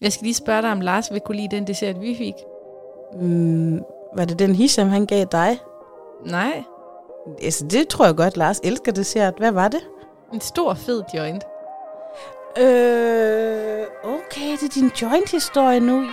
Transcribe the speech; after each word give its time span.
Jeg 0.00 0.12
skal 0.12 0.24
lige 0.24 0.34
spørge 0.34 0.62
dig, 0.62 0.72
om 0.72 0.80
Lars 0.80 1.12
vil 1.12 1.20
kunne 1.20 1.36
lide 1.36 1.56
den 1.56 1.66
dessert, 1.66 2.00
vi 2.00 2.14
fik. 2.16 2.34
Mm, 3.20 3.82
var 4.16 4.24
det 4.24 4.38
den 4.38 4.54
hisham, 4.54 4.88
han 4.88 5.06
gav 5.06 5.26
dig? 5.32 5.58
Nej, 6.26 6.62
Altså, 7.42 7.66
det 7.66 7.88
tror 7.88 8.04
jeg 8.04 8.16
godt, 8.16 8.36
Lars 8.36 8.60
elsker 8.64 8.92
dessert. 8.92 9.34
Hvad 9.38 9.52
var 9.52 9.68
det? 9.68 9.80
en 10.32 10.40
stor 10.40 10.74
fed 10.74 11.02
joint. 11.14 11.44
Øh, 12.58 13.86
okay, 14.04 14.50
det 14.60 14.62
er 14.62 14.74
din 14.74 14.90
joint-historie 15.02 15.80
nu. 15.80 16.06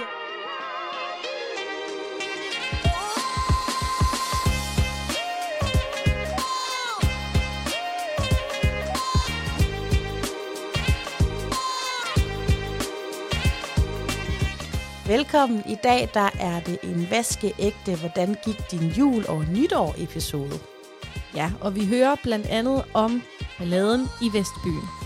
Velkommen. 15.17 15.63
I 15.65 15.75
dag 15.83 16.09
der 16.13 16.29
er 16.39 16.59
det 16.59 16.79
en 16.83 17.07
vaskeægte 17.11 17.95
Hvordan 17.95 18.35
gik 18.45 18.71
din 18.71 18.89
jul 18.89 19.25
og 19.27 19.45
nytår 19.51 19.95
episode. 19.97 20.59
Ja, 21.35 21.51
og 21.61 21.75
vi 21.75 21.85
hører 21.85 22.15
blandt 22.23 22.47
andet 22.47 22.83
om 22.93 23.21
balladen 23.57 24.01
i 24.21 24.37
Vestbyen. 24.37 24.96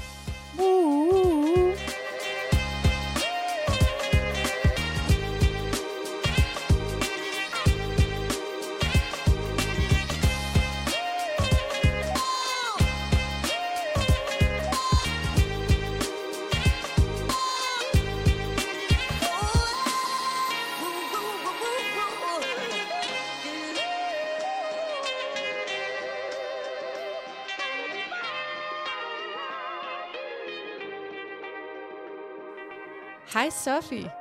Sofie. 33.91 34.11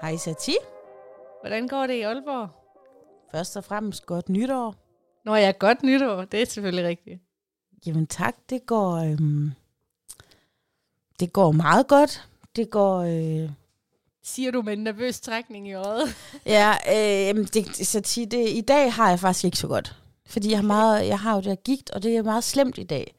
Hej 0.00 0.16
Sati. 0.16 0.56
Hvordan 1.40 1.68
går 1.68 1.86
det 1.86 1.94
i 1.94 2.00
Aalborg? 2.00 2.48
Først 3.32 3.56
og 3.56 3.64
fremmest 3.64 4.06
godt 4.06 4.28
nytår. 4.28 4.74
Nå 5.24 5.34
ja, 5.34 5.52
godt 5.58 5.82
nytår. 5.82 6.24
Det 6.24 6.42
er 6.42 6.46
selvfølgelig 6.46 6.88
rigtigt. 6.88 7.20
Jamen 7.86 8.06
tak, 8.06 8.36
det 8.50 8.66
går, 8.66 8.92
øhm, 8.96 9.52
det 11.20 11.32
går 11.32 11.52
meget 11.52 11.88
godt. 11.88 12.28
Det 12.56 12.70
går, 12.70 12.98
øh, 12.98 13.50
Siger 14.22 14.50
du 14.50 14.62
med 14.62 14.72
en 14.72 14.84
nervøs 14.84 15.20
trækning 15.20 15.68
i 15.68 15.72
øjet? 15.72 16.16
ja, 16.46 16.74
øh, 16.88 17.46
det, 17.54 17.86
så 17.86 18.00
tit, 18.00 18.30
det, 18.30 18.48
i 18.48 18.60
dag 18.60 18.92
har 18.92 19.08
jeg 19.08 19.20
faktisk 19.20 19.44
ikke 19.44 19.58
så 19.58 19.68
godt. 19.68 19.96
Fordi 20.26 20.50
jeg 20.50 20.58
har, 20.58 20.66
meget, 20.66 21.06
jeg 21.06 21.18
har 21.18 21.34
jo 21.34 21.40
det 21.40 21.46
her 21.46 21.54
gigt, 21.54 21.90
og 21.90 22.02
det 22.02 22.16
er 22.16 22.22
meget 22.22 22.44
slemt 22.44 22.78
i 22.78 22.84
dag. 22.84 23.14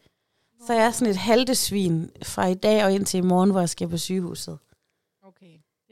Så 0.68 0.74
jeg 0.74 0.86
er 0.86 0.92
sådan 0.92 1.12
et 1.12 1.18
haltesvin 1.18 2.12
fra 2.24 2.48
i 2.48 2.54
dag 2.54 2.86
og 2.86 2.94
indtil 2.94 3.18
i 3.18 3.22
morgen, 3.22 3.52
hvor 3.52 3.60
jeg 3.60 3.70
skal 3.70 3.88
på 3.88 3.98
sygehuset. 3.98 4.58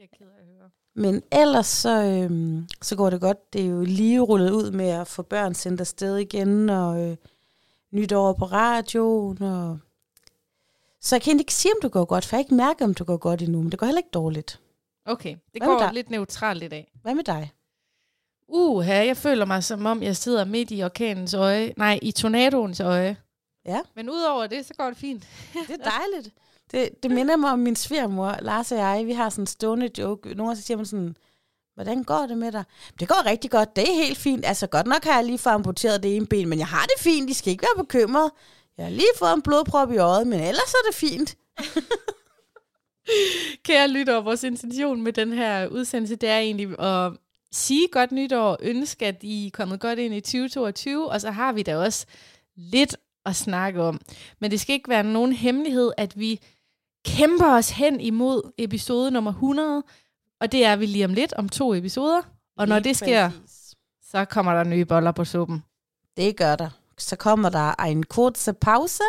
Det 0.00 0.06
er 0.06 0.08
jeg 0.12 0.18
ked 0.18 0.36
af 0.36 0.40
at 0.40 0.46
høre. 0.46 0.70
Men 0.94 1.22
ellers 1.32 1.66
så, 1.66 2.02
øhm, 2.02 2.68
så 2.82 2.96
går 2.96 3.10
det 3.10 3.20
godt. 3.20 3.52
Det 3.52 3.60
er 3.60 3.66
jo 3.66 3.84
lige 3.84 4.20
rullet 4.20 4.50
ud 4.50 4.70
med 4.70 4.88
at 4.88 5.06
få 5.06 5.22
børn 5.22 5.54
sendt 5.54 5.80
afsted 5.80 6.16
igen, 6.16 6.70
og 6.70 7.00
øh, 7.02 7.16
nytår 7.90 8.32
på 8.32 8.44
radioen. 8.44 9.42
Og... 9.42 9.78
Så 11.00 11.16
jeg 11.16 11.22
kan 11.22 11.38
ikke 11.38 11.54
sige, 11.54 11.72
om 11.72 11.78
det 11.82 11.92
går 11.92 12.04
godt, 12.04 12.24
for 12.24 12.36
jeg 12.36 12.38
har 12.38 12.44
ikke 12.44 12.54
mærket, 12.54 12.84
om 12.84 12.94
det 12.94 13.06
går 13.06 13.16
godt 13.16 13.42
endnu, 13.42 13.62
men 13.62 13.70
det 13.70 13.78
går 13.78 13.86
heller 13.86 13.98
ikke 13.98 14.10
dårligt. 14.12 14.60
Okay, 15.04 15.30
det 15.30 15.62
Hvad 15.62 15.68
går 15.68 15.78
dig? 15.78 15.92
lidt 15.92 16.10
neutralt 16.10 16.62
i 16.62 16.68
dag. 16.68 16.92
Hvad 17.02 17.14
med 17.14 17.24
dig? 17.24 17.52
Uha, 18.48 19.06
jeg 19.06 19.16
føler 19.16 19.44
mig 19.44 19.64
som 19.64 19.86
om, 19.86 20.02
jeg 20.02 20.16
sidder 20.16 20.44
midt 20.44 20.70
i 20.70 20.82
orkanens 20.82 21.34
øje. 21.34 21.74
Nej, 21.76 21.98
i 22.02 22.12
tornadoens 22.12 22.80
øje. 22.80 23.16
Ja. 23.64 23.80
Men 23.94 24.10
udover 24.10 24.46
det, 24.46 24.66
så 24.66 24.74
går 24.74 24.86
det 24.86 24.96
fint. 24.96 25.28
Det 25.68 25.80
er 25.80 25.90
dejligt. 25.90 26.34
Det, 26.72 27.02
det 27.02 27.10
minder 27.10 27.36
mig 27.36 27.52
om 27.52 27.58
min 27.58 27.76
svigermor, 27.76 28.36
Lars 28.42 28.72
og 28.72 28.78
jeg. 28.78 29.06
Vi 29.06 29.12
har 29.12 29.30
sådan 29.30 29.42
en 29.42 29.46
stående 29.46 29.90
joke. 29.98 30.28
Nogle 30.28 30.48
gange 30.48 30.56
så 30.56 30.62
siger 30.62 30.76
man 30.76 30.86
sådan, 30.86 31.16
hvordan 31.74 32.04
går 32.04 32.26
det 32.26 32.38
med 32.38 32.52
dig? 32.52 32.64
Det 33.00 33.08
går 33.08 33.26
rigtig 33.26 33.50
godt. 33.50 33.76
Det 33.76 33.88
er 33.88 33.94
helt 33.94 34.18
fint. 34.18 34.46
Altså 34.46 34.66
godt 34.66 34.86
nok 34.86 35.04
har 35.04 35.14
jeg 35.14 35.24
lige 35.24 35.38
fået 35.38 35.52
amputeret 35.52 36.02
det 36.02 36.16
ene 36.16 36.26
ben, 36.26 36.48
men 36.48 36.58
jeg 36.58 36.66
har 36.66 36.82
det 36.82 37.02
fint. 37.02 37.30
I 37.30 37.34
skal 37.34 37.50
ikke 37.50 37.62
være 37.62 37.84
bekymret. 37.84 38.30
Jeg 38.76 38.86
har 38.86 38.92
lige 38.92 39.08
fået 39.18 39.34
en 39.34 39.42
blodprop 39.42 39.92
i 39.92 39.96
øjet, 39.96 40.26
men 40.26 40.40
ellers 40.40 40.74
er 40.74 40.88
det 40.88 40.94
fint. 40.94 41.36
Kære 43.64 43.88
lytter, 43.88 44.20
vores 44.20 44.44
intention 44.44 45.02
med 45.02 45.12
den 45.12 45.32
her 45.32 45.66
udsendelse, 45.66 46.16
det 46.16 46.28
er 46.28 46.38
egentlig 46.38 46.80
at 46.80 47.12
sige 47.52 47.88
godt 47.92 48.12
nytår, 48.12 48.56
ønske, 48.60 49.06
at 49.06 49.22
I 49.22 49.46
er 49.46 49.50
kommet 49.50 49.80
godt 49.80 49.98
ind 49.98 50.14
i 50.14 50.20
2022, 50.20 51.10
og 51.10 51.20
så 51.20 51.30
har 51.30 51.52
vi 51.52 51.62
da 51.62 51.76
også 51.76 52.06
lidt 52.56 52.96
at 53.26 53.36
snakke 53.36 53.82
om. 53.82 54.00
Men 54.38 54.50
det 54.50 54.60
skal 54.60 54.74
ikke 54.74 54.88
være 54.88 55.04
nogen 55.04 55.32
hemmelighed, 55.32 55.92
at 55.96 56.18
vi 56.18 56.40
kæmper 57.04 57.56
os 57.56 57.70
hen 57.70 58.00
imod 58.00 58.52
episode 58.58 59.10
nummer 59.10 59.30
100, 59.30 59.82
og 60.40 60.52
det 60.52 60.64
er 60.64 60.76
vi 60.76 60.86
lige 60.86 61.04
om 61.04 61.14
lidt, 61.14 61.32
om 61.32 61.48
to 61.48 61.74
episoder. 61.74 62.20
Og 62.56 62.68
når 62.68 62.76
Lige 62.78 62.88
det 62.88 62.96
sker, 62.96 63.30
præcis. 63.30 63.74
så 64.10 64.24
kommer 64.24 64.52
der 64.54 64.64
nye 64.64 64.84
boller 64.84 65.12
på 65.12 65.24
suppen. 65.24 65.64
Det 66.16 66.36
gør 66.36 66.56
der. 66.56 66.68
Så 66.98 67.16
kommer 67.16 67.48
der 67.48 67.74
en 67.84 68.02
kurze 68.02 68.52
pause, 68.52 69.02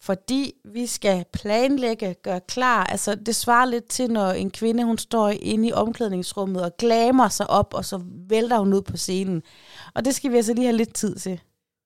fordi 0.00 0.52
vi 0.64 0.86
skal 0.86 1.24
planlægge, 1.32 2.14
gøre 2.22 2.40
klar. 2.48 2.84
Altså, 2.84 3.14
det 3.14 3.36
svarer 3.36 3.64
lidt 3.64 3.88
til, 3.88 4.10
når 4.10 4.30
en 4.30 4.50
kvinde, 4.50 4.84
hun 4.84 4.98
står 4.98 5.28
inde 5.28 5.68
i 5.68 5.72
omklædningsrummet 5.72 6.62
og 6.64 6.76
glamer 6.78 7.28
sig 7.28 7.50
op, 7.50 7.74
og 7.74 7.84
så 7.84 8.00
vælter 8.28 8.58
hun 8.58 8.72
ud 8.72 8.82
på 8.82 8.96
scenen. 8.96 9.42
Og 9.94 10.04
det 10.04 10.14
skal 10.14 10.32
vi 10.32 10.36
altså 10.36 10.54
lige 10.54 10.64
have 10.66 10.76
lidt 10.76 10.94
tid 10.94 11.16
til. 11.16 11.40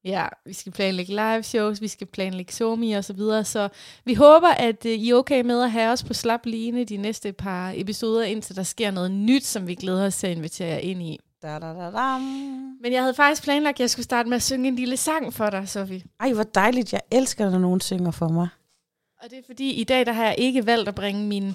Ja, 0.09 0.27
vi 0.45 0.53
skal 0.53 0.73
planlægge 0.73 1.13
live 1.13 1.43
shows, 1.43 1.81
vi 1.81 1.89
skal 1.89 2.07
planlægge 2.07 2.53
somi 2.53 2.93
og 2.93 3.05
så 3.05 3.13
videre, 3.13 3.45
så 3.45 3.69
vi 4.05 4.15
håber, 4.15 4.49
at 4.49 4.87
øh, 4.87 4.93
I 4.93 5.11
er 5.11 5.15
okay 5.15 5.41
med 5.41 5.63
at 5.63 5.71
have 5.71 5.93
os 5.93 6.05
på 6.05 6.15
slap 6.15 6.47
line 6.47 6.85
de 6.85 6.97
næste 6.97 7.33
par 7.33 7.73
episoder, 7.77 8.25
indtil 8.25 8.57
der 8.57 8.63
sker 8.63 8.91
noget 8.91 9.11
nyt, 9.11 9.45
som 9.45 9.67
vi 9.67 9.75
glæder 9.75 10.07
os 10.07 10.17
til 10.17 10.27
at 10.27 10.37
invitere 10.37 10.69
jer 10.69 10.79
ind 10.79 11.03
i. 11.03 11.19
Da, 11.43 11.59
da, 11.59 11.67
da, 11.67 11.91
da. 11.91 12.19
Men 12.81 12.93
jeg 12.93 13.01
havde 13.01 13.15
faktisk 13.15 13.43
planlagt, 13.43 13.77
at 13.77 13.81
jeg 13.81 13.91
skulle 13.91 14.05
starte 14.05 14.29
med 14.29 14.37
at 14.37 14.43
synge 14.43 14.69
en 14.69 14.77
lille 14.77 14.97
sang 14.97 15.35
for 15.35 15.51
dig, 15.51 15.69
Sofie. 15.69 16.03
Ej, 16.21 16.33
hvor 16.33 16.43
dejligt. 16.43 16.93
Jeg 16.93 17.01
elsker, 17.11 17.51
når 17.51 17.59
nogen 17.59 17.81
synger 17.81 18.11
for 18.11 18.29
mig. 18.29 18.49
Og 19.23 19.31
det 19.31 19.39
er 19.39 19.43
fordi, 19.47 19.71
i 19.71 19.85
dag 19.85 20.07
der 20.07 20.13
har 20.13 20.25
jeg 20.25 20.35
ikke 20.39 20.67
valgt 20.67 20.89
at 20.89 20.95
bringe 20.95 21.27
min, 21.27 21.55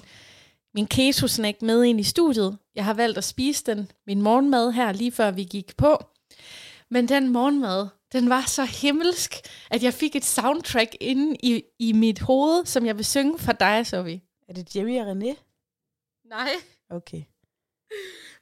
min 0.74 0.86
keto-snack 0.86 1.62
med 1.62 1.84
ind 1.84 2.00
i 2.00 2.02
studiet. 2.02 2.58
Jeg 2.74 2.84
har 2.84 2.94
valgt 2.94 3.18
at 3.18 3.24
spise 3.24 3.64
den, 3.66 3.90
min 4.06 4.22
morgenmad 4.22 4.72
her, 4.72 4.92
lige 4.92 5.12
før 5.12 5.30
vi 5.30 5.44
gik 5.44 5.76
på. 5.76 6.04
Men 6.90 7.08
den 7.08 7.28
morgenmad, 7.28 7.88
den 8.14 8.28
var 8.28 8.44
så 8.46 8.64
himmelsk, 8.64 9.34
at 9.70 9.82
jeg 9.82 9.94
fik 9.94 10.16
et 10.16 10.24
soundtrack 10.24 10.96
inde 11.00 11.36
i, 11.42 11.62
i 11.78 11.92
mit 11.92 12.20
hoved, 12.20 12.66
som 12.66 12.86
jeg 12.86 12.96
vil 12.96 13.04
synge 13.04 13.38
for 13.38 13.52
dig, 13.52 13.86
Sofie. 13.86 14.20
Er 14.48 14.52
det 14.52 14.76
Jerry 14.76 14.98
og 14.98 15.12
René? 15.12 15.36
Nej. 16.24 16.50
Okay. 16.90 17.22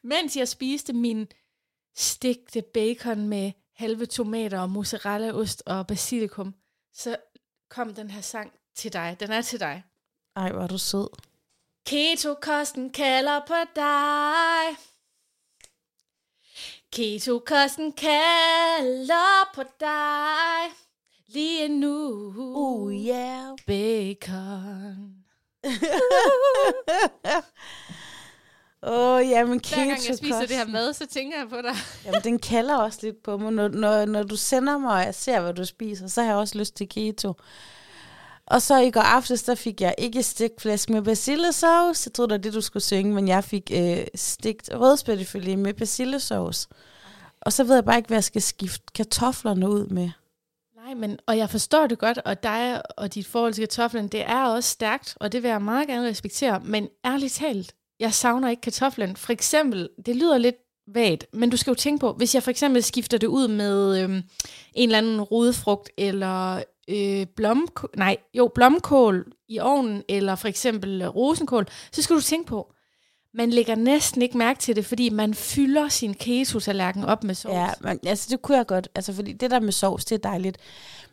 Mens 0.03 0.37
jeg 0.37 0.49
spiste 0.49 0.93
min 0.93 1.27
stegte 1.97 2.63
bacon 2.75 3.29
med 3.29 3.53
halve 3.75 4.07
tomater 4.07 4.61
og 4.61 4.71
mozzarellaost 4.71 5.63
og 5.67 5.87
basilikum, 5.87 6.55
så 6.93 7.17
kom 7.71 7.95
den 7.95 8.11
her 8.11 8.21
sang 8.21 8.53
til 8.75 8.93
dig. 8.93 9.17
Den 9.21 9.31
er 9.31 9.43
til 9.43 9.61
dig. 9.61 9.83
Ej, 10.37 10.53
hvor 10.53 10.63
er 10.63 10.67
du 10.67 10.79
sød. 10.79 11.09
Keto-kosten 11.87 12.91
kalder 12.91 13.41
på 13.47 13.55
dig. 13.77 14.92
Keto-kosten 16.93 17.93
kalder 17.93 19.51
på 19.55 19.63
dig. 19.81 20.73
Lige 21.29 21.69
nu. 21.69 22.33
Oh 22.37 22.95
yeah. 22.95 23.57
Bacon. 23.67 25.15
Åh, 28.83 29.17
oh, 29.17 29.29
jamen 29.29 29.61
Hver 29.69 29.77
gang 29.77 30.09
jeg 30.09 30.17
spiser 30.17 30.41
det 30.41 30.57
her 30.57 30.67
mad, 30.67 30.93
så 30.93 31.07
tænker 31.07 31.39
jeg 31.39 31.49
på 31.49 31.57
dig. 31.57 31.75
Jamen, 32.07 32.21
den 32.25 32.39
kalder 32.39 32.77
også 32.77 32.99
lidt 33.03 33.23
på 33.23 33.37
mig. 33.37 33.53
Når, 33.53 33.69
når, 33.69 34.05
når 34.05 34.23
du 34.23 34.37
sender 34.37 34.79
mig, 34.79 34.93
og 34.93 35.05
jeg 35.05 35.15
ser, 35.15 35.41
hvad 35.41 35.55
du 35.55 35.65
spiser, 35.65 36.07
så 36.07 36.21
har 36.21 36.29
jeg 36.29 36.37
også 36.37 36.59
lyst 36.59 36.77
til 36.77 36.89
keto. 36.89 37.35
Og 38.47 38.63
så 38.63 38.79
i 38.79 38.91
går 38.91 39.01
aftes, 39.01 39.43
der 39.43 39.55
fik 39.55 39.81
jeg 39.81 39.95
ikke 39.99 40.23
stegt 40.23 40.61
flæsk 40.61 40.91
med 40.91 41.03
persillesauce. 41.03 42.09
Jeg 42.09 42.13
troede, 42.15 42.29
det 42.29 42.33
var 42.33 42.43
det, 42.43 42.55
du 42.55 42.61
skulle 42.61 42.83
synge, 42.83 43.15
men 43.15 43.29
jeg 43.29 43.45
fik 43.45 43.71
øh, 43.75 44.07
stegt 44.15 44.71
rødspættefilet 44.73 45.59
med 45.59 45.75
persillesauce. 45.75 46.69
Og 47.43 47.53
så 47.53 47.65
ved 47.65 47.75
jeg 47.75 47.85
bare 47.85 47.97
ikke, 47.97 48.07
hvad 48.07 48.17
jeg 48.17 48.25
skal 48.25 48.43
skifte 48.43 48.85
kartoflerne 48.95 49.71
ud 49.71 49.87
med. 49.87 50.11
Nej, 50.77 50.95
men, 50.95 51.19
og 51.27 51.39
jeg 51.39 51.51
forstår 51.51 51.87
det 51.87 51.99
godt, 51.99 52.19
og 52.19 52.43
dig 52.43 52.83
og 52.99 53.15
dit 53.15 53.27
forhold 53.27 53.53
til 53.53 53.63
kartoflen, 53.63 54.09
det 54.09 54.21
er 54.21 54.45
også 54.45 54.71
stærkt, 54.71 55.17
og 55.21 55.33
det 55.33 55.43
vil 55.43 55.49
jeg 55.49 55.63
meget 55.63 55.89
gerne 55.89 56.09
respektere. 56.09 56.61
Men 56.65 56.89
ærligt 57.05 57.33
talt, 57.33 57.75
jeg 58.01 58.15
savner 58.15 58.49
ikke 58.49 58.61
kartoflen. 58.61 59.17
For 59.17 59.33
eksempel, 59.33 59.89
det 60.07 60.17
lyder 60.17 60.39
lidt 60.39 60.57
vagt, 60.87 61.27
men 61.33 61.51
du 61.51 61.57
skal 61.57 61.71
jo 61.71 61.75
tænke 61.75 62.01
på, 62.01 62.13
hvis 62.13 62.35
jeg 62.35 62.43
for 62.43 62.51
eksempel 62.51 62.83
skifter 62.83 63.19
det 63.19 63.27
ud 63.27 63.49
med 63.49 64.03
øhm, 64.03 64.23
en 64.75 64.89
eller 64.89 64.99
anden 64.99 65.21
rodefrugt, 65.21 65.91
eller 65.99 66.63
øh, 66.89 67.27
blomkål, 67.37 67.91
nej, 67.97 68.17
jo, 68.35 68.51
blomkål 68.55 69.33
i 69.49 69.59
ovnen, 69.59 70.03
eller 70.09 70.35
for 70.35 70.49
eksempel 70.49 71.03
øh, 71.03 71.09
rosenkål, 71.09 71.67
så 71.93 72.03
skal 72.03 72.17
du 72.17 72.21
tænke 72.21 72.47
på, 72.47 72.73
man 73.35 73.51
lægger 73.51 73.75
næsten 73.75 74.23
ikke 74.23 74.39
mærke 74.39 74.61
til 74.61 74.77
det, 74.77 74.87
fordi 74.87 75.11
man 75.11 75.35
fylder 75.35 75.89
sin 75.89 76.15
keto-tallerken 76.15 77.05
op 77.05 77.25
med 77.25 77.35
sovs. 77.35 77.53
Ja, 77.55 77.69
men, 77.81 77.99
altså 78.07 78.27
det 78.31 78.43
kunne 78.43 78.57
jeg 78.59 78.67
godt, 78.67 78.89
altså 78.95 79.13
fordi 79.13 79.33
det 79.33 79.51
der 79.51 79.61
med 79.61 79.73
sovs, 79.73 80.05
det 80.05 80.15
er 80.15 80.29
dejligt. 80.31 80.59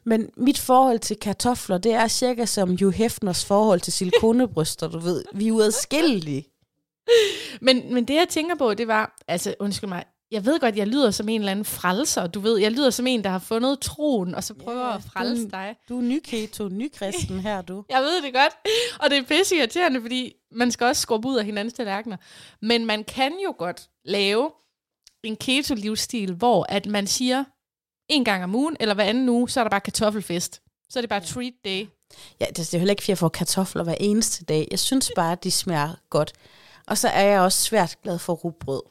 Men 0.06 0.30
mit 0.38 0.60
forhold 0.60 1.00
til 1.00 1.18
kartofler, 1.19 1.77
det 1.77 1.94
er 1.94 2.07
cirka 2.07 2.45
som 2.45 2.69
Hugh 2.81 2.94
Hefners 2.94 3.45
forhold 3.45 3.80
til 3.81 3.94
silikonebryster, 3.94 4.88
du 4.88 5.00
ved. 5.00 5.24
Vi 5.33 5.48
er 5.48 5.51
uadskillelige. 5.51 6.45
Men, 7.62 7.94
men 7.94 8.06
det, 8.06 8.13
jeg 8.16 8.27
tænker 8.30 8.56
på, 8.56 8.74
det 8.74 8.88
var, 8.88 9.18
altså 9.27 9.56
undskyld 9.60 9.89
mig, 9.89 10.04
jeg 10.31 10.45
ved 10.45 10.60
godt, 10.60 10.75
jeg 10.75 10.88
lyder 10.88 11.12
som 11.12 11.30
en 11.30 11.42
eller 11.42 11.51
anden 11.51 11.65
frelser, 11.65 12.27
du 12.27 12.39
ved, 12.39 12.57
jeg 12.60 12.72
lyder 12.72 12.89
som 12.89 13.07
en, 13.07 13.24
der 13.24 13.30
har 13.30 13.39
fundet 13.39 13.80
troen, 13.80 14.36
og 14.36 14.44
så 14.44 14.54
prøver 14.54 14.88
Ja, 14.89 14.95
at 14.95 15.04
frelse 15.13 15.44
du- 15.44 15.50
dig. 15.51 15.75
Du 15.89 15.98
er 15.98 16.01
ny 16.01 16.19
keto, 16.24 16.68
ny 16.68 16.92
kristen 16.95 17.39
her, 17.39 17.62
du. 17.62 17.83
Jeg 17.89 18.01
ved 18.01 18.22
det 18.24 18.33
godt, 18.33 18.54
og 19.00 19.10
det 19.10 19.18
er 19.18 19.24
pisse 19.24 19.56
irriterende, 19.56 20.01
fordi 20.01 20.33
man 20.51 20.72
skal 20.72 20.88
også 20.88 21.01
skrubbe 21.01 21.28
ud 21.28 21.38
af 21.38 21.46
hinandens 21.46 21.74
tallerkener. 21.74 22.18
Men 22.62 22.86
man 22.86 23.04
kan 23.04 23.31
jo 23.44 23.56
godt 23.57 23.90
lave 24.06 24.51
en 25.24 25.36
keto-livsstil, 25.36 26.34
hvor 26.34 26.66
at 26.69 26.86
man 26.86 27.07
siger, 27.07 27.44
en 28.10 28.25
gang 28.25 28.44
om 28.44 28.56
ugen, 28.56 28.78
eller 28.80 28.96
hver 28.96 29.04
anden 29.04 29.30
uge, 29.30 29.50
så 29.50 29.60
er 29.60 29.63
der 29.63 29.69
bare 29.69 29.81
kartoffelfest. 29.81 30.62
Så 30.90 31.00
er 31.00 31.01
det 31.01 31.10
bare 31.10 31.22
treat 31.22 31.54
day. 31.66 31.88
Ja, 32.40 32.46
det 32.46 32.57
det 32.57 32.74
er 32.74 32.78
heller 32.78 32.92
ikke, 32.92 33.01
fordi 33.01 33.12
jeg 33.12 33.18
får 33.18 33.30
kartofler 33.30 33.84
hver 33.84 33.96
eneste 34.00 34.46
dag. 34.46 34.68
Jeg 34.72 34.80
synes 34.80 35.12
bare, 35.16 35.31
at 35.31 35.44
de 35.44 35.51
smager 35.51 35.96
godt. 36.10 36.34
Og 36.88 36.98
så 36.98 37.07
er 37.07 37.25
jeg 37.25 37.42
også 37.42 37.62
svært 37.62 37.98
glad 38.04 38.19
for 38.19 38.34
rugbrød. 38.34 38.81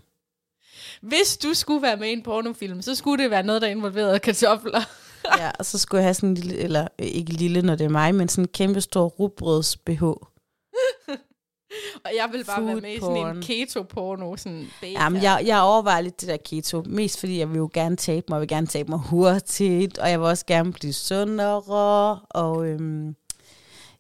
Hvis 1.01 1.37
du 1.37 1.55
skulle 1.55 1.83
være 1.83 1.97
med 1.97 2.09
i 2.09 2.13
en 2.13 2.23
pornofilm, 2.23 2.83
så 2.83 2.95
skulle 2.95 3.23
det 3.23 3.31
være 3.31 3.43
noget, 3.43 3.63
der 3.63 3.69
involverede 3.69 4.19
kartofler. 4.19 4.81
Ja, 5.39 5.51
og 5.59 5.67
så 5.67 5.79
skulle 5.79 5.99
jeg 5.99 6.07
have 6.07 6.15
sådan 6.15 6.29
en 6.29 6.35
lille, 6.35 6.57
eller 6.57 6.89
øh, 6.99 7.07
ikke 7.07 7.33
lille, 7.33 7.63
når 7.63 7.75
det 7.75 7.85
er 7.85 7.89
mig, 7.89 8.15
men 8.15 8.29
sådan 8.29 8.45
en 8.45 8.49
kæmpe 8.49 8.81
stor 8.81 9.05
rugbrøds 9.05 9.77
BH. 9.77 10.03
Og 12.05 12.11
jeg 12.17 12.29
vil 12.33 12.45
bare 12.45 12.65
være 12.65 12.73
Food 12.73 12.81
med 12.81 12.93
i 12.93 13.01
sådan 13.01 13.17
en 13.17 13.23
porn. 13.23 13.43
keto-porno, 13.43 14.37
sådan 14.37 14.67
bacon. 14.81 14.97
Jamen, 14.97 15.23
jeg, 15.23 15.43
jeg 15.47 15.61
overvejer 15.61 16.01
lidt 16.01 16.21
det 16.21 16.29
der 16.29 16.37
keto, 16.37 16.83
mest 16.87 17.21
fordi 17.21 17.39
jeg 17.39 17.49
vil 17.51 17.57
jo 17.57 17.71
gerne 17.73 17.97
tabe 17.97 18.27
mig, 18.29 18.37
og 18.37 18.41
vil 18.41 18.49
gerne 18.49 18.67
tabe 18.67 18.91
mig 18.91 18.99
hurtigt, 18.99 19.99
og 19.99 20.11
jeg 20.11 20.21
vil 20.21 20.27
også 20.27 20.47
gerne 20.47 20.73
blive 20.73 20.93
sundere, 20.93 22.21
og 22.31 22.67
øhm, 22.67 23.17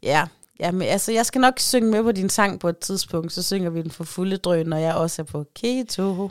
ja, 0.03 0.27
jamen, 0.61 0.83
altså, 0.83 1.13
jeg 1.13 1.27
skal 1.27 1.41
nok 1.41 1.59
synge 1.59 1.91
med 1.91 2.03
på 2.03 2.13
din 2.13 2.29
sang 2.29 2.61
på 2.61 2.69
et 2.69 2.79
tidspunkt, 2.79 3.33
så 3.33 3.43
synger 3.43 3.71
vi 3.71 3.83
den 3.83 3.91
for 3.91 4.05
fulde 4.05 4.37
drøn, 4.37 4.67
når 4.67 4.77
jeg 4.77 4.95
også 4.95 5.23
er 5.23 5.27
på 5.27 5.45
keto. 5.55 6.31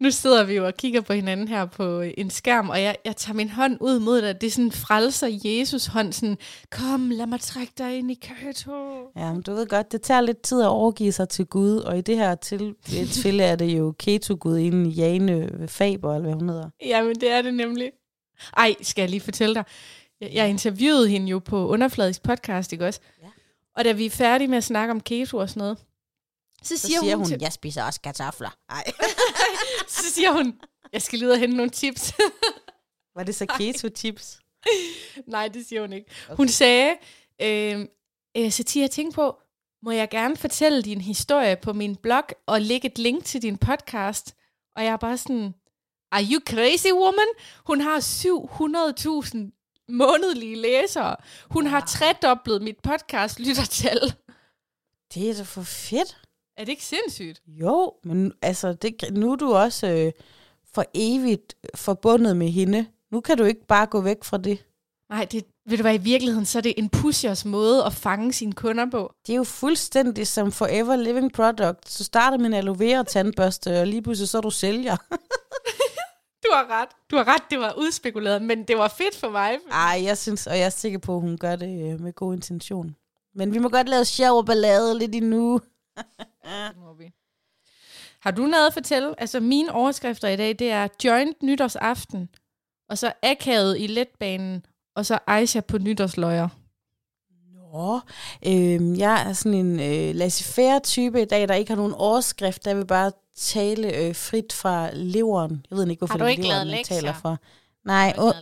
Nu 0.00 0.10
sidder 0.10 0.44
vi 0.44 0.54
jo 0.54 0.66
og 0.66 0.74
kigger 0.74 1.00
på 1.00 1.12
hinanden 1.12 1.48
her 1.48 1.66
på 1.66 2.00
en 2.00 2.30
skærm, 2.30 2.68
og 2.68 2.82
jeg, 2.82 2.96
jeg 3.04 3.16
tager 3.16 3.34
min 3.36 3.48
hånd 3.50 3.76
ud 3.80 3.98
mod 3.98 4.22
dig. 4.22 4.40
Det 4.40 4.46
er 4.46 4.50
sådan 4.50 4.72
frelser 4.72 5.38
Jesus 5.44 5.86
hånd, 5.86 6.12
sådan, 6.12 6.38
kom, 6.70 7.10
lad 7.10 7.26
mig 7.26 7.40
trække 7.40 7.72
dig 7.78 7.98
ind 7.98 8.10
i 8.10 8.14
keto. 8.14 8.72
Ja, 9.16 9.32
men 9.32 9.42
du 9.42 9.52
ved 9.54 9.66
godt, 9.66 9.92
det 9.92 10.02
tager 10.02 10.20
lidt 10.20 10.42
tid 10.42 10.62
at 10.62 10.68
overgive 10.68 11.12
sig 11.12 11.28
til 11.28 11.46
Gud, 11.46 11.76
og 11.76 11.98
i 11.98 12.00
det 12.00 12.16
her 12.16 12.34
til- 12.34 12.74
tilfælde 12.84 13.44
er 13.44 13.56
det 13.56 13.78
jo 13.78 13.94
keto-gud 13.98 14.58
inden 14.58 14.86
Jane 14.86 15.48
Faber, 15.68 16.14
eller 16.14 16.28
hvad 16.28 16.34
hun 16.38 16.48
hedder. 16.48 16.70
Jamen, 16.84 17.14
det 17.14 17.30
er 17.30 17.42
det 17.42 17.54
nemlig. 17.54 17.90
Ej, 18.56 18.74
skal 18.82 19.02
jeg 19.02 19.10
lige 19.10 19.20
fortælle 19.20 19.54
dig. 19.54 19.64
Jeg, 20.20 20.30
jeg 20.34 20.48
interviewede 20.50 21.08
hende 21.08 21.28
jo 21.28 21.38
på 21.38 21.68
Underfladisk 21.68 22.22
podcast, 22.22 22.72
ikke 22.72 22.86
også? 22.86 23.00
Ja. 23.22 23.28
Og 23.76 23.84
da 23.84 23.92
vi 23.92 24.06
er 24.06 24.10
færdige 24.10 24.48
med 24.48 24.56
at 24.58 24.64
snakke 24.64 24.90
om 24.90 25.00
keto 25.00 25.36
og 25.36 25.48
sådan 25.48 25.60
noget, 25.60 25.78
så 26.62 26.76
Så 26.76 26.86
siger, 26.86 27.00
siger 27.00 27.16
hun, 27.16 27.24
hun, 27.24 27.28
til, 27.32 27.38
jeg 27.40 27.52
spiser 27.52 27.82
også 27.82 28.00
kartofler. 28.00 28.50
Ej. 28.68 28.84
så 29.88 30.10
siger 30.10 30.32
hun, 30.32 30.60
jeg 30.92 31.02
skal 31.02 31.18
lige 31.18 31.38
hente 31.38 31.56
nogle 31.56 31.70
tips. 31.70 32.12
Var 33.16 33.22
det 33.22 33.34
så 33.34 33.46
keto-tips? 33.46 34.38
Nej, 35.26 35.48
det 35.48 35.66
siger 35.66 35.80
hun 35.80 35.92
ikke. 35.92 36.10
Hun 36.30 36.48
sagde, 36.48 36.96
øh, 37.42 37.86
øh, 38.36 38.52
Satir, 38.52 38.86
tænk 38.86 39.14
på, 39.14 39.38
må 39.82 39.90
jeg 39.90 40.08
gerne 40.10 40.36
fortælle 40.36 40.82
din 40.82 41.00
historie 41.00 41.56
på 41.56 41.72
min 41.72 41.96
blog 41.96 42.24
og 42.46 42.60
lægge 42.60 42.88
et 42.88 42.98
link 42.98 43.24
til 43.24 43.42
din 43.42 43.58
podcast? 43.58 44.34
Og 44.76 44.84
jeg 44.84 44.92
er 44.92 44.96
bare 44.96 45.18
sådan, 45.18 45.54
are 46.12 46.24
you 46.32 46.40
crazy 46.48 46.92
woman? 46.92 47.28
Hun 47.66 47.80
har 47.80 48.00
700.000 48.00 49.86
månedlige 49.88 50.56
læsere. 50.56 51.16
Hun 51.50 51.66
har 51.66 51.80
tredoblet 51.80 52.62
mit 52.62 52.76
podcast 52.82 53.40
lyttertal. 53.40 54.14
Det 55.14 55.30
er 55.30 55.34
da 55.34 55.42
for 55.42 55.62
fedt. 55.62 56.16
Er 56.60 56.64
det 56.64 56.72
ikke 56.72 56.84
sindssygt? 56.84 57.42
Jo, 57.46 57.92
men 58.04 58.32
altså, 58.42 58.72
det, 58.72 59.04
nu 59.12 59.32
er 59.32 59.36
du 59.36 59.54
også 59.54 59.86
øh, 59.86 60.12
for 60.74 60.84
evigt 60.94 61.54
forbundet 61.74 62.36
med 62.36 62.48
hende. 62.48 62.86
Nu 63.12 63.20
kan 63.20 63.38
du 63.38 63.44
ikke 63.44 63.66
bare 63.66 63.86
gå 63.86 64.00
væk 64.00 64.24
fra 64.24 64.38
det. 64.38 64.66
Nej, 65.10 65.24
det, 65.24 65.44
ved 65.66 65.76
du 65.76 65.82
hvad, 65.82 65.94
i 65.94 66.02
virkeligheden, 66.02 66.46
så 66.46 66.58
er 66.58 66.62
det 66.62 66.74
en 66.76 66.88
pushers 66.88 67.44
måde 67.44 67.84
at 67.84 67.92
fange 67.92 68.32
sine 68.32 68.52
kunder 68.52 68.90
på. 68.90 69.14
Det 69.26 69.32
er 69.32 69.36
jo 69.36 69.44
fuldstændig 69.44 70.26
som 70.26 70.52
Forever 70.52 70.96
Living 70.96 71.32
Product. 71.32 71.88
Så 71.88 72.04
starter 72.04 72.38
med 72.38 72.46
en 72.46 72.54
aloe 72.54 72.78
vera 72.78 73.02
tandbørste, 73.02 73.80
og 73.80 73.86
lige 73.86 74.02
pludselig 74.02 74.28
så 74.28 74.38
er 74.38 74.42
du 74.42 74.50
sælger. 74.50 74.96
Du 76.44 76.48
har 76.54 76.80
ret. 76.80 76.88
Du 77.10 77.16
har 77.16 77.28
ret, 77.28 77.42
det 77.50 77.58
var 77.58 77.74
udspekuleret, 77.78 78.42
men 78.42 78.64
det 78.64 78.78
var 78.78 78.88
fedt 78.88 79.16
for 79.16 79.30
mig. 79.30 79.58
Ej, 79.70 80.00
jeg 80.04 80.18
synes, 80.18 80.46
og 80.46 80.58
jeg 80.58 80.66
er 80.66 80.70
sikker 80.70 80.98
på, 80.98 81.14
at 81.14 81.20
hun 81.20 81.38
gør 81.38 81.56
det 81.56 81.92
øh, 81.92 82.00
med 82.00 82.12
god 82.12 82.34
intention. 82.34 82.96
Men 83.34 83.54
vi 83.54 83.58
må 83.58 83.68
godt 83.68 83.88
lave 83.88 84.04
sjov 84.04 84.38
og 84.38 84.46
ballade 84.46 84.98
lidt 84.98 85.14
endnu. 85.14 85.60
Det 86.68 86.76
må 86.76 86.94
vi. 86.94 87.12
Har 88.20 88.30
du 88.30 88.42
noget 88.42 88.66
at 88.66 88.72
fortælle? 88.72 89.20
Altså, 89.20 89.40
mine 89.40 89.72
overskrifter 89.72 90.28
i 90.28 90.36
dag, 90.36 90.58
det 90.58 90.70
er 90.70 90.88
joint 91.04 91.42
nytårsaften, 91.42 92.28
og 92.88 92.98
så 92.98 93.12
akavet 93.22 93.76
i 93.80 93.86
letbanen, 93.86 94.66
og 94.94 95.06
så 95.06 95.18
Aisha 95.26 95.60
på 95.60 95.78
nytårsløjer. 95.78 96.48
Nå, 97.72 98.00
øh, 98.46 98.98
jeg 98.98 99.28
er 99.28 99.32
sådan 99.32 99.58
en 99.58 99.80
øh, 99.80 100.14
laissez-faire 100.14 100.80
type 100.80 101.22
i 101.22 101.24
dag, 101.24 101.48
der 101.48 101.54
ikke 101.54 101.70
har 101.70 101.76
nogen 101.76 101.94
overskrift. 101.94 102.64
Der 102.64 102.74
vil 102.74 102.86
bare 102.86 103.12
tale 103.36 103.96
øh, 103.96 104.14
frit 104.14 104.52
fra 104.52 104.90
leveren. 104.92 105.66
Jeg 105.70 105.78
ved 105.78 105.88
ikke, 105.88 106.00
hvorfor 106.00 106.12
Har 106.12 106.18
du 106.18 106.24
er 106.24 106.28
ikke 106.28 106.42
leveren, 106.42 106.66
lavet 106.66 106.78
lektier? 106.78 107.00
taler 107.00 107.12
fra. 107.12 107.36
Nej, 107.84 108.14
åh, 108.18 108.32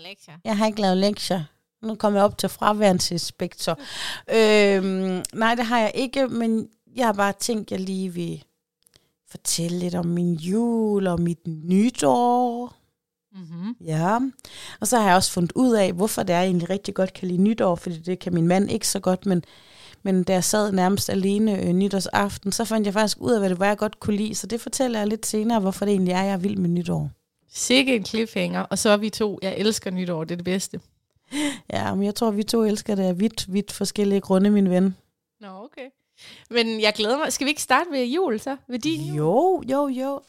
jeg 0.45 0.57
har 0.59 0.67
ikke 0.67 0.81
lavet 0.81 0.97
lektier. 0.97 1.45
Nu 1.83 1.95
kommer 1.95 2.19
jeg 2.19 2.25
op 2.25 2.39
til 2.39 2.49
fraværelsespektor. 2.49 3.79
øhm, 4.37 5.25
nej, 5.35 5.55
det 5.55 5.65
har 5.65 5.79
jeg 5.79 5.93
ikke, 5.95 6.29
men 6.29 6.69
jeg 6.99 7.07
har 7.07 7.13
bare 7.13 7.33
tænkt, 7.33 7.71
jeg 7.71 7.81
lige 7.81 8.15
vil 8.15 8.45
fortælle 9.31 9.79
lidt 9.79 9.95
om 9.95 10.07
min 10.07 10.35
jul 10.35 11.07
og 11.07 11.21
mit 11.21 11.47
nytår. 11.47 12.75
Mm-hmm. 13.33 13.77
Ja, 13.81 14.19
og 14.81 14.87
så 14.87 14.99
har 14.99 15.07
jeg 15.07 15.17
også 15.17 15.33
fundet 15.33 15.53
ud 15.55 15.73
af, 15.73 15.93
hvorfor 15.93 16.23
det 16.23 16.35
er, 16.35 16.39
jeg 16.39 16.47
egentlig 16.47 16.71
rigtig 16.71 16.95
godt 16.95 17.13
kan 17.13 17.29
lide 17.29 17.43
nytår, 17.43 17.75
fordi 17.75 17.99
det 17.99 18.19
kan 18.19 18.35
min 18.35 18.49
mand 18.49 18.71
ikke 18.71 18.89
så 18.89 19.01
godt, 19.01 19.27
men, 19.27 19.45
men 20.03 20.25
da 20.25 20.33
jeg 20.33 20.45
sad 20.45 20.73
nærmest 20.73 21.11
alene 21.11 21.63
øh, 21.63 21.73
nytårsaften, 21.73 22.53
så 22.53 22.65
fandt 22.65 22.87
jeg 22.87 22.95
faktisk 22.95 23.21
ud 23.21 23.33
af, 23.33 23.41
hvad 23.41 23.51
det 23.51 23.59
var, 23.59 23.67
jeg 23.67 23.79
godt 23.79 24.01
kunne 24.01 24.17
lide, 24.17 24.35
så 24.35 24.47
det 24.47 24.61
fortæller 24.61 24.99
jeg 24.99 25.09
lidt 25.09 25.27
senere, 25.27 25.61
hvorfor 25.61 25.85
det 25.85 25.93
egentlig 25.93 26.13
er, 26.13 26.23
jeg 26.23 26.33
er 26.33 26.37
vild 26.37 26.57
med 26.57 26.69
nytår. 26.69 27.11
Sikke 27.51 27.97
en 27.97 28.05
cliffhanger, 28.05 28.61
og 28.61 28.79
så 28.79 28.91
er 28.91 28.97
vi 28.97 29.11
to. 29.11 29.39
Jeg 29.43 29.55
elsker 29.57 29.91
nytår, 29.91 30.25
det 30.25 30.33
er 30.33 30.37
det 30.37 30.45
bedste. 30.45 30.81
Ja, 31.73 31.95
men 31.95 32.05
jeg 32.05 32.15
tror, 32.15 32.31
vi 32.31 32.43
to 32.43 32.63
elsker 32.63 32.95
det 32.95 33.03
af 33.03 33.21
vidt, 33.21 33.53
vidt 33.53 33.73
forskellige 33.73 34.21
grunde, 34.21 34.51
min 34.51 34.71
ven. 34.71 34.97
Nå, 35.41 35.49
okay. 35.49 35.89
Men 36.51 36.81
jeg 36.81 36.93
glæder 36.95 37.19
mig. 37.19 37.33
Skal 37.33 37.45
vi 37.45 37.51
ikke 37.51 37.63
starte 37.63 37.91
ved 37.91 38.05
jul 38.05 38.41
så? 38.41 38.57
Ved 38.69 38.79
din 38.79 39.15
jul? 39.15 39.17
Jo, 39.17 39.63
jo, 39.71 39.89
jo. 39.89 40.21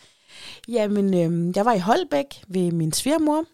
Jamen, 0.68 1.14
øh, 1.14 1.56
jeg 1.56 1.66
var 1.66 1.74
i 1.74 1.80
Holbæk 1.80 2.44
ved 2.48 2.72
min 2.72 2.94
svigermor, 2.94 3.46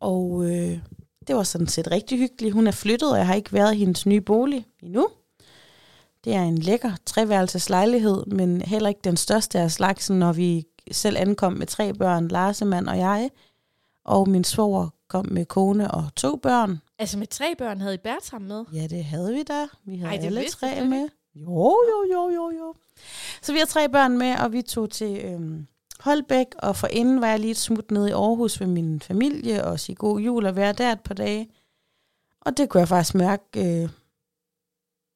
og 0.00 0.44
øh, 0.44 0.78
det 1.26 1.36
var 1.36 1.42
sådan 1.42 1.66
set 1.66 1.90
rigtig 1.90 2.18
hyggeligt. 2.18 2.54
Hun 2.54 2.66
er 2.66 2.72
flyttet, 2.72 3.12
og 3.12 3.18
jeg 3.18 3.26
har 3.26 3.34
ikke 3.34 3.52
været 3.52 3.74
i 3.74 3.78
hendes 3.78 4.06
nye 4.06 4.20
bolig 4.20 4.66
endnu. 4.82 5.08
Det 6.24 6.34
er 6.34 6.42
en 6.42 6.58
lækker 6.58 6.92
treværelses 7.06 7.70
lejlighed, 7.70 8.26
men 8.26 8.62
heller 8.62 8.88
ikke 8.88 9.00
den 9.04 9.16
største 9.16 9.58
af 9.58 9.70
slagsen, 9.70 10.18
når 10.18 10.32
vi 10.32 10.64
selv 10.92 11.16
ankom 11.18 11.52
med 11.52 11.66
tre 11.66 11.94
børn, 11.94 12.28
Larsemand 12.28 12.88
og 12.88 12.98
jeg. 12.98 13.30
Og 14.04 14.28
min 14.28 14.44
svoger 14.44 14.88
kom 15.08 15.26
med 15.30 15.46
kone 15.46 15.90
og 15.90 16.08
to 16.16 16.36
børn. 16.36 16.80
Altså 16.98 17.18
med 17.18 17.26
tre 17.26 17.54
børn 17.58 17.80
havde 17.80 17.94
I 17.94 17.98
Bertram 17.98 18.42
med? 18.42 18.64
Ja, 18.72 18.86
det 18.86 19.04
havde 19.04 19.32
vi 19.34 19.42
da. 19.42 19.66
Vi 19.84 19.96
havde 19.96 20.10
Ej, 20.12 20.16
det 20.16 20.26
alle 20.26 20.40
vidste 20.40 20.60
tre 20.60 20.74
slet 20.74 20.88
med. 20.88 21.08
Jo, 21.34 21.76
jo, 21.90 22.12
jo, 22.12 22.28
jo, 22.28 22.50
jo. 22.50 22.74
Så 23.42 23.52
vi 23.52 23.58
har 23.58 23.66
tre 23.66 23.88
børn 23.88 24.18
med, 24.18 24.36
og 24.38 24.52
vi 24.52 24.62
tog 24.62 24.90
til 24.90 25.20
øhm, 25.24 25.66
Holbæk, 26.00 26.46
og 26.58 26.76
for 26.76 26.86
inden 26.86 27.20
var 27.20 27.26
jeg 27.26 27.40
lige 27.40 27.50
et 27.50 27.56
smut 27.56 27.90
nede 27.90 28.08
i 28.08 28.12
Aarhus 28.12 28.60
ved 28.60 28.66
min 28.66 29.00
familie, 29.00 29.64
og 29.64 29.80
sige 29.80 29.96
god 29.96 30.20
jul 30.20 30.46
og 30.46 30.56
være 30.56 30.72
der 30.72 30.92
et 30.92 31.00
par 31.00 31.14
dage. 31.14 31.50
Og 32.40 32.56
det 32.56 32.68
kunne 32.68 32.80
jeg 32.80 32.88
faktisk 32.88 33.14
mærke 33.14 33.82
øh, 33.82 33.88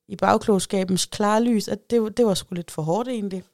i 0.09 0.17
bagklogskabens 0.17 1.07
klare 1.07 1.45
lys, 1.45 1.69
at 1.69 1.91
det, 1.91 2.17
det 2.17 2.27
var 2.27 2.35
sgu 2.35 2.55
lidt 2.55 2.71
for 2.71 2.83
hårdt 2.83 3.09
egentlig. 3.09 3.45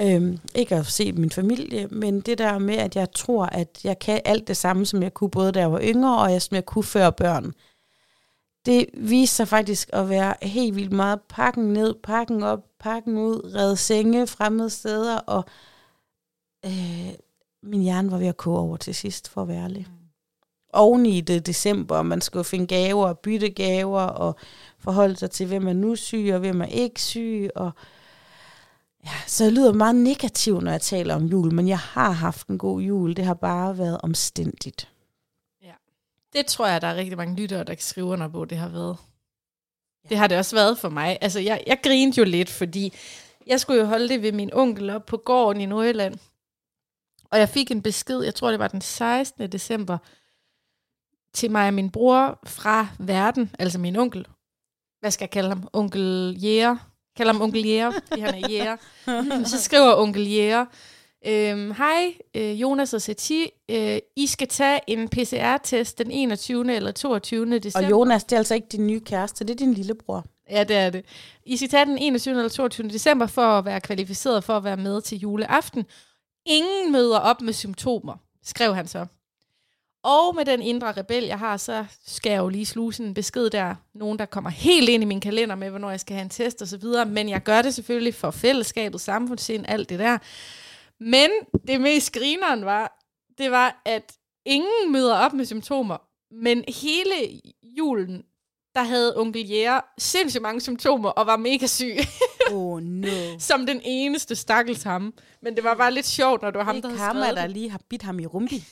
Øhm, 0.00 0.38
ikke 0.54 0.76
at 0.76 0.86
se 0.86 1.12
min 1.12 1.30
familie, 1.30 1.86
men 1.86 2.20
det 2.20 2.38
der 2.38 2.58
med, 2.58 2.74
at 2.74 2.96
jeg 2.96 3.12
tror, 3.12 3.46
at 3.46 3.80
jeg 3.84 3.98
kan 3.98 4.20
alt 4.24 4.48
det 4.48 4.56
samme, 4.56 4.86
som 4.86 5.02
jeg 5.02 5.14
kunne, 5.14 5.30
både 5.30 5.52
da 5.52 5.60
jeg 5.60 5.72
var 5.72 5.80
yngre, 5.82 6.18
og 6.22 6.32
jeg, 6.32 6.42
som 6.42 6.54
jeg 6.54 6.66
kunne 6.66 6.84
før 6.84 7.10
børn. 7.10 7.52
Det 8.66 8.86
viste 8.94 9.36
sig 9.36 9.48
faktisk 9.48 9.90
at 9.92 10.08
være 10.08 10.34
helt 10.42 10.76
vildt 10.76 10.92
meget 10.92 11.20
pakken 11.28 11.72
ned, 11.72 11.94
pakken 12.02 12.42
op, 12.42 12.64
pakken 12.80 13.18
ud, 13.18 13.54
redde 13.54 13.76
senge 13.76 14.26
fremmede 14.26 14.70
steder, 14.70 15.18
og 15.18 15.44
øh, 16.66 17.08
min 17.62 17.82
hjerne 17.82 18.10
var 18.10 18.18
ved 18.18 18.26
at 18.26 18.36
koge 18.36 18.58
over 18.58 18.76
til 18.76 18.94
sidst, 18.94 19.28
for 19.28 19.42
at 19.42 19.48
være 19.48 19.62
ærlig. 19.64 19.86
oven 20.72 21.06
i 21.06 21.20
det 21.20 21.46
december, 21.46 22.02
man 22.02 22.20
skulle 22.20 22.44
finde 22.44 22.66
gaver 22.66 23.06
og 23.06 23.18
bytte 23.18 23.50
gaver, 23.50 24.00
og 24.00 24.36
forholde 24.78 25.16
sig 25.16 25.30
til, 25.30 25.46
hvem 25.46 25.68
er 25.68 25.72
nu 25.72 25.96
syg, 25.96 26.30
og 26.32 26.38
hvem 26.38 26.60
er 26.60 26.66
ikke 26.66 27.02
syg, 27.02 27.50
og 27.54 27.70
ja, 29.06 29.16
så 29.26 29.44
jeg 29.44 29.52
lyder 29.52 29.72
meget 29.72 29.96
negativ, 29.96 30.60
når 30.60 30.70
jeg 30.70 30.80
taler 30.80 31.14
om 31.14 31.24
jul, 31.24 31.54
men 31.54 31.68
jeg 31.68 31.78
har 31.78 32.10
haft 32.10 32.46
en 32.48 32.58
god 32.58 32.80
jul, 32.80 33.16
det 33.16 33.24
har 33.24 33.34
bare 33.34 33.78
været 33.78 34.00
omstændigt. 34.02 34.88
Det 36.36 36.46
tror 36.46 36.66
jeg, 36.66 36.80
der 36.80 36.88
er 36.88 36.94
rigtig 36.94 37.16
mange 37.16 37.36
lyttere, 37.36 37.64
der 37.64 37.74
skrive 37.78 38.06
under 38.06 38.28
på, 38.28 38.44
det 38.44 38.58
har 38.58 38.68
været. 38.68 38.96
Det 40.08 40.18
har 40.18 40.26
det 40.26 40.38
også 40.38 40.56
været 40.56 40.78
for 40.78 40.88
mig. 40.88 41.18
Altså, 41.20 41.40
jeg, 41.40 41.64
jeg 41.66 41.80
grinede 41.82 42.18
jo 42.18 42.24
lidt, 42.24 42.50
fordi 42.50 42.92
jeg 43.46 43.60
skulle 43.60 43.80
jo 43.80 43.86
holde 43.86 44.08
det 44.08 44.22
ved 44.22 44.32
min 44.32 44.50
onkel 44.52 44.90
op 44.90 45.06
på 45.06 45.16
gården 45.16 45.60
i 45.60 45.66
Nordjylland. 45.66 46.18
Og 47.30 47.38
jeg 47.38 47.48
fik 47.48 47.70
en 47.70 47.82
besked, 47.82 48.22
jeg 48.22 48.34
tror 48.34 48.50
det 48.50 48.58
var 48.58 48.68
den 48.68 48.80
16. 48.80 49.52
december, 49.52 49.98
til 51.32 51.50
mig 51.50 51.68
og 51.68 51.74
min 51.74 51.90
bror 51.90 52.38
fra 52.44 52.88
verden, 52.98 53.50
altså 53.58 53.78
min 53.78 53.96
onkel. 53.96 54.26
Hvad 55.00 55.10
skal 55.10 55.24
jeg 55.24 55.30
kalde 55.30 55.48
ham? 55.48 55.68
Onkel 55.72 56.36
Jæger. 56.42 56.76
Kalder 57.16 57.32
ham 57.32 57.42
onkel 57.42 57.66
Jæger, 57.66 57.90
fordi 58.08 58.20
han 58.20 58.34
er 58.44 58.48
jæger. 58.48 58.76
Så 59.50 59.62
skriver 59.62 59.94
onkel 59.96 60.30
Jæger, 60.30 60.64
øhm, 61.26 61.70
hej 61.70 62.14
øh, 62.34 62.60
Jonas 62.60 62.94
og 62.94 63.02
Sati, 63.02 63.50
øh, 63.70 63.98
I 64.16 64.26
skal 64.26 64.48
tage 64.48 64.80
en 64.86 65.08
PCR-test 65.08 65.98
den 65.98 66.10
21. 66.10 66.74
eller 66.74 66.92
22. 66.92 67.58
december. 67.58 67.86
Og 67.86 67.90
Jonas, 67.90 68.24
det 68.24 68.32
er 68.32 68.38
altså 68.38 68.54
ikke 68.54 68.68
din 68.72 68.86
nye 68.86 69.00
kæreste, 69.00 69.44
det 69.44 69.50
er 69.50 69.56
din 69.56 69.74
lillebror. 69.74 70.24
Ja, 70.50 70.64
det 70.64 70.76
er 70.76 70.90
det. 70.90 71.04
I 71.46 71.56
skal 71.56 71.68
tage 71.68 71.84
den 71.84 71.98
21. 71.98 72.36
eller 72.36 72.48
22. 72.48 72.88
december 72.88 73.26
for 73.26 73.42
at 73.42 73.64
være 73.64 73.80
kvalificeret 73.80 74.44
for 74.44 74.56
at 74.56 74.64
være 74.64 74.76
med 74.76 75.00
til 75.00 75.18
juleaften. 75.18 75.84
Ingen 76.46 76.92
møder 76.92 77.18
op 77.18 77.40
med 77.40 77.52
symptomer, 77.52 78.14
skrev 78.44 78.74
han 78.74 78.86
så. 78.86 79.06
Og 80.06 80.34
med 80.34 80.44
den 80.44 80.62
indre 80.62 80.92
rebel, 80.92 81.24
jeg 81.24 81.38
har, 81.38 81.56
så 81.56 81.84
skal 82.06 82.30
jeg 82.30 82.38
jo 82.38 82.48
lige 82.48 82.66
sluse 82.66 83.02
en 83.02 83.14
besked 83.14 83.50
der. 83.50 83.74
Nogen, 83.94 84.18
der 84.18 84.24
kommer 84.26 84.50
helt 84.50 84.88
ind 84.88 85.02
i 85.02 85.06
min 85.06 85.20
kalender 85.20 85.54
med, 85.54 85.70
hvornår 85.70 85.90
jeg 85.90 86.00
skal 86.00 86.14
have 86.14 86.22
en 86.22 86.28
test 86.30 86.62
og 86.62 86.68
så 86.68 86.76
videre. 86.76 87.04
Men 87.06 87.28
jeg 87.28 87.42
gør 87.42 87.62
det 87.62 87.74
selvfølgelig 87.74 88.14
for 88.14 88.30
fællesskabet, 88.30 89.00
samfundssind, 89.00 89.64
alt 89.68 89.88
det 89.88 89.98
der. 89.98 90.18
Men 91.00 91.30
det 91.68 91.80
mest 91.80 92.12
grineren 92.12 92.64
var, 92.64 92.98
det 93.38 93.50
var, 93.50 93.82
at 93.84 94.12
ingen 94.44 94.92
møder 94.92 95.14
op 95.16 95.32
med 95.32 95.44
symptomer. 95.44 95.96
Men 96.42 96.64
hele 96.68 97.40
julen, 97.62 98.22
der 98.74 98.82
havde 98.82 99.16
onkel 99.16 99.48
Jæger 99.48 99.80
sindssygt 99.98 100.42
mange 100.42 100.60
symptomer 100.60 101.08
og 101.08 101.26
var 101.26 101.36
mega 101.36 101.66
syg. 101.66 101.96
Oh 102.52 102.80
no. 102.82 103.08
som 103.38 103.66
den 103.66 103.80
eneste 103.84 104.36
stakkels 104.36 104.82
ham. 104.82 105.14
Men 105.42 105.56
det 105.56 105.64
var 105.64 105.74
bare 105.74 105.94
lidt 105.94 106.06
sjovt, 106.06 106.42
når 106.42 106.50
det 106.50 106.58
var 106.58 106.64
ham, 106.64 106.74
der 106.82 106.88
Ikke 106.88 106.88
havde 106.88 107.00
ham, 107.00 107.16
skrevet 107.16 107.36
der 107.36 107.42
det. 107.42 107.50
lige 107.50 107.70
har 107.70 107.80
bidt 107.88 108.02
ham 108.02 108.18
i 108.18 108.26
rumpi. 108.26 108.64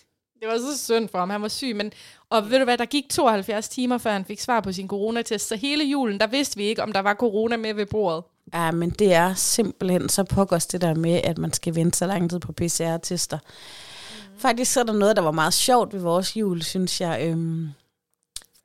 Det 0.44 0.52
var 0.52 0.58
så 0.58 0.84
synd 0.84 1.08
for 1.08 1.18
ham, 1.18 1.30
han 1.30 1.42
var 1.42 1.48
syg. 1.48 1.76
Men, 1.76 1.92
og 2.30 2.50
ved 2.50 2.58
du 2.58 2.64
hvad, 2.64 2.78
der 2.78 2.84
gik 2.84 3.04
72 3.10 3.68
timer, 3.68 3.98
før 3.98 4.12
han 4.12 4.24
fik 4.24 4.40
svar 4.40 4.60
på 4.60 4.72
sin 4.72 4.88
coronatest. 4.88 5.48
Så 5.48 5.56
hele 5.56 5.84
julen, 5.84 6.20
der 6.20 6.26
vidste 6.26 6.56
vi 6.56 6.64
ikke, 6.64 6.82
om 6.82 6.92
der 6.92 7.00
var 7.00 7.14
corona 7.14 7.56
med 7.56 7.74
ved 7.74 7.86
bordet. 7.86 8.24
Ja, 8.54 8.70
men 8.70 8.90
det 8.90 9.12
er 9.14 9.34
simpelthen 9.34 10.08
så 10.08 10.24
pokkers 10.24 10.66
det 10.66 10.80
der 10.80 10.94
med, 10.94 11.20
at 11.24 11.38
man 11.38 11.52
skal 11.52 11.74
vente 11.74 11.98
så 11.98 12.06
lang 12.06 12.30
tid 12.30 12.38
på 12.40 12.52
PCR-tester. 12.52 13.38
Mm. 13.38 14.38
Faktisk 14.38 14.72
så 14.72 14.80
er 14.80 14.84
der 14.84 14.92
noget, 14.92 15.16
der 15.16 15.22
var 15.22 15.30
meget 15.30 15.54
sjovt 15.54 15.92
ved 15.94 16.00
vores 16.00 16.36
jul, 16.36 16.62
synes 16.62 17.00
jeg. 17.00 17.20
Øhm, 17.22 17.68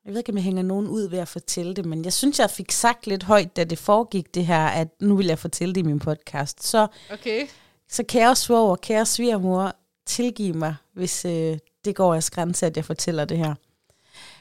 jeg 0.06 0.14
ved 0.14 0.18
ikke, 0.18 0.32
om 0.32 0.38
jeg 0.38 0.44
hænger 0.44 0.64
nogen 0.64 0.88
ud 0.88 1.10
ved 1.10 1.20
at 1.20 1.28
fortælle 1.28 1.74
det, 1.74 1.86
men 1.86 2.06
jeg 2.06 2.14
synes, 2.14 2.40
jeg 2.40 2.50
fik 2.50 2.72
sagt 2.72 3.08
lidt 3.08 3.24
højt, 3.24 3.56
da 3.56 3.64
det 3.64 3.78
foregik 3.78 4.36
det 4.36 4.46
her, 4.46 4.66
at 4.66 4.88
nu 5.00 5.16
vil 5.16 5.26
jeg 5.26 5.40
fortælle 5.40 5.76
det 5.76 5.82
i 5.82 5.86
min 5.86 6.00
podcast. 6.00 6.64
Så, 6.64 6.88
Okay. 7.14 7.48
så 7.90 8.04
kære 8.04 8.36
svoger, 8.36 8.76
kære 8.76 9.06
svigermor, 9.06 9.76
tilgiv 10.06 10.56
mig, 10.56 10.76
hvis 10.94 11.26
øh, 11.26 11.58
det 11.86 11.96
går 11.96 12.16
af 12.16 12.24
grænse, 12.24 12.66
at 12.66 12.78
jeg 12.78 12.86
fortæller 12.86 13.26
det 13.26 13.38
her. 13.38 13.56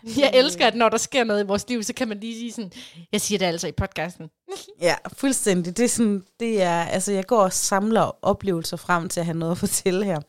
Jeg 0.18 0.30
elsker, 0.34 0.66
at 0.66 0.74
når 0.74 0.88
der 0.88 0.96
sker 0.96 1.24
noget 1.24 1.44
i 1.44 1.46
vores 1.46 1.68
liv, 1.68 1.82
så 1.82 1.92
kan 1.92 2.08
man 2.08 2.20
lige 2.20 2.34
sige 2.34 2.52
sådan, 2.52 2.72
jeg 3.12 3.20
siger 3.20 3.38
det 3.38 3.46
altså 3.46 3.68
i 3.68 3.72
podcasten. 3.72 4.30
Ja, 4.80 4.94
fuldstændig. 5.12 5.76
Det 5.76 5.84
er 5.84 5.88
sådan, 5.88 6.22
det 6.40 6.62
er, 6.62 6.82
altså 6.82 7.12
jeg 7.12 7.26
går 7.26 7.42
og 7.42 7.52
samler 7.52 8.18
oplevelser 8.22 8.76
frem 8.76 9.08
til 9.08 9.20
at 9.20 9.26
have 9.26 9.38
noget 9.38 9.52
at 9.52 9.58
fortælle 9.58 10.04
her. 10.04 10.20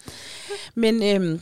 Men 0.75 1.03
øhm, 1.03 1.41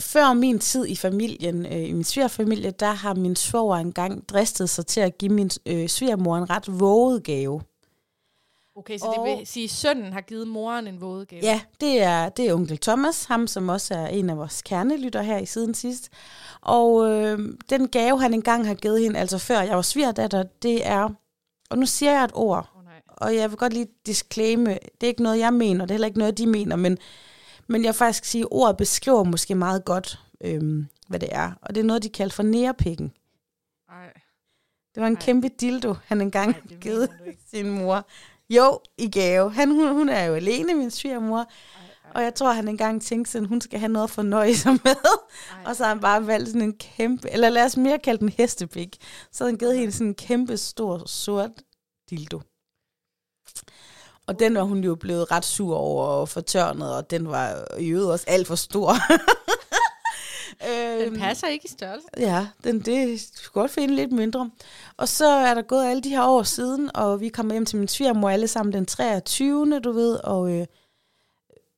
før 0.00 0.32
min 0.32 0.58
tid 0.58 0.86
i 0.86 0.96
familien, 0.96 1.66
øh, 1.66 1.88
i 1.88 1.92
min 1.92 2.04
svigerfamilie, 2.04 2.70
der 2.70 2.92
har 2.92 3.14
min 3.14 3.36
svoger 3.36 3.76
engang 3.76 4.28
dristet 4.28 4.70
sig 4.70 4.86
til 4.86 5.00
at 5.00 5.18
give 5.18 5.32
min 5.32 5.50
øh, 5.66 5.88
svigermor 5.88 6.36
en 6.38 6.50
ret 6.50 6.80
våget 6.80 7.24
gave. 7.24 7.60
Okay, 8.78 8.98
så 8.98 9.04
Og- 9.06 9.26
det 9.28 9.38
vil 9.38 9.46
sige, 9.46 9.64
at 9.64 9.70
sønnen 9.70 10.12
har 10.12 10.20
givet 10.20 10.48
moren 10.48 10.86
en 10.86 11.00
vådegave. 11.00 11.42
Ja, 11.42 11.60
det 11.80 12.02
er, 12.02 12.28
det 12.28 12.48
er 12.48 12.54
onkel 12.54 12.78
Thomas, 12.78 13.24
ham 13.24 13.46
som 13.46 13.68
også 13.68 13.94
er 13.94 14.06
en 14.06 14.30
af 14.30 14.36
vores 14.36 14.62
kernelytter 14.62 15.22
her 15.22 15.38
i 15.38 15.46
siden 15.46 15.74
sidst. 15.74 16.08
Og 16.60 17.10
øh, 17.10 17.38
den 17.70 17.88
gave, 17.88 18.20
han 18.20 18.34
engang 18.34 18.66
har 18.66 18.74
givet 18.74 19.00
hende, 19.02 19.18
altså 19.20 19.38
før 19.38 19.60
jeg 19.60 19.76
var 19.76 19.82
svigerdatter, 19.82 20.42
det 20.62 20.86
er, 20.86 21.08
og 21.70 21.78
nu 21.78 21.86
siger 21.86 22.12
jeg 22.12 22.24
et 22.24 22.30
ord, 22.34 22.70
Oh, 22.76 22.84
nej. 22.84 23.02
og 23.06 23.36
jeg 23.36 23.50
vil 23.50 23.58
godt 23.58 23.72
lige 23.72 23.86
disclaime, 24.06 24.70
det 24.70 25.02
er 25.02 25.06
ikke 25.06 25.22
noget, 25.22 25.38
jeg 25.38 25.52
mener, 25.54 25.84
det 25.84 25.90
er 25.90 25.94
heller 25.94 26.06
ikke 26.06 26.18
noget, 26.18 26.38
de 26.38 26.46
mener, 26.46 26.76
men, 26.76 26.98
men 27.66 27.82
jeg 27.84 27.88
vil 27.88 27.94
faktisk 27.98 28.24
sige, 28.24 28.42
at 28.42 28.48
ordet 28.50 28.76
beskriver 28.76 29.24
måske 29.24 29.54
meget 29.54 29.84
godt, 29.84 30.20
øhm, 30.40 30.86
hvad 31.08 31.20
det 31.20 31.28
er. 31.32 31.52
Og 31.62 31.74
det 31.74 31.80
er 31.80 31.84
noget, 31.84 32.02
de 32.02 32.08
kalder 32.08 32.32
for 32.32 32.42
nærepikken. 32.42 33.12
Ej. 33.88 34.12
Det 34.94 35.00
var 35.00 35.06
en 35.06 35.16
Ej. 35.16 35.20
kæmpe 35.22 35.48
dildo, 35.48 35.94
han 36.06 36.20
engang 36.20 36.56
mener 36.64 36.80
givet 36.80 37.08
sin 37.50 37.70
mor. 37.70 38.06
Jo, 38.50 38.80
i 38.98 39.10
gave. 39.10 39.52
Han, 39.52 39.70
hun, 39.70 39.92
hun 39.92 40.08
er 40.08 40.24
jo 40.24 40.34
alene, 40.34 40.74
min 40.74 40.90
svigermor. 40.90 41.46
Og 42.14 42.22
jeg 42.22 42.34
tror, 42.34 42.52
han 42.52 42.68
engang 42.68 43.02
tænkte 43.02 43.32
sådan, 43.32 43.48
hun 43.48 43.60
skal 43.60 43.78
have 43.78 43.92
noget 43.92 44.04
at 44.04 44.10
fornøje 44.10 44.54
sig 44.54 44.72
med. 44.84 44.94
Ej. 45.50 45.62
Og 45.66 45.76
så 45.76 45.82
har 45.82 45.88
han 45.88 46.00
bare 46.00 46.26
valgt 46.26 46.48
sådan 46.48 46.62
en 46.62 46.78
kæmpe, 46.78 47.30
eller 47.30 47.48
lad 47.48 47.64
os 47.64 47.76
mere 47.76 47.98
kalde 47.98 48.20
den 48.20 48.28
hestepik. 48.28 48.96
Så 49.32 49.44
havde 49.44 49.52
han 49.52 49.58
givet 49.58 49.78
hende 49.78 49.92
sådan 49.92 50.06
en 50.06 50.14
kæmpe 50.14 50.56
stor 50.56 51.02
sort 51.06 51.50
dildo. 52.10 52.40
Og 54.26 54.38
den 54.38 54.54
var 54.54 54.62
hun 54.62 54.84
jo 54.84 54.94
blevet 54.94 55.30
ret 55.30 55.44
sur 55.44 55.76
over 55.76 56.04
og 56.04 56.28
fortørnet, 56.28 56.96
og 56.96 57.10
den 57.10 57.28
var 57.28 57.64
i 57.78 57.88
øvrigt 57.88 58.10
også 58.12 58.24
alt 58.28 58.46
for 58.46 58.54
stor. 58.54 58.94
Den 60.98 61.12
øhm, 61.12 61.18
passer 61.18 61.46
ikke 61.46 61.64
i 61.64 61.68
størrelse. 61.68 62.08
Ja, 62.18 62.46
den, 62.64 62.80
det 62.80 63.20
skulle 63.20 63.62
godt 63.62 63.70
finde 63.70 63.94
lidt 63.94 64.12
mindre. 64.12 64.50
Og 64.96 65.08
så 65.08 65.26
er 65.26 65.54
der 65.54 65.62
gået 65.62 65.86
alle 65.86 66.02
de 66.02 66.08
her 66.08 66.26
år 66.26 66.42
siden, 66.42 66.90
og 66.94 67.20
vi 67.20 67.28
kommer 67.28 67.54
hjem 67.54 67.66
til 67.66 67.78
min 67.78 67.88
svigermor 67.88 68.30
alle 68.30 68.48
sammen 68.48 68.72
den 68.72 68.86
23. 68.86 69.80
du 69.80 69.92
ved, 69.92 70.16
og 70.24 70.52
øh, 70.52 70.66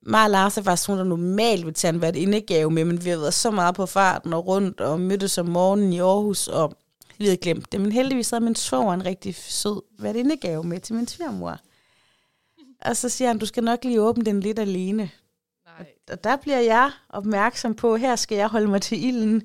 mig 0.03 0.25
og 0.25 0.31
Lars 0.31 0.57
er 0.57 0.63
faktisk 0.63 0.89
nogen, 0.89 0.99
der 0.99 1.05
normalt 1.05 1.67
vil 1.67 1.75
tage 1.75 1.93
en 1.93 1.99
hvert 1.99 2.17
indegave 2.17 2.71
med, 2.71 2.85
men 2.85 3.05
vi 3.05 3.11
har 3.11 3.17
været 3.17 3.35
så 3.35 3.51
meget 3.51 3.75
på 3.75 3.87
farten 3.87 4.33
og 4.33 4.47
rundt 4.47 4.81
og 4.81 5.01
mødtes 5.01 5.39
om 5.39 5.47
morgenen 5.47 5.93
i 5.93 5.99
Aarhus, 5.99 6.49
og 6.49 6.73
vi 7.19 7.25
havde 7.25 7.37
glemt 7.37 7.73
det. 7.73 7.81
Men 7.81 7.93
heldigvis 7.93 8.31
havde 8.31 8.45
min 8.45 8.55
svoger 8.55 8.95
en 8.95 9.07
rigtig 9.07 9.35
sød 9.35 9.83
hvert 9.99 10.17
indegave 10.17 10.65
med 10.65 10.81
til 10.81 10.95
min 10.95 11.09
svigermor. 11.09 11.59
Og 12.81 12.97
så 12.97 13.09
siger 13.09 13.29
han, 13.29 13.39
du 13.39 13.47
skal 13.47 13.65
nok 13.65 13.85
lige 13.85 14.03
åbne 14.03 14.25
den 14.25 14.41
lidt 14.41 14.59
alene. 14.59 15.11
Og 16.11 16.25
der 16.25 16.37
bliver 16.37 16.59
jeg 16.61 16.91
opmærksom 17.09 17.75
på, 17.75 17.97
her 17.97 18.17
skal 18.17 18.37
jeg 18.37 18.49
holde 18.49 18.69
mig 18.69 18.83
til 18.83 19.05
ilden. 19.05 19.43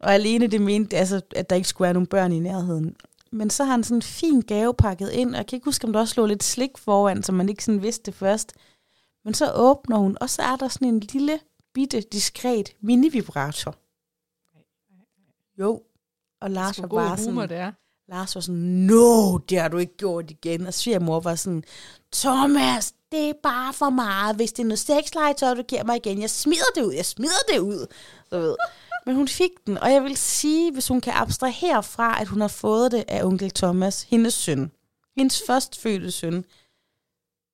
og 0.00 0.14
alene 0.14 0.46
det 0.46 0.60
mente, 0.60 0.96
altså, 0.96 1.20
at 1.36 1.50
der 1.50 1.56
ikke 1.56 1.68
skulle 1.68 1.86
være 1.86 1.94
nogen 1.94 2.06
børn 2.06 2.32
i 2.32 2.38
nærheden. 2.38 2.96
Men 3.32 3.50
så 3.50 3.64
har 3.64 3.70
han 3.70 3.84
sådan 3.84 3.98
en 3.98 4.02
fin 4.02 4.40
gave 4.40 4.74
pakket 4.74 5.10
ind, 5.10 5.30
og 5.30 5.36
jeg 5.36 5.46
kan 5.46 5.56
ikke 5.56 5.64
huske, 5.64 5.86
om 5.86 5.92
der 5.92 6.00
også 6.00 6.20
lå 6.20 6.26
lidt 6.26 6.44
slik 6.44 6.78
foran, 6.78 7.22
så 7.22 7.32
man 7.32 7.48
ikke 7.48 7.64
sådan 7.64 7.82
vidste 7.82 8.10
det 8.10 8.14
først. 8.14 8.52
Men 9.24 9.34
så 9.34 9.52
åbner 9.54 9.96
hun, 9.96 10.16
og 10.20 10.30
så 10.30 10.42
er 10.42 10.56
der 10.56 10.68
sådan 10.68 10.88
en 10.88 11.00
lille, 11.00 11.40
bitte, 11.74 12.00
diskret 12.00 12.76
mini-vibrator. 12.80 13.74
Jo. 15.58 15.82
Og 16.40 16.50
Lars 16.50 16.82
var 16.82 16.88
bare 16.88 17.08
humor, 17.08 17.42
sådan, 17.42 17.48
det 17.48 17.56
er. 17.56 17.72
Lars 18.08 18.34
var 18.34 18.40
sådan, 18.40 18.60
no, 18.60 19.38
det 19.38 19.60
har 19.60 19.68
du 19.68 19.78
ikke 19.78 19.96
gjort 19.96 20.30
igen. 20.30 20.66
Og 20.66 20.74
svigermor 20.74 21.20
var 21.20 21.34
sådan, 21.34 21.64
Thomas, 22.12 22.94
det 23.14 23.28
er 23.28 23.32
bare 23.42 23.72
for 23.72 23.90
meget. 23.90 24.36
Hvis 24.36 24.52
det 24.52 24.62
er 24.62 24.66
noget 24.66 24.78
sexlegetøj, 24.78 25.54
du 25.54 25.62
giver 25.62 25.84
mig 25.84 25.96
igen, 25.96 26.20
jeg 26.20 26.30
smider 26.30 26.70
det 26.74 26.82
ud, 26.82 26.92
jeg 26.92 27.06
smider 27.06 27.42
det 27.52 27.58
ud. 27.58 27.86
Du 28.30 28.36
ved. 28.36 28.56
Men 29.06 29.16
hun 29.16 29.28
fik 29.28 29.50
den, 29.66 29.78
og 29.78 29.92
jeg 29.92 30.02
vil 30.02 30.16
sige, 30.16 30.72
hvis 30.72 30.88
hun 30.88 31.00
kan 31.00 31.12
abstrahere 31.12 31.82
fra, 31.82 32.20
at 32.20 32.28
hun 32.28 32.40
har 32.40 32.48
fået 32.48 32.92
det 32.92 33.04
af 33.08 33.24
onkel 33.24 33.50
Thomas, 33.50 34.02
hendes 34.02 34.34
søn, 34.34 34.72
hendes 35.16 35.42
førstfødte 35.46 36.10
søn, 36.10 36.44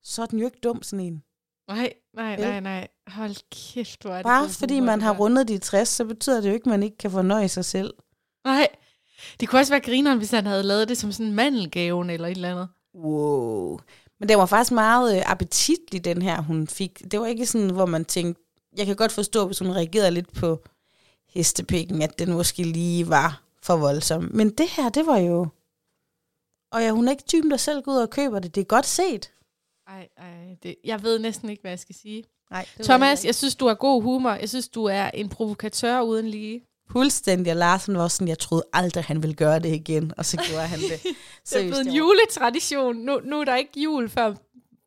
så 0.03 0.23
er 0.23 0.27
den 0.27 0.39
jo 0.39 0.45
ikke 0.45 0.59
dum 0.63 0.83
sådan 0.83 1.07
en. 1.07 1.23
Nej, 1.69 1.93
nej, 2.15 2.37
nej, 2.37 2.61
nej. 2.61 2.89
Hold 3.07 3.37
kæft, 3.51 4.03
hvor 4.03 4.11
er 4.11 4.17
det 4.17 4.25
Bare 4.25 4.43
god 4.43 4.49
fordi 4.49 4.81
man 4.81 5.03
har 5.03 5.15
rundet 5.15 5.49
de 5.49 5.59
60, 5.59 5.89
så 5.89 6.05
betyder 6.05 6.41
det 6.41 6.49
jo 6.49 6.55
ikke, 6.55 6.65
at 6.65 6.71
man 6.71 6.83
ikke 6.83 6.97
kan 6.97 7.11
fornøje 7.11 7.49
sig 7.49 7.65
selv. 7.65 7.95
Nej. 8.45 8.69
Det 9.41 9.49
kunne 9.49 9.61
også 9.61 9.73
være 9.73 9.81
grineren, 9.81 10.19
hvis 10.19 10.31
han 10.31 10.47
havde 10.47 10.63
lavet 10.63 10.89
det 10.89 10.99
som 10.99 11.13
sådan 11.13 11.27
en 11.27 11.35
mandelgaven 11.35 12.11
eller 12.11 12.29
et 12.29 12.35
eller 12.35 12.51
andet. 12.51 12.69
Wow. 12.95 13.81
Men 14.21 14.29
det 14.29 14.39
var 14.39 14.47
faktisk 14.47 14.73
meget 14.73 15.17
øh, 15.17 15.23
appetitlig, 15.31 16.05
den 16.05 16.23
her, 16.23 16.43
hun 16.43 16.67
fik. 16.67 17.03
Det 17.13 17.21
var 17.21 17.27
ikke 17.27 17.47
sådan, 17.47 17.71
hvor 17.71 17.87
man 17.87 18.05
tænkte, 18.05 18.43
jeg 18.77 18.87
kan 18.87 18.97
godt 18.97 19.13
forstå, 19.13 19.47
hvis 19.47 19.59
hun 19.59 19.73
reagerede 19.73 20.11
lidt 20.11 20.33
på 20.33 20.63
hestepikken, 21.29 22.03
at 22.03 22.19
den 22.19 22.33
måske 22.33 22.63
lige 22.63 23.09
var 23.09 23.43
for 23.63 23.77
voldsom. 23.77 24.31
Men 24.33 24.51
det 24.51 24.69
her, 24.69 24.89
det 24.89 25.07
var 25.07 25.19
jo... 25.19 25.49
Og 26.73 26.83
ja, 26.83 26.91
hun 26.91 27.07
er 27.09 27.11
ikke 27.11 27.23
typen, 27.23 27.51
der 27.51 27.57
selv 27.57 27.83
går 27.83 27.93
ud 27.93 27.97
og 27.97 28.11
køber 28.11 28.39
det. 28.39 28.55
Det 28.55 28.61
er 28.61 28.65
godt 28.65 28.87
set. 28.87 29.33
Ej, 29.89 30.09
ej, 30.17 30.57
det, 30.63 30.77
jeg 30.85 31.03
ved 31.03 31.19
næsten 31.19 31.51
ikke, 31.51 31.61
hvad 31.61 31.71
jeg 31.71 31.79
skal 31.79 31.95
sige. 31.95 32.25
Nej, 32.51 32.67
Thomas, 32.83 33.25
jeg 33.25 33.35
synes, 33.35 33.57
du 33.57 33.67
har 33.67 33.75
god 33.75 34.03
humor. 34.03 34.31
Jeg 34.31 34.49
synes, 34.49 34.69
du 34.69 34.85
er 34.85 35.11
en 35.11 35.29
provokatør 35.29 36.01
uden 36.01 36.29
lige. 36.29 36.63
Fuldstændig, 36.93 37.51
og 37.53 37.57
Larsen 37.57 37.99
var 37.99 38.09
sådan, 38.09 38.29
jeg 38.29 38.39
troede 38.39 38.65
aldrig, 38.73 39.05
han 39.05 39.23
ville 39.23 39.35
gøre 39.35 39.59
det 39.59 39.75
igen, 39.75 40.13
og 40.17 40.25
så 40.25 40.37
gjorde 40.49 40.67
han 40.67 40.79
det. 40.81 41.03
det 41.51 41.57
er 41.57 41.63
blevet 41.69 41.87
en 41.87 41.93
juletradition. 41.93 42.97
Nu, 42.97 43.21
nu 43.25 43.41
er 43.41 43.45
der 43.45 43.57
ikke 43.57 43.81
jul, 43.81 44.09
før 44.09 44.35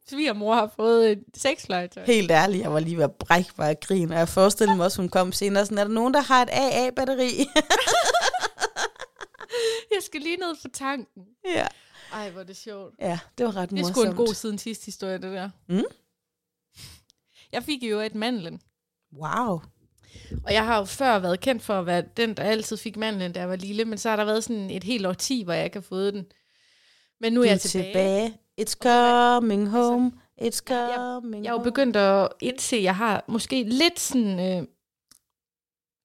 svigermor 0.10 0.56
har 0.56 0.72
fået 0.76 1.12
et 1.12 1.24
sexlegetøj. 1.36 2.06
Helt 2.06 2.32
ærligt, 2.32 2.64
jeg 2.64 2.74
var 2.74 2.80
lige 2.80 2.98
ved 2.98 3.04
at 3.04 3.12
brække 3.12 3.52
mig 3.58 3.70
af 3.70 3.80
grin, 3.80 4.12
og 4.12 4.18
jeg 4.18 4.30
forestillede 4.30 4.78
mig 4.78 4.86
også, 4.86 5.02
hun 5.02 5.10
kom 5.10 5.32
senere 5.32 5.66
sådan, 5.66 5.78
er 5.78 5.84
der 5.84 5.92
nogen, 5.92 6.14
der 6.14 6.22
har 6.22 6.42
et 6.42 6.50
AA-batteri? 6.52 7.30
jeg 9.96 10.04
skal 10.04 10.22
lige 10.22 10.38
ned 10.38 10.56
på 10.62 10.68
tanken. 10.74 11.24
Ja. 11.46 11.68
Ej, 12.14 12.30
hvor 12.30 12.42
er 12.42 12.46
det 12.46 12.58
sjovt. 12.58 12.96
Ja, 13.00 13.20
det 13.38 13.46
var 13.46 13.56
ret 13.56 13.70
Det 13.70 13.78
morsomt. 13.80 13.96
sgu 13.96 14.04
en 14.04 14.16
god 14.16 14.34
siden 14.34 14.58
sidste 14.58 14.86
historie, 14.86 15.14
det 15.14 15.22
der. 15.34 15.50
Mm. 15.70 15.84
Jeg 17.52 17.64
fik 17.64 17.84
jo 17.84 18.00
et 18.00 18.16
mandlen. 18.16 18.62
Wow. 19.22 19.62
Og 20.46 20.54
jeg 20.54 20.66
har 20.66 20.78
jo 20.78 20.86
før 20.86 21.20
været 21.20 21.40
kendt 21.40 21.64
for 21.64 21.80
at 21.80 21.86
være 21.86 22.04
den, 22.18 22.34
der 22.34 22.44
altid 22.44 22.78
fik 22.78 22.98
mandlen, 22.98 23.32
da 23.34 23.40
jeg 23.40 23.50
var 23.50 23.56
lille. 23.56 23.86
Men 23.86 23.98
så 23.98 24.10
har 24.10 24.16
der 24.16 24.26
været 24.26 24.44
sådan 24.44 24.70
et 24.70 24.84
helt 24.84 25.06
årti, 25.06 25.44
hvor 25.44 25.54
jeg 25.54 25.64
ikke 25.66 25.76
har 25.78 25.82
fået 25.82 26.14
den. 26.14 26.26
Men 27.20 27.34
nu 27.34 27.42
er 27.42 27.46
jeg 27.46 27.62
tilbage. 27.62 27.88
tilbage. 27.92 28.38
It's 28.62 28.74
coming 28.82 29.70
home. 29.70 30.12
It's 30.42 30.44
jeg- 30.70 30.94
coming 30.96 31.44
Jeg 31.46 31.50
er 31.50 31.54
jo 31.54 31.64
begyndt 31.64 31.96
at 31.96 32.30
indse, 32.42 32.76
at 32.76 32.84
jeg 32.84 32.96
har 32.96 33.24
måske 33.28 33.64
lidt 33.64 34.00
sådan, 34.00 34.40
øh, 34.40 34.68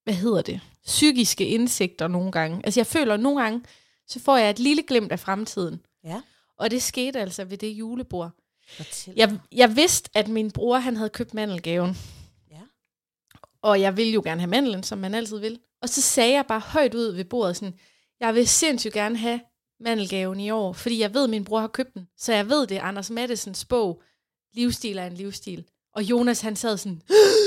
hvad 0.04 0.14
hedder 0.14 0.42
det, 0.42 0.60
psykiske 0.86 1.46
indsigter 1.46 2.08
nogle 2.08 2.32
gange. 2.32 2.60
Altså 2.64 2.80
jeg 2.80 2.86
føler 2.86 3.14
at 3.14 3.20
nogle 3.20 3.42
gange, 3.42 3.62
så 4.06 4.20
får 4.20 4.36
jeg 4.36 4.50
et 4.50 4.58
lille 4.58 4.82
glimt 4.82 5.12
af 5.12 5.20
fremtiden. 5.20 5.80
Ja. 6.04 6.20
Og 6.58 6.70
det 6.70 6.82
skete 6.82 7.20
altså 7.20 7.44
ved 7.44 7.58
det 7.58 7.66
julebord. 7.68 8.30
Fortæl. 8.76 9.14
Jeg, 9.16 9.38
jeg 9.52 9.76
vidste, 9.76 10.10
at 10.14 10.28
min 10.28 10.50
bror 10.50 10.78
han 10.78 10.96
havde 10.96 11.10
købt 11.10 11.34
mandelgaven. 11.34 11.96
Og 13.62 13.80
jeg 13.80 13.96
ville 13.96 14.12
jo 14.12 14.20
gerne 14.24 14.40
have 14.40 14.50
mandlen, 14.50 14.82
som 14.82 14.98
man 14.98 15.14
altid 15.14 15.38
vil. 15.38 15.58
Og 15.82 15.88
så 15.88 16.00
sagde 16.02 16.32
jeg 16.34 16.44
bare 16.48 16.60
højt 16.60 16.94
ud 16.94 17.12
ved 17.12 17.24
bordet 17.24 17.56
sådan, 17.56 17.74
jeg 18.20 18.34
vil 18.34 18.48
sindssygt 18.48 18.94
gerne 18.94 19.16
have 19.16 19.40
mandelgaven 19.80 20.40
i 20.40 20.50
år, 20.50 20.72
fordi 20.72 21.00
jeg 21.00 21.14
ved, 21.14 21.24
at 21.24 21.30
min 21.30 21.44
bror 21.44 21.60
har 21.60 21.68
købt 21.68 21.94
den. 21.94 22.08
Så 22.16 22.32
jeg 22.32 22.48
ved 22.48 22.66
det, 22.66 22.76
Anders 22.78 23.10
Mattesens 23.10 23.64
bog, 23.64 24.02
Livsstil 24.54 24.98
er 24.98 25.06
en 25.06 25.12
livsstil. 25.14 25.64
Og 25.94 26.02
Jonas 26.02 26.40
han 26.40 26.56
sad 26.56 26.76
sådan, 26.76 27.02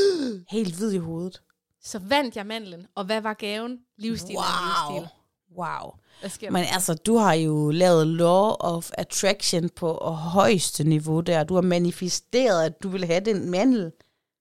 Helt 0.52 0.76
hvid 0.76 0.92
i 0.92 0.98
hovedet. 0.98 1.42
så 1.84 2.00
vandt 2.00 2.36
jeg 2.36 2.46
mandlen. 2.46 2.88
Og 2.96 3.06
hvad 3.06 3.22
var 3.22 3.34
gaven? 3.34 3.78
Livsstil 3.98 4.36
er 4.36 4.40
en 4.40 4.92
Wow. 4.92 5.00
livsstil. 5.00 5.18
Wow. 5.58 5.92
Hvad 6.20 6.30
sker? 6.30 6.52
Men 6.52 6.64
altså, 6.74 6.94
du 6.94 7.18
har 7.18 7.34
jo 7.34 7.72
lavet 7.72 8.08
law 8.08 8.56
of 8.60 8.92
attraction 8.94 9.70
på 9.70 9.94
højeste 10.34 10.84
niveau 10.84 11.20
der. 11.22 11.44
Du 11.44 11.54
har 11.54 11.62
manifesteret, 11.62 12.66
at 12.66 12.84
du 12.84 12.90
vil 12.90 13.06
have 13.06 13.20
den 13.26 13.50
mandel. 13.50 13.92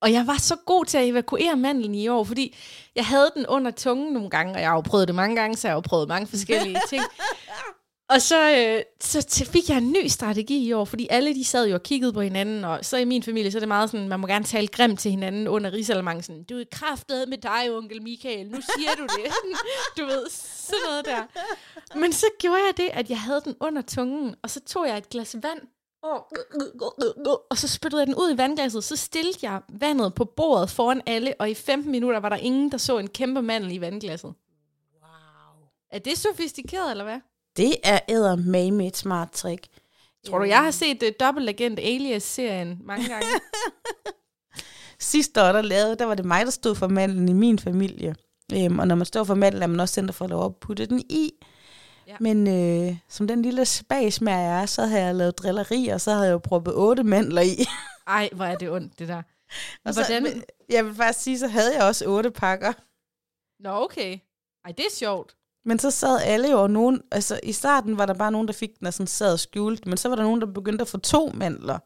Og 0.03 0.13
jeg 0.13 0.27
var 0.27 0.37
så 0.39 0.57
god 0.67 0.85
til 0.85 0.99
at 0.99 1.09
evakuere 1.09 1.57
mandlen 1.57 1.95
i 1.95 2.09
år, 2.09 2.25
fordi 2.25 2.57
jeg 2.97 3.07
havde 3.07 3.31
den 3.37 3.47
under 3.47 3.71
tungen 3.71 4.13
nogle 4.13 4.31
gange, 4.31 4.55
og 4.55 4.61
jeg 4.61 4.69
har 4.69 4.75
jo 4.75 4.81
prøvet 4.81 5.09
det 5.09 5.15
mange 5.15 5.37
gange, 5.37 5.57
så 5.57 5.69
jeg 5.69 5.73
har 5.73 5.77
jo 5.77 5.81
prøvet 5.81 6.09
mange 6.09 6.27
forskellige 6.27 6.81
ting. 6.91 7.03
Og 8.11 8.23
så, 8.23 8.51
øh, 8.57 8.83
så 9.01 9.45
fik 9.53 9.69
jeg 9.69 9.79
en 9.79 9.93
ny 9.93 10.07
strategi 10.07 10.69
i 10.69 10.73
år, 10.73 10.85
fordi 10.85 11.07
alle 11.11 11.35
de 11.35 11.45
sad 11.45 11.69
jo 11.69 11.75
og 11.75 11.83
kiggede 11.83 12.13
på 12.13 12.21
hinanden, 12.21 12.65
og 12.65 12.85
så 12.85 12.97
i 12.97 13.05
min 13.05 13.23
familie, 13.23 13.51
så 13.51 13.59
er 13.59 13.61
det 13.61 13.69
meget 13.69 13.91
sådan, 13.91 14.09
man 14.09 14.21
må 14.21 14.27
gerne 14.27 14.45
tale 14.45 14.69
grimt 14.69 15.01
til 15.01 15.11
hinanden 15.11 15.49
under 15.49 15.73
rigsalamangen, 15.73 16.23
sådan, 16.23 16.45
du 16.45 16.59
er 16.59 16.65
kraftet 16.73 17.29
med 17.29 17.39
dig, 17.39 17.77
onkel 17.77 18.03
Michael, 18.03 18.51
nu 18.51 18.61
siger 18.61 18.95
du 18.99 19.03
det. 19.03 19.33
du 19.99 20.07
ved, 20.07 20.31
sådan 20.31 20.79
noget 20.87 21.05
der. 21.05 21.23
Men 21.99 22.13
så 22.13 22.27
gjorde 22.39 22.61
jeg 22.67 22.77
det, 22.77 22.89
at 22.93 23.11
jeg 23.11 23.21
havde 23.21 23.41
den 23.45 23.55
under 23.61 23.83
tungen, 23.83 24.35
og 24.43 24.51
så 24.51 24.61
tog 24.61 24.89
jeg 24.89 24.99
et 24.99 25.09
glas 25.09 25.37
vand, 25.43 25.61
og, 26.03 26.27
og 27.51 27.59
så 27.59 27.69
spyttede 27.69 28.01
jeg 28.01 28.07
den 28.07 28.15
ud 28.15 28.35
i 28.35 28.39
vandglasset, 28.39 28.85
så 28.85 28.97
stillede 28.97 29.39
jeg 29.43 29.61
vandet 29.69 30.15
på 30.15 30.25
bordet 30.25 30.71
foran 30.71 31.03
alle, 31.07 31.35
og 31.39 31.51
i 31.51 31.55
15 31.55 31.91
minutter 31.91 32.21
var 32.21 32.29
der 32.29 32.37
ingen, 32.37 32.71
der 32.71 32.79
så 32.79 32.99
en 32.99 33.09
kæmpe 33.09 33.43
mandel 33.43 33.73
i 33.73 33.81
vandglasset. 33.81 34.35
Wow. 35.03 35.69
Er 35.91 35.99
det 35.99 36.19
sofistikeret, 36.19 36.91
eller 36.91 37.05
hvad? 37.05 37.21
Det 37.57 37.75
er 37.83 37.99
æder 38.09 38.37
med 38.37 38.87
et 38.87 38.97
smart 38.97 39.31
trick. 39.31 39.67
Tror 40.27 40.39
du, 40.39 40.45
jeg 40.45 40.59
har 40.59 40.71
set 40.71 41.03
uh, 41.03 41.09
dobbeltagent 41.21 41.79
Alias-serien 41.79 42.79
mange 42.85 43.09
gange? 43.09 43.27
Sidste 44.99 45.43
år, 45.43 45.53
der, 45.53 45.63
lavede, 45.63 45.97
der 45.97 46.05
var 46.05 46.15
det 46.15 46.25
mig, 46.25 46.45
der 46.45 46.51
stod 46.51 46.75
for 46.75 46.89
mandlen 46.89 47.29
i 47.29 47.33
min 47.33 47.59
familie. 47.59 48.15
Øhm, 48.53 48.79
og 48.79 48.89
når 48.89 48.95
man 48.95 49.07
står 49.07 49.25
for 49.25 49.35
mandlen, 49.35 49.63
er 49.63 49.67
man 49.67 49.81
også 49.81 49.95
sendt 49.95 50.15
for 50.15 50.25
at 50.25 50.31
lov 50.31 50.45
at 50.45 50.57
putte 50.57 50.87
den 50.87 51.01
i. 51.01 51.33
Ja. 52.11 52.17
Men 52.21 52.49
øh, 52.49 52.97
som 53.09 53.29
den 53.29 53.43
lille 53.43 53.65
spagsmær 53.65 54.39
jeg 54.39 54.63
er, 54.63 54.67
så 54.67 54.87
havde 54.87 55.05
jeg 55.05 55.15
lavet 55.15 55.39
drilleri, 55.39 55.89
og 55.89 56.01
så 56.01 56.11
havde 56.11 56.25
jeg 56.25 56.33
jo 56.33 56.39
proppet 56.39 56.75
otte 56.75 57.05
mandler 57.05 57.43
i. 57.43 57.65
Ej, 58.07 58.29
hvor 58.33 58.45
er 58.45 58.57
det 58.57 58.71
ondt, 58.71 58.99
det 58.99 59.09
der. 59.09 59.23
og 59.85 59.95
så, 59.95 60.01
Hvordan? 60.01 60.23
men 60.23 60.43
Jeg 60.69 60.85
vil 60.85 60.95
faktisk 60.95 61.25
sige, 61.25 61.39
så 61.39 61.47
havde 61.47 61.75
jeg 61.77 61.85
også 61.85 62.05
otte 62.07 62.31
pakker. 62.31 62.73
Nå, 63.63 63.71
okay. 63.71 64.19
Ej, 64.65 64.73
det 64.73 64.87
er 64.87 64.95
sjovt. 64.95 65.37
Men 65.65 65.79
så 65.79 65.91
sad 65.91 66.21
alle 66.25 66.51
jo, 66.51 66.63
og 66.63 66.71
nogen, 66.71 67.03
altså 67.13 67.41
i 67.43 67.53
starten 67.53 67.99
var 67.99 68.07
der 68.07 68.15
bare 68.15 68.33
nogen, 68.33 68.47
der 68.47 68.53
fik 68.53 68.79
den 68.79 68.87
og 68.87 68.95
sådan 68.95 69.07
sad 69.07 69.33
og 69.33 69.41
skjult, 69.41 69.87
men 69.87 69.97
så 69.97 70.09
var 70.09 70.17
der 70.17 70.23
nogen, 70.23 70.41
der 70.41 70.47
begyndte 70.47 70.83
at 70.83 70.89
få 70.89 70.99
to 70.99 71.31
mandler. 71.35 71.79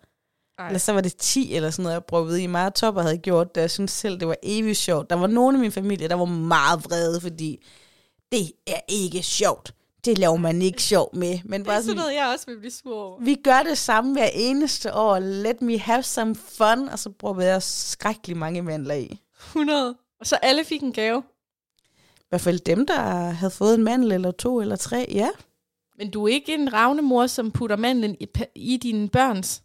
Ej. 0.59 0.67
Eller 0.67 0.79
så 0.79 0.93
var 0.93 1.01
det 1.01 1.17
10 1.17 1.55
eller 1.55 1.71
sådan 1.71 1.83
noget, 1.83 1.95
jeg 1.95 2.05
prøvede 2.05 2.43
i. 2.43 2.47
Meget 2.47 2.75
top 2.75 2.97
havde 3.01 3.19
gjort 3.19 3.55
det. 3.55 3.61
Jeg 3.61 3.71
synes 3.71 3.91
selv, 3.91 4.21
det 4.21 4.29
var 4.29 4.37
evigt 4.43 4.79
sjovt. 4.79 5.11
Der 5.11 5.17
var 5.17 5.27
nogen 5.27 5.57
i 5.57 5.59
min 5.59 5.73
familie, 5.73 6.09
der 6.09 6.15
var 6.15 6.25
meget 6.25 6.85
vrede, 6.85 7.21
fordi 7.21 7.67
det 8.33 8.53
er 8.67 8.81
ikke 8.89 9.23
sjovt. 9.23 9.75
Det 10.05 10.19
laver 10.19 10.37
man 10.37 10.63
ikke 10.63 10.83
sjov 10.83 11.11
med. 11.17 11.39
Men 11.45 11.61
Det 11.61 11.67
er 11.67 11.73
bare 11.73 11.83
sådan 11.83 11.85
sådan, 11.85 11.97
noget, 11.97 12.15
jeg 12.15 12.27
også 12.35 12.47
vil 12.47 12.59
blive 12.59 12.71
sur 12.71 13.03
over. 13.03 13.21
vi 13.21 13.35
gør 13.35 13.63
det 13.63 13.79
samme 13.79 14.13
hver 14.13 14.29
eneste 14.35 14.95
år. 14.95 15.19
Let 15.19 15.63
me 15.63 15.79
have 15.79 16.03
some 16.03 16.35
fun. 16.35 16.89
Og 16.89 16.99
så 16.99 17.11
prøvede 17.11 17.47
jeg 17.47 17.63
skrækkelig 17.63 18.37
mange 18.37 18.63
mandler 18.63 18.95
i. 18.95 19.21
100. 19.49 19.97
Og 20.21 20.27
så 20.27 20.37
alle 20.37 20.65
fik 20.65 20.83
en 20.83 20.93
gave. 20.93 21.23
I 22.17 22.27
hvert 22.29 22.41
fald 22.41 22.59
dem, 22.59 22.87
der 22.87 23.01
havde 23.31 23.51
fået 23.51 23.75
en 23.75 23.85
mandel 23.85 24.13
eller 24.13 24.31
to 24.31 24.61
eller 24.61 24.77
tre. 24.77 25.07
Ja, 25.11 25.29
Men 25.99 26.11
du 26.11 26.25
er 26.25 26.33
ikke 26.33 26.55
en 26.55 26.73
ravnemor, 26.73 27.27
som 27.27 27.51
putter 27.51 27.77
mandlen 27.77 28.17
i, 28.21 28.27
i 28.55 28.77
dine 28.77 29.09
børns. 29.09 29.63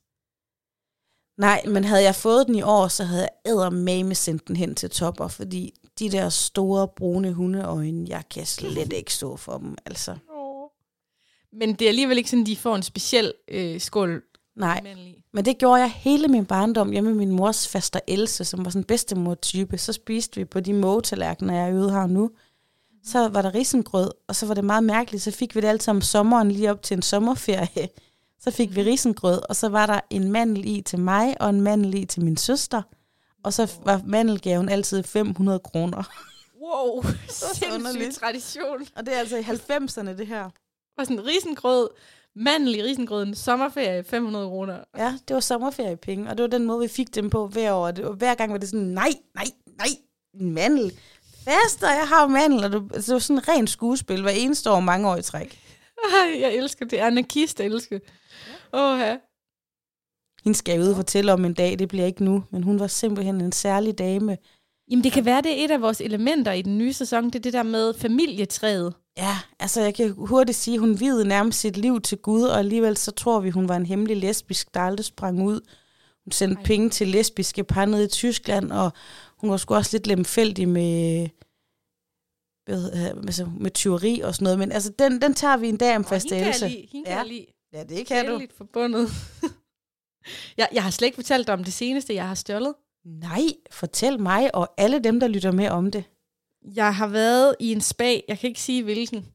Nej, 1.38 1.62
men 1.68 1.84
havde 1.84 2.04
jeg 2.04 2.16
fået 2.16 2.48
den 2.48 2.56
i 2.56 2.62
år, 2.62 2.88
så 2.88 3.04
havde 3.04 3.22
jeg 3.22 3.52
eddermame 3.52 4.16
sendt 4.16 4.48
den 4.48 4.56
hen 4.56 4.76
til 4.76 4.90
topper, 4.90 5.28
fordi 5.28 5.74
de 6.00 6.10
der 6.10 6.30
store 6.30 6.88
brune 6.88 7.34
hundeøjne, 7.34 8.06
jeg 8.10 8.24
kan 8.32 8.46
slet 8.46 8.94
ikke 8.94 9.14
stå 9.14 9.36
for 9.36 9.58
dem, 9.58 9.76
altså. 9.86 10.18
Men 11.54 11.74
det 11.74 11.82
er 11.82 11.90
alligevel 11.90 12.18
ikke 12.18 12.30
sådan, 12.30 12.46
de 12.46 12.56
får 12.56 12.76
en 12.76 12.84
speciel 12.84 13.34
øh, 13.48 13.80
skål 13.80 14.24
Nej, 14.60 14.82
men 15.34 15.46
det 15.46 15.58
gjorde 15.58 15.82
jeg 15.82 15.92
hele 15.92 16.28
min 16.28 16.46
barndom 16.46 16.92
hjemme 16.92 17.10
med 17.10 17.18
min 17.18 17.32
mors 17.32 17.68
faster 17.68 18.00
Else, 18.08 18.46
som 18.46 18.66
var 18.66 18.72
sådan 18.72 18.82
en 18.82 18.86
bedstemor-type. 18.86 19.78
Så 19.78 19.94
spiste 19.94 20.36
vi 20.36 20.46
på 20.46 20.60
de 20.60 20.74
mågetallerkener, 20.74 21.54
jeg 21.54 21.74
øvede 21.74 21.92
her 21.92 22.08
nu. 22.08 22.32
Så 23.04 23.28
var 23.28 23.42
der 23.42 23.56
risengrød, 23.56 24.12
og 24.28 24.36
så 24.36 24.46
var 24.46 24.54
det 24.54 24.64
meget 24.64 24.84
mærkeligt. 24.84 25.24
Så 25.24 25.32
fik 25.32 25.56
vi 25.56 25.62
det 25.62 25.68
altid 25.68 25.92
om 25.92 26.02
sommeren 26.02 26.52
lige 26.52 26.72
op 26.72 26.82
til 26.82 26.96
en 26.96 27.02
sommerferie. 27.02 27.90
Så 28.44 28.52
fik 28.52 28.76
vi 28.76 28.84
risengrød, 28.84 29.42
og 29.50 29.56
så 29.56 29.70
var 29.70 29.86
der 29.86 30.00
en 30.10 30.32
mandel 30.32 30.66
i 30.66 30.82
til 30.82 31.00
mig, 31.00 31.42
og 31.42 31.50
en 31.50 31.62
mandel 31.62 31.94
i 31.94 32.06
til 32.06 32.24
min 32.24 32.38
søster. 32.38 32.82
Og 33.44 33.54
så 33.54 33.72
var 33.86 34.02
mandelgaven 34.06 34.70
altid 34.70 35.04
500 35.04 35.60
kroner. 35.60 36.04
Wow, 36.62 37.04
sindssyg 37.30 38.14
tradition. 38.14 38.88
Og 38.96 39.06
det 39.06 39.16
er 39.16 39.20
altså 39.20 39.38
i 39.38 39.42
90'erne, 39.42 40.18
det 40.18 40.28
her. 40.28 40.50
Og 41.00 41.06
sådan 41.06 41.26
risengrød, 41.26 41.90
mandel 42.36 42.76
i 42.76 42.84
risengrøden, 42.84 43.36
sommerferie, 43.36 44.04
500 44.04 44.48
kroner. 44.48 44.78
Ja, 44.98 45.14
det 45.28 45.34
var 45.34 45.40
sommerferiepenge, 45.40 46.30
og 46.30 46.38
det 46.38 46.44
var 46.44 46.48
den 46.50 46.66
måde, 46.66 46.82
vi 46.82 46.88
fik 46.88 47.16
dem 47.16 47.30
på 47.30 47.48
hver 47.48 47.74
år. 47.74 47.88
Og 47.88 47.96
Det 47.96 48.06
var, 48.06 48.12
hver 48.12 48.36
gang 48.36 48.52
var 48.52 48.58
det 48.58 48.70
sådan, 48.70 48.86
nej, 48.86 49.10
nej, 49.36 49.46
nej, 49.78 49.88
en 50.34 50.52
mandel. 50.52 50.92
Faster, 51.44 51.90
jeg 51.90 52.08
har 52.08 52.28
mandel. 52.28 52.64
Og 52.64 52.72
det, 52.72 52.84
altså, 52.94 53.12
det 53.12 53.14
var 53.14 53.20
sådan 53.20 53.38
en 53.38 53.48
ren 53.48 53.68
skuespil 53.68 54.22
hver 54.22 54.32
eneste 54.32 54.72
år 54.72 54.80
mange 54.80 55.10
år 55.10 55.16
i 55.16 55.22
træk. 55.22 55.60
Ej, 56.04 56.42
jeg 56.42 56.56
elsker 56.56 56.86
det. 56.86 56.98
Anarkist 56.98 57.60
elsker. 57.60 58.00
Åh, 58.74 59.00
ja. 59.00 59.18
Hende 60.44 60.58
skal 60.58 60.72
jeg 60.72 60.82
ud 60.82 60.90
og 60.90 60.96
fortælle 60.96 61.34
om 61.34 61.46
en 61.46 61.54
dag, 61.54 61.80
det 61.80 61.88
bliver 61.88 62.06
ikke 62.06 62.24
nu. 62.24 62.44
Men 62.52 62.64
hun 62.64 62.80
var 62.80 62.88
simpelthen 62.88 63.42
en 63.42 63.52
særlig 63.52 63.98
dame. 63.98 64.38
Jamen, 64.92 65.04
det 65.04 65.12
kan 65.12 65.26
være, 65.26 65.42
det 65.42 65.60
er 65.60 65.66
et 65.66 65.72
af 65.72 65.82
vores 65.82 66.02
elementer 66.02 66.52
i 66.52 66.62
den 66.62 66.78
nye 66.78 66.94
sæson. 66.94 67.26
Det 67.26 67.36
er 67.36 67.40
det 67.40 67.54
der 67.54 67.64
med 67.64 67.94
familietræet. 67.94 68.94
Ja, 69.20 69.38
altså 69.60 69.82
jeg 69.82 69.96
kan 69.96 70.14
hurtigt 70.18 70.58
sige, 70.58 70.76
at 70.76 70.80
hun 70.80 71.00
videde 71.00 71.28
nærmest 71.28 71.60
sit 71.60 71.78
liv 71.78 72.02
til 72.02 72.18
Gud, 72.18 72.44
og 72.44 72.60
alligevel 72.60 72.98
så 72.98 73.12
tror 73.12 73.40
vi, 73.40 73.50
hun 73.50 73.70
var 73.70 73.76
en 73.76 73.86
hemmelig 73.86 74.18
lesbisk, 74.18 74.74
der 74.74 74.80
aldrig 74.80 75.06
sprang 75.06 75.44
ud. 75.44 75.62
Hun 76.24 76.32
sendte 76.32 76.58
Ej. 76.58 76.64
Penge 76.64 76.90
til 76.90 77.08
lesbiske 77.08 77.64
par 77.64 77.86
nede 77.86 78.04
i 78.04 78.08
Tyskland, 78.08 78.72
og 78.72 78.92
hun 79.38 79.50
var 79.50 79.58
sgu 79.58 79.76
også 79.76 79.90
lidt 79.98 80.08
lemfældig 80.08 80.70
med, 80.70 81.28
hvad, 82.66 82.92
øh, 82.94 83.08
altså, 83.24 83.50
med 83.60 83.72
tyveri 83.72 84.20
og 84.20 84.36
sådan 84.36 84.44
noget. 84.44 84.60
Men 84.60 84.72
altså, 84.72 84.92
den, 85.00 85.22
den 85.22 85.34
tager 85.34 85.58
vi 85.58 85.70
en 85.70 85.78
dag 85.78 85.96
om 85.96 86.06
fastelse. 86.06 86.68
lide. 86.68 86.88
Hende 86.92 87.06
kan 87.06 87.14
Ja. 87.14 87.18
jeg 87.18 87.26
lide. 87.26 87.46
Ja, 87.74 87.84
det 87.84 88.08
kan 88.08 88.26
du. 88.26 88.32
Kærligt 88.32 88.54
forbundet. 88.58 89.10
jeg, 90.58 90.68
jeg 90.74 90.84
har 90.84 90.92
slet 90.92 91.06
ikke 91.06 91.16
fortalt 91.16 91.48
dig 91.48 91.54
om 91.54 91.64
det 91.64 91.74
seneste, 91.74 92.14
jeg 92.14 92.28
har 92.28 92.36
stjålet. 92.36 92.74
Nej, 93.06 93.42
fortæl 93.72 94.20
mig 94.22 94.56
og 94.56 94.74
alle 94.78 95.00
dem, 95.00 95.20
der 95.20 95.28
lytter 95.28 95.52
med 95.52 95.70
om 95.70 95.92
det. 95.92 96.04
Jeg 96.76 96.96
har 96.96 97.08
været 97.08 97.56
i 97.60 97.72
en 97.72 97.82
spa, 97.82 98.20
jeg 98.28 98.40
kan 98.40 98.48
ikke 98.48 98.62
sige 98.62 98.84
hvilken, 98.84 99.26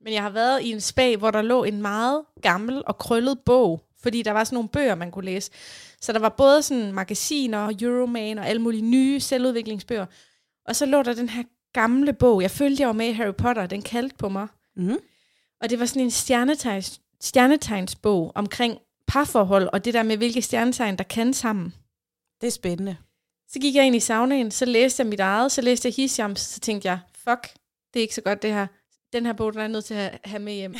men 0.00 0.12
jeg 0.12 0.22
har 0.22 0.30
været 0.30 0.62
i 0.62 0.72
en 0.72 0.80
spa, 0.80 1.16
hvor 1.16 1.30
der 1.30 1.42
lå 1.42 1.64
en 1.64 1.82
meget 1.82 2.24
gammel 2.42 2.82
og 2.86 2.98
krøllet 2.98 3.38
bog 3.46 3.84
fordi 4.04 4.22
der 4.22 4.30
var 4.30 4.44
sådan 4.44 4.56
nogle 4.56 4.68
bøger, 4.68 4.94
man 4.94 5.10
kunne 5.10 5.24
læse. 5.24 5.50
Så 6.00 6.12
der 6.12 6.18
var 6.18 6.28
både 6.28 6.62
sådan 6.62 6.92
magasiner, 6.92 7.72
Euroman 7.80 8.38
og 8.38 8.48
alle 8.48 8.62
mulige 8.62 8.82
nye 8.82 9.20
selvudviklingsbøger. 9.20 10.06
Og 10.66 10.76
så 10.76 10.86
lå 10.86 11.02
der 11.02 11.14
den 11.14 11.28
her 11.28 11.42
gamle 11.72 12.12
bog. 12.12 12.42
Jeg 12.42 12.50
følte, 12.50 12.80
jeg 12.80 12.86
var 12.86 12.94
med 12.94 13.08
i 13.08 13.12
Harry 13.12 13.34
Potter. 13.34 13.66
Den 13.66 13.82
kaldte 13.82 14.16
på 14.16 14.28
mig. 14.28 14.48
Mm. 14.76 14.98
Og 15.60 15.70
det 15.70 15.80
var 15.80 15.86
sådan 15.86 16.02
en 16.02 16.10
stjernetegns, 16.10 17.00
stjernetegnsbog 17.20 18.32
omkring 18.34 18.78
parforhold, 19.06 19.68
og 19.72 19.84
det 19.84 19.94
der 19.94 20.02
med, 20.02 20.16
hvilke 20.16 20.42
stjernetegn, 20.42 20.98
der 20.98 21.04
kan 21.04 21.34
sammen. 21.34 21.74
Det 22.40 22.46
er 22.46 22.50
spændende. 22.50 22.96
Så 23.54 23.60
gik 23.60 23.74
jeg 23.74 23.86
ind 23.86 23.96
i 23.96 24.00
saunaen, 24.00 24.50
så 24.50 24.64
læste 24.64 25.00
jeg 25.00 25.06
mit 25.06 25.20
eget, 25.20 25.52
så 25.52 25.62
læste 25.62 25.86
jeg 25.88 25.94
Hishams, 25.94 26.40
så 26.40 26.60
tænkte 26.60 26.88
jeg, 26.88 26.98
fuck, 27.24 27.42
det 27.94 28.00
er 28.00 28.02
ikke 28.02 28.14
så 28.14 28.20
godt 28.20 28.42
det 28.42 28.52
her. 28.52 28.66
Den 29.12 29.26
her 29.26 29.32
bog, 29.32 29.52
den 29.52 29.58
er 29.58 29.62
jeg 29.62 29.72
nødt 29.72 29.84
til 29.84 29.94
at 29.94 30.20
have 30.24 30.42
med 30.42 30.52
hjem. 30.52 30.74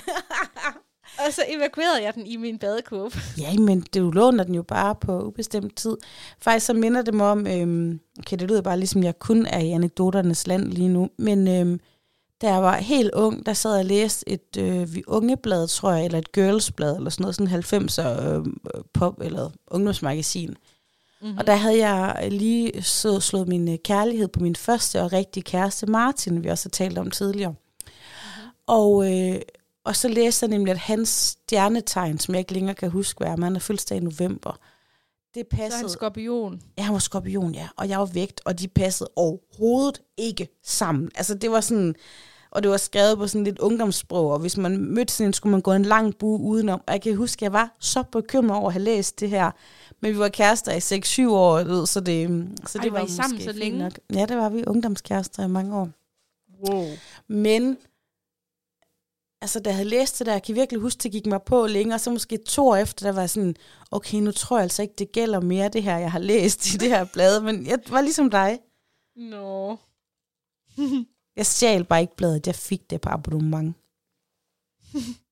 og 1.26 1.32
så 1.32 1.42
evakuerede 1.48 2.02
jeg 2.02 2.14
den 2.14 2.26
i 2.26 2.37
min 2.37 2.58
badekurve. 2.58 3.10
Ja, 3.38 3.58
men 3.58 3.87
du 3.94 4.10
låner 4.10 4.44
den 4.44 4.54
jo 4.54 4.62
bare 4.62 4.94
på 4.94 5.22
ubestemt 5.22 5.76
tid. 5.76 5.96
Faktisk 6.40 6.66
så 6.66 6.74
minder 6.74 7.02
det 7.02 7.14
mig 7.14 7.26
om, 7.26 7.46
øhm, 7.46 8.00
okay, 8.18 8.37
det 8.37 8.48
lyder 8.48 8.62
bare 8.62 8.78
ligesom, 8.78 9.02
jeg 9.02 9.18
kun 9.18 9.46
er 9.46 9.60
i 9.60 9.70
anekdoternes 9.70 10.46
land 10.46 10.64
lige 10.72 10.88
nu, 10.88 11.08
men 11.18 11.48
øhm, 11.48 11.80
da 12.42 12.52
jeg 12.52 12.62
var 12.62 12.76
helt 12.76 13.10
ung, 13.14 13.46
der 13.46 13.52
sad 13.52 13.72
jeg 13.72 13.80
og 13.80 13.87
læste 13.87 14.28
et 14.28 14.56
øh, 14.58 14.94
vi 14.94 15.02
ungeblad, 15.06 15.68
tror 15.68 15.92
jeg, 15.92 16.04
eller 16.04 16.18
et 16.18 16.32
girlsblad, 16.32 16.96
eller 16.96 17.10
sådan 17.10 17.22
noget, 17.22 17.34
sådan 17.34 18.08
90'er 18.08 18.28
øh, 18.28 18.44
pop, 18.94 19.20
eller 19.20 19.50
ungdomsmagasin. 19.70 20.56
Mm-hmm. 21.24 21.38
Og 21.38 21.46
der 21.46 21.54
havde 21.54 21.88
jeg 21.88 22.28
lige 22.30 22.82
så 22.82 23.20
slået 23.20 23.48
min 23.48 23.68
øh, 23.68 23.78
kærlighed 23.84 24.28
på 24.28 24.40
min 24.40 24.56
første 24.56 25.02
og 25.02 25.12
rigtige 25.12 25.44
kæreste, 25.44 25.87
Martin, 25.87 26.44
vi 26.44 26.48
også 26.48 26.68
har 26.68 26.70
talt 26.70 26.98
om 26.98 27.10
tidligere. 27.10 27.50
Mm-hmm. 27.50 28.50
Og, 28.66 29.12
øh, 29.12 29.40
og 29.84 29.96
så 29.96 30.08
læste 30.08 30.44
jeg 30.44 30.50
nemlig, 30.50 30.72
at 30.72 30.78
hans 30.78 31.08
stjernetegn, 31.08 32.18
som 32.18 32.34
jeg 32.34 32.38
ikke 32.38 32.52
længere 32.52 32.74
kan 32.74 32.90
huske, 32.90 33.18
hvad 33.18 33.28
er, 33.28 33.37
men 33.37 33.42
han 33.42 33.56
er 33.56 33.60
fødselsdag 33.60 33.98
i 33.98 34.00
november, 34.00 34.58
det 35.34 35.46
passede... 35.46 35.70
Så 35.70 35.76
er 35.76 35.80
han 35.80 35.88
skorpion. 35.88 36.60
Ja, 36.78 36.82
han 36.82 36.92
var 36.92 36.98
skorpion, 36.98 37.54
ja. 37.54 37.68
Og 37.76 37.88
jeg 37.88 37.98
var 37.98 38.06
vægt, 38.06 38.40
og 38.44 38.58
de 38.58 38.68
passede 38.68 39.10
overhovedet 39.16 40.00
ikke 40.16 40.48
sammen. 40.64 41.10
Altså, 41.14 41.34
det 41.34 41.50
var 41.50 41.60
sådan... 41.60 41.94
Og 42.50 42.62
det 42.62 42.70
var 42.70 42.76
skrevet 42.76 43.18
på 43.18 43.26
sådan 43.26 43.44
lidt 43.44 43.58
ungdomssprog, 43.58 44.30
og 44.30 44.38
hvis 44.38 44.56
man 44.56 44.78
mødte 44.78 45.12
sådan 45.12 45.28
en, 45.28 45.32
skulle 45.32 45.50
man 45.50 45.60
gå 45.60 45.72
en 45.72 45.84
lang 45.84 46.18
bue 46.18 46.40
udenom. 46.40 46.80
Og 46.87 46.92
jeg 46.92 47.02
kan 47.02 47.16
huske, 47.16 47.38
at 47.38 47.42
jeg 47.42 47.52
var 47.52 47.76
så 47.80 48.02
bekymret 48.02 48.58
over 48.58 48.66
at 48.66 48.72
have 48.72 48.82
læst 48.82 49.20
det 49.20 49.30
her. 49.30 49.50
Men 50.00 50.12
vi 50.12 50.18
var 50.18 50.28
kærester 50.28 50.72
i 50.72 51.26
6-7 51.26 51.30
år, 51.30 51.62
ved, 51.64 51.87
så 51.87 52.00
det, 52.00 52.48
så 52.66 52.78
det 52.78 52.85
Ej, 52.85 52.90
var, 52.90 52.98
var 52.98 53.07
I 53.07 53.11
sammen 53.11 53.40
så 53.40 53.52
længe? 53.52 53.78
Nok. 53.78 53.92
Ja, 54.14 54.26
det 54.26 54.37
var 54.37 54.48
vi 54.48 54.64
ungdomskærester 54.66 55.44
i 55.44 55.48
mange 55.48 55.76
år. 55.76 55.90
Wow. 56.68 56.87
Men 57.28 57.78
altså, 59.40 59.61
da 59.61 59.70
jeg 59.70 59.76
havde 59.76 59.88
læst 59.88 60.18
det 60.18 60.26
der, 60.26 60.33
jeg 60.33 60.42
kan 60.42 60.54
virkelig 60.54 60.80
huske, 60.80 60.98
det 60.98 61.12
gik 61.12 61.26
mig 61.26 61.42
på 61.42 61.66
længe, 61.66 61.94
og 61.94 62.00
så 62.00 62.11
måske 62.11 62.38
to 62.46 62.68
år 62.68 62.76
efter, 62.76 63.07
der 63.07 63.12
var 63.12 63.26
sådan, 63.26 63.57
okay, 63.90 64.18
nu 64.18 64.33
tror 64.33 64.57
jeg 64.57 64.62
altså 64.62 64.83
ikke, 64.83 64.94
det 64.98 65.12
gælder 65.12 65.40
mere, 65.40 65.68
det 65.68 65.83
her, 65.83 65.98
jeg 65.98 66.12
har 66.12 66.18
læst 66.18 66.74
i 66.74 66.76
det 66.76 66.88
her 66.88 67.04
blad, 67.12 67.40
men 67.40 67.66
jeg 67.66 67.78
var 67.88 68.00
ligesom 68.00 68.30
dig. 68.30 68.59
Nå. 69.16 69.76
Jeg 71.37 71.46
stjal 71.46 71.85
bare 71.85 72.00
ikke 72.00 72.16
bladet, 72.16 72.46
jeg 72.46 72.54
fik 72.54 72.90
det 72.90 73.00
på 73.00 73.09
abonnement. 73.09 73.74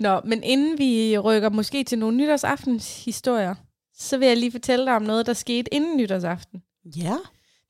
Nå, 0.00 0.20
men 0.24 0.42
inden 0.42 0.78
vi 0.78 1.18
rykker 1.18 1.48
måske 1.48 1.84
til 1.84 1.98
nogle 1.98 2.16
nytårsaftens 2.16 3.04
historier, 3.04 3.54
så 3.94 4.18
vil 4.18 4.28
jeg 4.28 4.36
lige 4.36 4.52
fortælle 4.52 4.86
dig 4.86 4.96
om 4.96 5.02
noget, 5.02 5.26
der 5.26 5.32
skete 5.32 5.74
inden 5.74 5.96
nytårsaften. 5.96 6.62
Ja. 6.96 7.16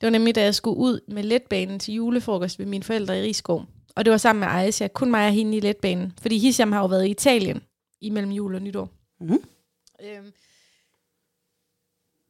Det 0.00 0.06
var 0.06 0.10
nemlig, 0.10 0.34
da 0.34 0.42
jeg 0.42 0.54
skulle 0.54 0.76
ud 0.76 1.00
med 1.08 1.22
letbanen 1.22 1.78
til 1.78 1.94
julefrokost 1.94 2.58
ved 2.58 2.66
mine 2.66 2.84
forældre 2.84 3.18
i 3.18 3.22
Rigskov. 3.22 3.66
Og 3.96 4.04
det 4.04 4.10
var 4.10 4.16
sammen 4.16 4.40
med 4.40 4.48
Aisha, 4.48 4.88
kun 4.88 5.10
mig 5.10 5.26
og 5.26 5.32
hende 5.32 5.56
i 5.56 5.60
letbanen. 5.60 6.12
Fordi 6.22 6.38
Hisham 6.38 6.72
har 6.72 6.80
jo 6.80 6.86
været 6.86 7.06
i 7.06 7.10
Italien 7.10 7.62
imellem 8.00 8.32
jul 8.32 8.54
og 8.54 8.62
nytår. 8.62 8.90
Mm. 9.20 9.42
Øhm. 10.02 10.32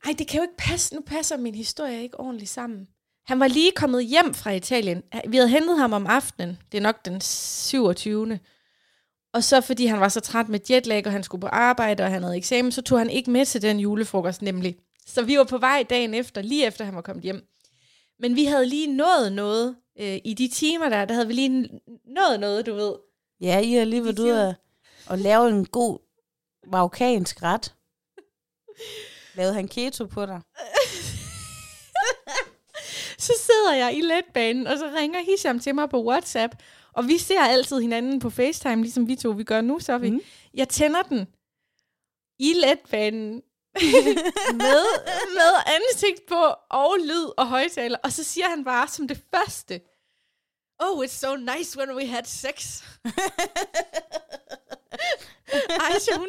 Ej, 0.05 0.15
det 0.19 0.29
kan 0.29 0.37
jo 0.37 0.43
ikke 0.43 0.57
passe. 0.59 0.95
Nu 0.95 1.01
passer 1.01 1.37
min 1.37 1.55
historie 1.55 2.03
ikke 2.03 2.21
ordentligt 2.21 2.51
sammen. 2.51 2.89
Han 3.27 3.41
var 3.41 3.49
lige 3.49 3.73
kommet 3.77 4.07
hjem 4.07 4.35
fra 4.35 4.51
Italien. 4.51 5.03
Vi 5.29 5.37
havde 5.37 5.49
hentet 5.49 5.79
ham 5.79 5.93
om 5.93 6.07
aftenen. 6.07 6.59
Det 6.73 6.79
er 6.79 6.83
nok 6.83 7.05
den 7.05 7.21
27. 7.21 8.39
Og 9.39 9.45
så 9.45 9.61
fordi 9.61 9.87
han 9.87 10.01
var 10.01 10.09
så 10.09 10.21
træt 10.21 10.49
med 10.49 10.61
jetlag, 10.71 11.07
og 11.07 11.13
han 11.13 11.23
skulle 11.23 11.41
på 11.41 11.47
arbejde, 11.47 12.03
og 12.03 12.11
han 12.11 12.23
havde 12.23 12.37
eksamen, 12.37 12.73
så 12.73 12.83
tog 12.83 12.99
han 12.99 13.11
ikke 13.11 13.31
med 13.31 13.47
til 13.47 13.63
den 13.63 13.81
julefrokost 13.81 14.43
nemlig. 14.43 14.77
Så 15.07 15.23
vi 15.23 15.39
var 15.39 15.45
på 15.45 15.59
vej 15.59 15.85
dagen 15.91 16.15
efter, 16.15 16.43
lige 16.43 16.67
efter 16.67 16.85
han 16.85 16.95
var 16.95 17.01
kommet 17.01 17.23
hjem. 17.23 17.47
Men 18.19 18.37
vi 18.37 18.45
havde 18.45 18.67
lige 18.67 18.97
nået 18.97 19.33
noget 19.33 19.77
øh, 20.01 20.19
i 20.25 20.35
de 20.35 20.49
timer 20.49 20.89
der, 20.89 21.05
der 21.05 21.15
havde 21.15 21.27
vi 21.27 21.33
lige 21.33 21.69
nået 22.05 22.41
noget, 22.41 22.67
du 22.67 22.75
ved. 22.75 22.95
Ja, 23.41 23.59
I 23.59 23.73
har 23.73 23.85
lige 23.85 24.05
været 24.05 24.19
ude 24.19 24.57
og, 25.07 25.19
lave 25.19 25.49
en 25.49 25.67
god 25.67 25.99
marokkansk 26.67 27.43
ret. 27.43 27.75
Lavede 29.35 29.55
han 29.55 29.69
keto 29.69 30.07
på 30.07 30.27
dig? 30.27 30.41
så 33.27 33.33
sidder 33.47 33.75
jeg 33.75 33.97
i 33.97 34.01
letbanen, 34.01 34.67
og 34.67 34.79
så 34.79 34.91
ringer 34.97 35.21
Hisham 35.21 35.61
til 35.61 35.75
mig 35.75 35.91
på 35.91 36.05
WhatsApp, 36.05 36.55
og 36.99 37.09
vi 37.09 37.19
ser 37.19 37.41
altid 37.41 37.81
hinanden 37.81 38.21
på 38.21 38.31
FaceTime, 38.31 38.83
ligesom 38.83 39.09
vi 39.09 39.17
to 39.17 39.31
vi 39.31 39.45
gør 39.45 39.61
nu, 39.61 39.79
så 39.81 39.99
vi. 39.99 40.11
Mhm. 40.11 40.19
Mm. 40.19 40.25
Jeg 40.55 40.69
tænder 40.69 41.03
den 41.03 41.27
i 42.39 42.53
letbanen 42.53 43.33
med, 44.65 44.85
med 45.39 45.53
ansigt 45.67 46.27
på, 46.29 46.55
og 46.71 46.97
lyd 47.05 47.27
og 47.37 47.49
højtaler, 47.49 47.99
og 48.05 48.13
så 48.13 48.25
siger 48.25 48.49
han 48.49 48.65
bare 48.65 48.89
som 48.89 49.09
det 49.09 49.21
første, 49.35 49.81
Oh, 50.81 51.05
it's 51.05 51.09
so 51.21 51.37
nice 51.37 51.79
when 51.79 51.97
we 51.97 52.07
had 52.07 52.25
sex. 52.25 52.83
Aisha, 55.91 56.17
hun, 56.17 56.29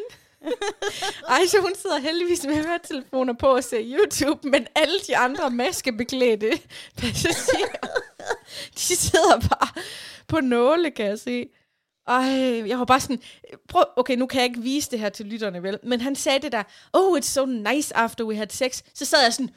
Aisha, 1.27 1.59
hun 1.59 1.75
sidder 1.75 1.97
heldigvis 1.97 2.45
med 2.45 2.55
høretelefoner 2.55 3.33
på 3.33 3.47
og 3.47 3.63
ser 3.63 3.81
YouTube, 3.83 4.49
men 4.49 4.67
alle 4.75 4.99
de 5.07 5.17
andre 5.17 5.49
maskebeklædte 5.49 6.51
passagerer, 6.97 7.87
de 8.77 8.79
sidder 8.79 9.39
bare 9.49 9.83
på 10.27 10.39
nåle, 10.39 10.91
kan 10.91 11.05
jeg 11.05 11.19
se. 11.19 11.49
Ej, 12.07 12.67
jeg 12.67 12.79
var 12.79 12.85
bare 12.85 12.99
sådan, 12.99 13.21
prøv, 13.67 13.83
okay, 13.95 14.15
nu 14.15 14.25
kan 14.27 14.39
jeg 14.39 14.45
ikke 14.45 14.61
vise 14.61 14.91
det 14.91 14.99
her 14.99 15.09
til 15.09 15.25
lytterne, 15.25 15.63
vel? 15.63 15.79
Men 15.83 16.01
han 16.01 16.15
sagde 16.15 16.39
det 16.39 16.51
der, 16.51 16.63
oh, 16.93 17.17
it's 17.17 17.21
so 17.21 17.45
nice 17.45 17.97
after 17.97 18.23
we 18.23 18.35
had 18.35 18.49
sex. 18.49 18.81
Så 18.93 19.05
sad 19.05 19.23
jeg 19.23 19.33
sådan, 19.33 19.49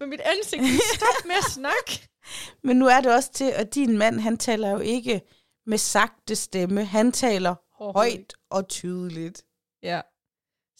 med 0.00 0.06
mit 0.06 0.20
ansigt, 0.20 0.62
stop 0.94 1.26
med 1.26 1.34
at 1.34 1.44
snakke. 1.52 2.08
Men 2.64 2.76
nu 2.76 2.86
er 2.86 3.00
det 3.00 3.14
også 3.14 3.32
til, 3.32 3.50
at 3.50 3.74
din 3.74 3.98
mand, 3.98 4.20
han 4.20 4.36
taler 4.36 4.70
jo 4.70 4.78
ikke 4.78 5.22
med 5.66 5.78
sagte 5.78 6.36
stemme. 6.36 6.84
Han 6.84 7.12
taler 7.12 7.54
højt 7.92 8.34
og 8.50 8.68
tydeligt. 8.68 9.44
Ja. 9.82 10.00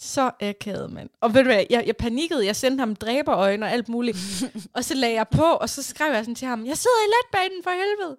Så 0.05 0.31
akavet, 0.41 0.93
mand. 0.93 1.11
Og 1.21 1.35
ved 1.35 1.43
du 1.43 1.49
hvad, 1.49 1.65
jeg, 1.71 1.85
jeg 1.87 1.97
panikkede, 1.97 2.47
jeg 2.47 2.57
sendte 2.57 2.81
ham 2.81 2.97
dræberøjne 2.97 3.67
og 3.67 3.73
alt 3.73 3.89
muligt. 3.89 4.19
og 4.77 4.85
så 4.85 4.95
lagde 4.95 5.15
jeg 5.15 5.27
på, 5.29 5.43
og 5.43 5.71
så 5.71 5.83
skrev 5.83 6.13
jeg 6.13 6.25
sådan 6.25 6.35
til 6.35 6.49
ham, 6.49 6.67
jeg 6.67 6.77
sidder 6.77 6.97
i 7.07 7.11
letbanen 7.13 7.63
for 7.63 7.71
helvede. 7.71 8.17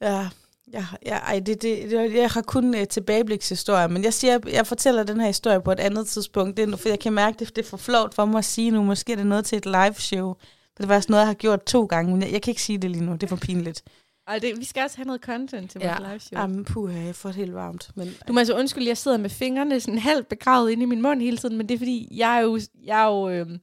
Ja, 0.00 0.28
ja, 0.72 0.86
ja 1.06 1.16
ej, 1.16 1.38
det, 1.38 1.62
det, 1.62 1.90
det, 1.90 2.14
jeg 2.14 2.30
har 2.30 2.42
kun 2.42 2.74
uh, 2.74 2.84
tilbageblikshistorier, 2.90 3.86
men 3.88 4.04
jeg 4.04 4.14
siger, 4.14 4.38
jeg 4.46 4.66
fortæller 4.66 5.02
den 5.02 5.20
her 5.20 5.26
historie 5.26 5.60
på 5.60 5.72
et 5.72 5.80
andet 5.80 6.06
tidspunkt, 6.06 6.56
det 6.56 6.72
er, 6.72 6.76
for 6.76 6.88
jeg 6.88 7.00
kan 7.00 7.12
mærke, 7.12 7.38
det, 7.38 7.56
det 7.56 7.64
er 7.64 7.68
for 7.68 7.76
flot 7.76 8.14
for 8.14 8.24
mig 8.24 8.38
at 8.38 8.44
sige 8.44 8.70
nu, 8.70 8.82
måske 8.82 9.12
er 9.12 9.16
det 9.16 9.26
noget 9.26 9.44
til 9.44 9.58
et 9.58 9.66
live 9.66 9.94
show. 9.94 10.34
Det 10.76 10.84
er 10.84 10.88
faktisk 10.88 11.08
noget, 11.08 11.20
jeg 11.20 11.28
har 11.28 11.34
gjort 11.34 11.64
to 11.64 11.84
gange, 11.84 12.12
men 12.12 12.22
jeg, 12.22 12.32
jeg 12.32 12.42
kan 12.42 12.50
ikke 12.50 12.62
sige 12.62 12.78
det 12.78 12.90
lige 12.90 13.04
nu, 13.04 13.12
det 13.12 13.22
er 13.22 13.26
for 13.26 13.36
pinligt. 13.36 13.82
Ej, 14.28 14.38
det, 14.38 14.58
vi 14.58 14.64
skal 14.64 14.82
også 14.82 14.96
have 14.96 15.06
noget 15.06 15.20
content 15.20 15.70
til 15.70 15.80
vores 15.80 15.98
live 16.00 16.20
show. 16.20 16.40
Jamen, 16.40 16.64
puh, 16.64 16.94
jeg 17.06 17.14
får 17.14 17.28
det 17.28 17.36
helt 17.36 17.54
varmt. 17.54 17.90
Men, 17.96 18.08
Du 18.28 18.32
må 18.32 18.38
altså 18.38 18.58
undskylde, 18.58 18.86
jeg 18.88 18.96
sidder 18.96 19.16
med 19.16 19.30
fingrene 19.30 19.80
sådan 19.80 19.98
halvt 19.98 20.28
begravet 20.28 20.70
inde 20.70 20.82
i 20.82 20.86
min 20.86 21.02
mund 21.02 21.20
hele 21.20 21.36
tiden, 21.36 21.56
men 21.56 21.68
det 21.68 21.74
er 21.74 21.78
fordi, 21.78 22.08
jeg 22.10 22.36
er 22.36 22.40
jo, 22.40 22.60
jeg 22.84 23.02
er 23.02 23.06
jo 23.06 23.28
øh, 23.28 23.58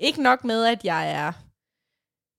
ikke 0.00 0.22
nok 0.22 0.44
med, 0.44 0.64
at 0.64 0.84
jeg 0.84 1.12
er 1.12 1.32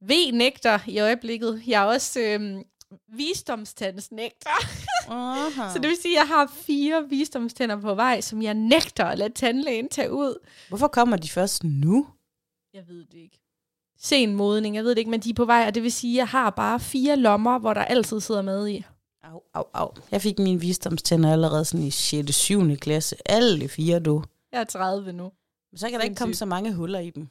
V-nægter 0.01 0.79
i 0.87 0.99
øjeblikket. 0.99 1.63
Jeg 1.67 1.81
er 1.81 1.85
også 1.85 2.19
øh, 2.19 2.61
visdomstandsnægter. 3.07 4.49
uh-huh. 4.49 5.69
Så 5.73 5.79
det 5.81 5.89
vil 5.89 5.97
sige, 6.01 6.19
at 6.19 6.19
jeg 6.19 6.27
har 6.27 6.51
fire 6.55 7.09
visdomstænder 7.09 7.81
på 7.81 7.95
vej, 7.95 8.21
som 8.21 8.41
jeg 8.41 8.53
nægter 8.53 9.05
at 9.05 9.17
lade 9.17 9.33
tandlægen 9.33 9.89
tage 9.89 10.11
ud. 10.11 10.47
Hvorfor 10.69 10.87
kommer 10.87 11.17
de 11.17 11.29
først 11.29 11.63
nu? 11.63 12.07
Jeg 12.73 12.87
ved 12.87 13.05
det 13.05 13.17
ikke. 13.17 13.44
Sen 13.99 14.35
modning, 14.35 14.75
jeg 14.75 14.83
ved 14.83 14.89
det 14.89 14.97
ikke, 14.97 15.11
men 15.11 15.19
de 15.19 15.29
er 15.29 15.33
på 15.33 15.45
vej, 15.45 15.63
og 15.67 15.75
det 15.75 15.83
vil 15.83 15.91
sige, 15.91 16.13
at 16.13 16.17
jeg 16.17 16.27
har 16.27 16.49
bare 16.49 16.79
fire 16.79 17.15
lommer, 17.15 17.59
hvor 17.59 17.73
der 17.73 17.81
altid 17.81 18.19
sidder 18.19 18.41
med 18.41 18.67
i. 18.67 18.83
Au, 19.23 19.41
au, 19.53 19.63
au. 19.73 19.91
Jeg 20.11 20.21
fik 20.21 20.39
mine 20.39 20.59
visdomstænder 20.59 21.31
allerede 21.31 21.65
sådan 21.65 21.85
i 21.85 21.91
6. 21.91 22.35
7. 22.35 22.75
klasse. 22.75 23.15
Alle 23.25 23.67
fire, 23.67 23.99
du. 23.99 24.23
Jeg 24.51 24.59
er 24.59 24.63
30 24.63 25.13
nu. 25.13 25.31
Men 25.71 25.79
så 25.79 25.89
kan 25.89 25.99
der 25.99 26.03
ikke 26.03 26.15
komme 26.15 26.33
så 26.33 26.45
mange 26.45 26.73
huller 26.73 26.99
i 26.99 27.09
dem. 27.09 27.27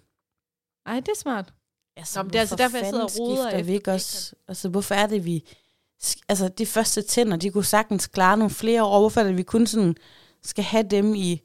Ej, 0.86 1.00
det 1.00 1.08
er 1.08 1.16
smart. 1.16 1.52
Altså, 1.96 2.22
Nå, 2.22 2.28
det 2.28 2.36
er 2.36 2.40
altså 2.40 2.56
derfor, 2.56 2.76
jeg 2.76 2.86
sidder 2.86 3.04
og 3.04 3.10
roder 3.18 3.48
efter 3.48 3.62
vi 3.62 3.72
ikke 3.72 3.92
også, 3.92 4.34
altså, 4.48 4.68
hvorfor 4.68 4.94
er 4.94 5.06
det, 5.06 5.24
vi... 5.24 5.44
Altså, 6.28 6.48
de 6.48 6.66
første 6.66 7.02
tænder, 7.02 7.36
de 7.36 7.50
kunne 7.50 7.64
sagtens 7.64 8.06
klare 8.06 8.36
nogle 8.36 8.50
flere 8.50 8.84
år. 8.84 9.00
Hvorfor 9.00 9.20
er 9.20 9.24
det, 9.24 9.36
vi 9.36 9.42
kun 9.42 9.66
sådan 9.66 9.94
skal 10.42 10.64
have 10.64 10.86
dem 10.90 11.14
i... 11.14 11.40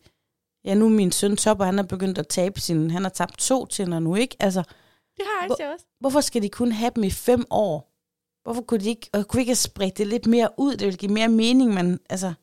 Ja, 0.66 0.74
nu 0.74 0.86
er 0.86 0.90
min 0.90 1.12
søn 1.12 1.38
Topper, 1.38 1.66
han 1.66 1.80
er 1.80 1.84
begyndt 1.84 2.18
at 2.18 2.28
tabe 2.28 2.60
sin... 2.60 2.92
Han 2.92 3.02
har 3.02 3.10
tabt 3.10 3.38
to 3.38 3.66
tænder 3.66 4.00
nu, 4.00 4.16
ikke? 4.16 4.36
Altså, 4.40 4.64
Det 5.20 5.28
har 5.28 5.56
jeg 5.60 5.74
også. 5.74 5.86
hvorfor 6.00 6.22
skal 6.22 6.42
de 6.42 6.50
kun 6.50 6.72
have 6.72 6.92
dem 6.96 7.04
i 7.04 7.10
fem 7.10 7.46
år? 7.50 7.90
Hvorfor 8.44 8.62
kunne 8.62 8.80
de 8.80 8.90
ikke, 8.90 9.10
og 9.14 9.28
kunne 9.28 9.38
vi 9.38 9.42
ikke 9.42 9.50
have 9.50 9.56
spredt 9.56 9.98
det 9.98 10.08
lidt 10.08 10.28
mere 10.28 10.50
ud? 10.58 10.72
Det 10.72 10.86
ville 10.86 10.98
give 10.98 11.12
mere 11.12 11.30
mening, 11.30 11.74
men 11.74 12.00
altså... 12.10 12.34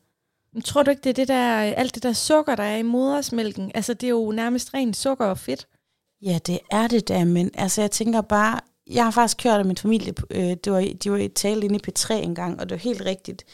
Men 0.52 0.62
tror 0.62 0.82
du 0.82 0.90
ikke, 0.90 1.00
det 1.00 1.10
er 1.10 1.14
det 1.14 1.28
der, 1.28 1.58
alt 1.58 1.94
det 1.94 2.02
der 2.02 2.12
sukker, 2.12 2.54
der 2.54 2.62
er 2.62 2.76
i 2.76 2.82
modersmælken? 2.82 3.72
Altså, 3.74 3.94
det 3.94 4.06
er 4.06 4.10
jo 4.10 4.32
nærmest 4.32 4.74
rent 4.74 4.96
sukker 4.96 5.26
og 5.26 5.38
fedt. 5.38 5.66
Ja, 6.22 6.38
det 6.46 6.58
er 6.70 6.86
det 6.86 7.08
da, 7.08 7.24
men 7.24 7.50
altså, 7.54 7.80
jeg 7.80 7.90
tænker 7.90 8.20
bare, 8.20 8.60
jeg 8.90 9.04
har 9.04 9.10
faktisk 9.10 9.38
kørt 9.38 9.58
af 9.58 9.64
min 9.64 9.76
familie, 9.76 10.14
øh, 10.30 10.56
det 10.64 10.72
var, 10.72 10.88
de 11.04 11.10
var 11.10 11.16
i 11.16 11.28
tale 11.28 11.64
inde 11.64 11.76
i 11.76 11.90
P3 11.90 12.12
engang, 12.12 12.60
og 12.60 12.68
det 12.68 12.70
var 12.70 12.80
helt 12.80 13.00
rigtigt. 13.00 13.44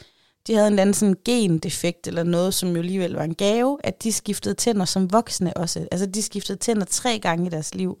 De 0.47 0.55
havde 0.55 0.67
en 0.67 0.79
anden 0.79 0.93
sådan 0.93 1.15
gendefekt 1.25 2.07
eller 2.07 2.23
noget, 2.23 2.53
som 2.53 2.69
jo 2.69 2.79
alligevel 2.79 3.13
var 3.13 3.23
en 3.23 3.35
gave, 3.35 3.79
at 3.83 4.03
de 4.03 4.11
skiftede 4.11 4.55
tænder 4.55 4.85
som 4.85 5.11
voksne 5.11 5.57
også. 5.57 5.87
Altså, 5.91 6.05
de 6.05 6.21
skiftede 6.21 6.57
tænder 6.57 6.85
tre 6.85 7.19
gange 7.19 7.47
i 7.47 7.49
deres 7.49 7.75
liv. 7.75 7.97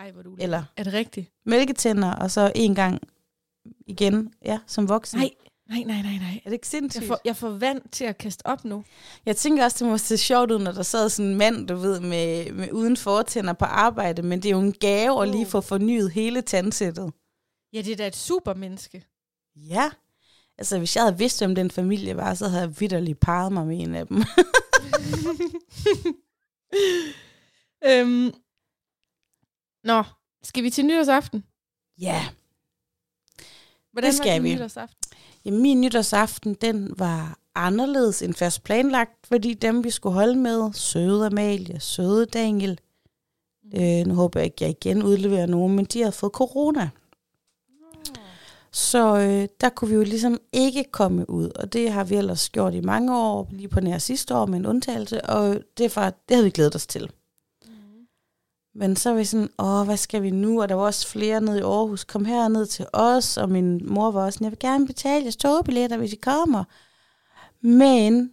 Ej, 0.00 0.10
hvor 0.10 0.22
du 0.22 0.36
Eller 0.38 0.64
Er 0.76 0.84
det 0.84 0.92
rigtigt? 0.92 1.32
mælketænder, 1.44 2.12
og 2.12 2.30
så 2.30 2.52
en 2.54 2.74
gang 2.74 3.02
igen, 3.86 4.34
ja, 4.44 4.58
som 4.66 4.88
voksen. 4.88 5.18
Nej, 5.18 5.30
nej, 5.68 5.82
nej, 5.82 6.02
nej, 6.02 6.18
nej. 6.18 6.40
Er 6.44 6.50
det 6.50 6.52
ikke 6.52 6.68
sindssygt? 6.68 7.02
Jeg 7.02 7.08
får, 7.08 7.20
jeg 7.24 7.36
får 7.36 7.50
vand 7.50 7.82
til 7.92 8.04
at 8.04 8.18
kaste 8.18 8.46
op 8.46 8.64
nu. 8.64 8.84
Jeg 9.26 9.36
tænker 9.36 9.64
også, 9.64 9.84
det 9.84 9.90
må 9.92 9.98
se 9.98 10.18
sjovt 10.18 10.50
ud, 10.50 10.58
når 10.58 10.72
der 10.72 10.82
sad 10.82 11.08
sådan 11.08 11.30
en 11.30 11.36
mand, 11.36 11.66
du 11.68 11.76
ved, 11.76 12.00
med, 12.00 12.52
med 12.52 12.72
uden 12.72 12.96
fortænder 12.96 13.52
på 13.52 13.64
arbejde, 13.64 14.22
men 14.22 14.42
det 14.42 14.48
er 14.48 14.52
jo 14.52 14.60
en 14.60 14.72
gave 14.72 15.22
at 15.22 15.28
lige 15.28 15.46
få 15.46 15.60
fornyet 15.60 16.10
hele 16.10 16.42
tandsættet. 16.42 17.12
Ja, 17.72 17.82
det 17.82 17.92
er 17.92 17.96
da 17.96 18.06
et 18.06 18.16
supermenneske. 18.16 19.04
Ja. 19.56 19.90
Altså, 20.58 20.78
hvis 20.78 20.96
jeg 20.96 21.04
havde 21.04 21.18
vidst, 21.18 21.40
hvem 21.40 21.54
den 21.54 21.70
familie 21.70 22.16
var, 22.16 22.34
så 22.34 22.48
havde 22.48 22.62
jeg 22.62 22.80
vidderligt 22.80 23.20
parret 23.20 23.52
mig 23.52 23.66
med 23.66 23.80
en 23.80 23.94
af 23.94 24.06
dem. 24.06 24.22
øhm. 27.90 28.32
Nå, 29.84 30.02
skal 30.42 30.62
vi 30.62 30.70
til 30.70 30.84
nytårsaften? 30.86 31.44
ja. 32.00 32.22
Hvordan 33.92 34.10
Det 34.10 34.18
var 34.18 34.24
skal 34.24 34.34
din 34.34 34.42
vi. 34.44 34.54
nytårsaften? 34.54 34.96
Jamen, 35.44 35.62
min 35.62 35.80
nytårsaften, 35.80 36.54
den 36.54 36.94
var 36.98 37.38
anderledes 37.54 38.22
end 38.22 38.34
først 38.34 38.62
planlagt, 38.64 39.26
fordi 39.26 39.54
dem, 39.54 39.84
vi 39.84 39.90
skulle 39.90 40.12
holde 40.14 40.36
med, 40.36 40.72
søde 40.72 41.26
Amalie, 41.26 41.80
søde 41.80 42.26
Daniel, 42.26 42.80
øh, 43.74 44.06
nu 44.06 44.14
håber 44.14 44.40
jeg 44.40 44.44
ikke, 44.44 44.56
jeg 44.60 44.70
igen 44.70 45.02
udleverer 45.02 45.46
nogen, 45.46 45.76
men 45.76 45.84
de 45.84 45.98
havde 45.98 46.12
fået 46.12 46.32
corona. 46.32 46.90
Så 48.72 49.16
øh, 49.16 49.48
der 49.60 49.68
kunne 49.68 49.88
vi 49.88 49.94
jo 49.94 50.02
ligesom 50.02 50.38
ikke 50.52 50.84
komme 50.92 51.30
ud, 51.30 51.50
og 51.54 51.72
det 51.72 51.92
har 51.92 52.04
vi 52.04 52.14
ellers 52.16 52.50
gjort 52.50 52.74
i 52.74 52.80
mange 52.80 53.16
år, 53.18 53.48
lige 53.52 53.68
på 53.68 53.80
nær 53.80 53.98
sidste 53.98 54.34
år 54.34 54.46
med 54.46 54.58
en 54.58 54.66
undtagelse, 54.66 55.24
og 55.24 55.60
det, 55.78 55.96
var, 55.96 56.10
det 56.10 56.34
havde 56.36 56.44
vi 56.44 56.50
glædet 56.50 56.74
os 56.74 56.86
til. 56.86 57.10
Men 58.74 58.96
så 58.96 59.10
var 59.10 59.16
vi 59.16 59.24
sådan, 59.24 59.48
åh, 59.58 59.84
hvad 59.84 59.96
skal 59.96 60.22
vi 60.22 60.30
nu? 60.30 60.62
Og 60.62 60.68
der 60.68 60.74
var 60.74 60.82
også 60.82 61.08
flere 61.08 61.40
nede 61.40 61.58
i 61.58 61.62
Aarhus, 61.62 62.04
kom 62.04 62.24
her 62.24 62.48
ned 62.48 62.66
til 62.66 62.86
os, 62.92 63.36
og 63.36 63.50
min 63.50 63.80
mor 63.84 64.10
var 64.10 64.24
også 64.24 64.36
sådan, 64.36 64.44
jeg 64.44 64.50
vil 64.50 64.58
gerne 64.58 64.86
betale 64.86 65.22
jeres 65.22 65.36
togbilletter, 65.36 65.96
hvis 65.96 66.12
I 66.12 66.16
kommer. 66.16 66.64
Men 67.66 68.30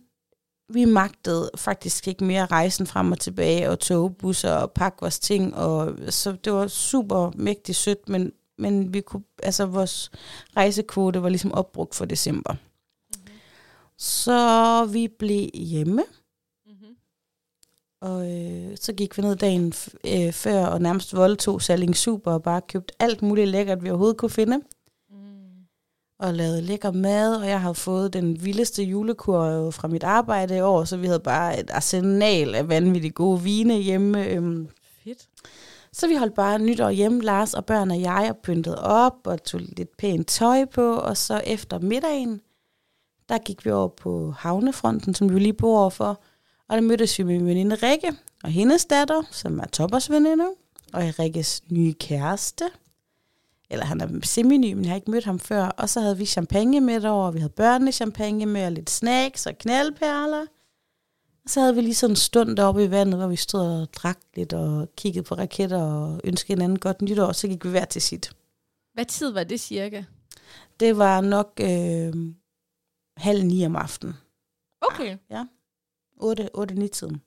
vi 0.69 0.85
magtede 0.85 1.49
faktisk 1.55 2.07
ikke 2.07 2.23
mere 2.23 2.45
rejsen 2.45 2.87
frem 2.87 3.11
og 3.11 3.19
tilbage, 3.19 3.69
og 3.69 3.79
togbusser 3.79 4.53
og 4.53 4.71
pakke 4.71 4.97
vores 5.01 5.19
ting, 5.19 5.55
og 5.55 5.95
så 6.09 6.31
det 6.31 6.53
var 6.53 6.67
super 6.67 7.31
mægtigt 7.35 7.77
sødt, 7.77 8.09
men, 8.09 8.31
men 8.57 8.93
vi 8.93 9.01
kunne, 9.01 9.23
altså 9.43 9.65
vores 9.65 10.11
rejsekvote 10.57 11.23
var 11.23 11.29
ligesom 11.29 11.51
opbrugt 11.51 11.95
for 11.95 12.05
december. 12.05 12.53
Mm-hmm. 12.53 13.37
Så 13.97 14.85
vi 14.91 15.07
blev 15.19 15.49
hjemme. 15.53 16.03
Og 18.01 18.31
øh, 18.31 18.77
så 18.77 18.93
gik 18.93 19.17
vi 19.17 19.21
ned 19.21 19.35
dagen 19.35 19.73
øh, 20.07 20.31
før 20.31 20.65
og 20.65 20.81
nærmest 20.81 21.15
voldtog 21.15 21.61
Salling 21.61 21.95
Super 21.95 22.31
og 22.31 22.43
bare 22.43 22.61
købte 22.61 22.93
alt 22.99 23.21
muligt 23.21 23.47
lækkert, 23.47 23.83
vi 23.83 23.89
overhovedet 23.89 24.17
kunne 24.17 24.29
finde. 24.29 24.57
Mm. 24.57 25.17
Og 26.19 26.33
lavede 26.33 26.61
lækker 26.61 26.91
mad, 26.91 27.35
og 27.35 27.47
jeg 27.47 27.61
har 27.61 27.73
fået 27.73 28.13
den 28.13 28.43
vildeste 28.43 28.83
julekur 28.83 29.71
fra 29.71 29.87
mit 29.87 30.03
arbejde 30.03 30.57
i 30.57 30.61
år, 30.61 30.83
så 30.83 30.97
vi 30.97 31.05
havde 31.07 31.19
bare 31.19 31.59
et 31.59 31.69
arsenal 31.69 32.55
af 32.55 32.69
vanvittigt 32.69 33.15
gode 33.15 33.41
vine 33.41 33.77
hjemme. 33.77 34.25
Øhm. 34.25 34.67
Fedt. 35.03 35.27
Så 35.93 36.07
vi 36.07 36.15
holdt 36.15 36.33
bare 36.33 36.59
nytår 36.59 36.89
hjemme, 36.89 37.21
Lars 37.21 37.53
og 37.53 37.65
børn 37.65 37.91
og 37.91 38.01
jeg, 38.01 38.27
og 38.29 38.37
pyntede 38.43 38.83
op 38.83 39.27
og 39.27 39.43
tog 39.43 39.61
lidt 39.61 39.97
pænt 39.97 40.27
tøj 40.27 40.65
på, 40.65 40.95
og 40.95 41.17
så 41.17 41.41
efter 41.45 41.79
middagen, 41.79 42.41
der 43.29 43.37
gik 43.37 43.65
vi 43.65 43.71
over 43.71 43.87
på 43.87 44.31
havnefronten, 44.37 45.13
som 45.13 45.33
vi 45.33 45.39
lige 45.39 45.53
bor 45.53 45.79
overfor, 45.79 46.21
og 46.69 46.75
der 46.77 46.81
mødtes 46.81 47.19
vi 47.19 47.23
med 47.23 47.33
min 47.33 47.47
veninde 47.47 47.75
Rikke 47.75 48.13
og 48.43 48.49
hendes 48.49 48.85
datter, 48.85 49.21
som 49.31 49.59
er 49.59 49.65
Toppers 49.65 50.11
veninde, 50.11 50.47
og 50.93 51.19
Rikkes 51.19 51.63
nye 51.71 51.93
kæreste. 51.93 52.69
Eller 53.69 53.85
han 53.85 54.01
er 54.01 54.19
seminy, 54.23 54.73
men 54.73 54.83
jeg 54.83 54.91
har 54.91 54.95
ikke 54.95 55.11
mødt 55.11 55.25
ham 55.25 55.39
før. 55.39 55.65
Og 55.65 55.89
så 55.89 55.99
havde 55.99 56.17
vi 56.17 56.25
champagne 56.25 56.81
med 56.81 57.01
derovre, 57.01 57.27
og 57.27 57.33
vi 57.33 57.39
havde 57.39 57.53
børnene 57.53 57.91
champagne 57.91 58.45
med, 58.45 58.65
og 58.65 58.71
lidt 58.71 58.89
snacks 58.89 59.45
og 59.45 59.57
knaldperler. 59.57 60.45
Og 61.43 61.49
så 61.49 61.59
havde 61.59 61.75
vi 61.75 61.81
lige 61.81 61.95
sådan 61.95 62.11
en 62.11 62.15
stund 62.15 62.57
deroppe 62.57 62.83
i 62.83 62.91
vandet, 62.91 63.19
hvor 63.19 63.27
vi 63.27 63.35
stod 63.35 63.81
og 63.81 63.93
drak 63.93 64.19
lidt 64.35 64.53
og 64.53 64.89
kiggede 64.97 65.23
på 65.23 65.35
raketter 65.35 65.81
og 65.81 66.21
ønskede 66.23 66.53
hinanden 66.53 66.79
godt 66.79 67.01
nytår, 67.01 67.25
og 67.25 67.35
så 67.35 67.47
gik 67.47 67.65
vi 67.65 67.69
hver 67.69 67.85
til 67.85 68.01
sit. 68.01 68.31
Hvad 68.93 69.05
tid 69.05 69.31
var 69.31 69.43
det 69.43 69.59
cirka? 69.59 70.03
Det 70.79 70.97
var 70.97 71.21
nok 71.21 71.59
øh, 71.61 72.13
halv 73.17 73.43
ni 73.43 73.65
om 73.65 73.75
aftenen. 73.75 74.15
Okay. 74.81 75.17
Ja. 75.29 75.45
8-9-tiden. 76.21 77.21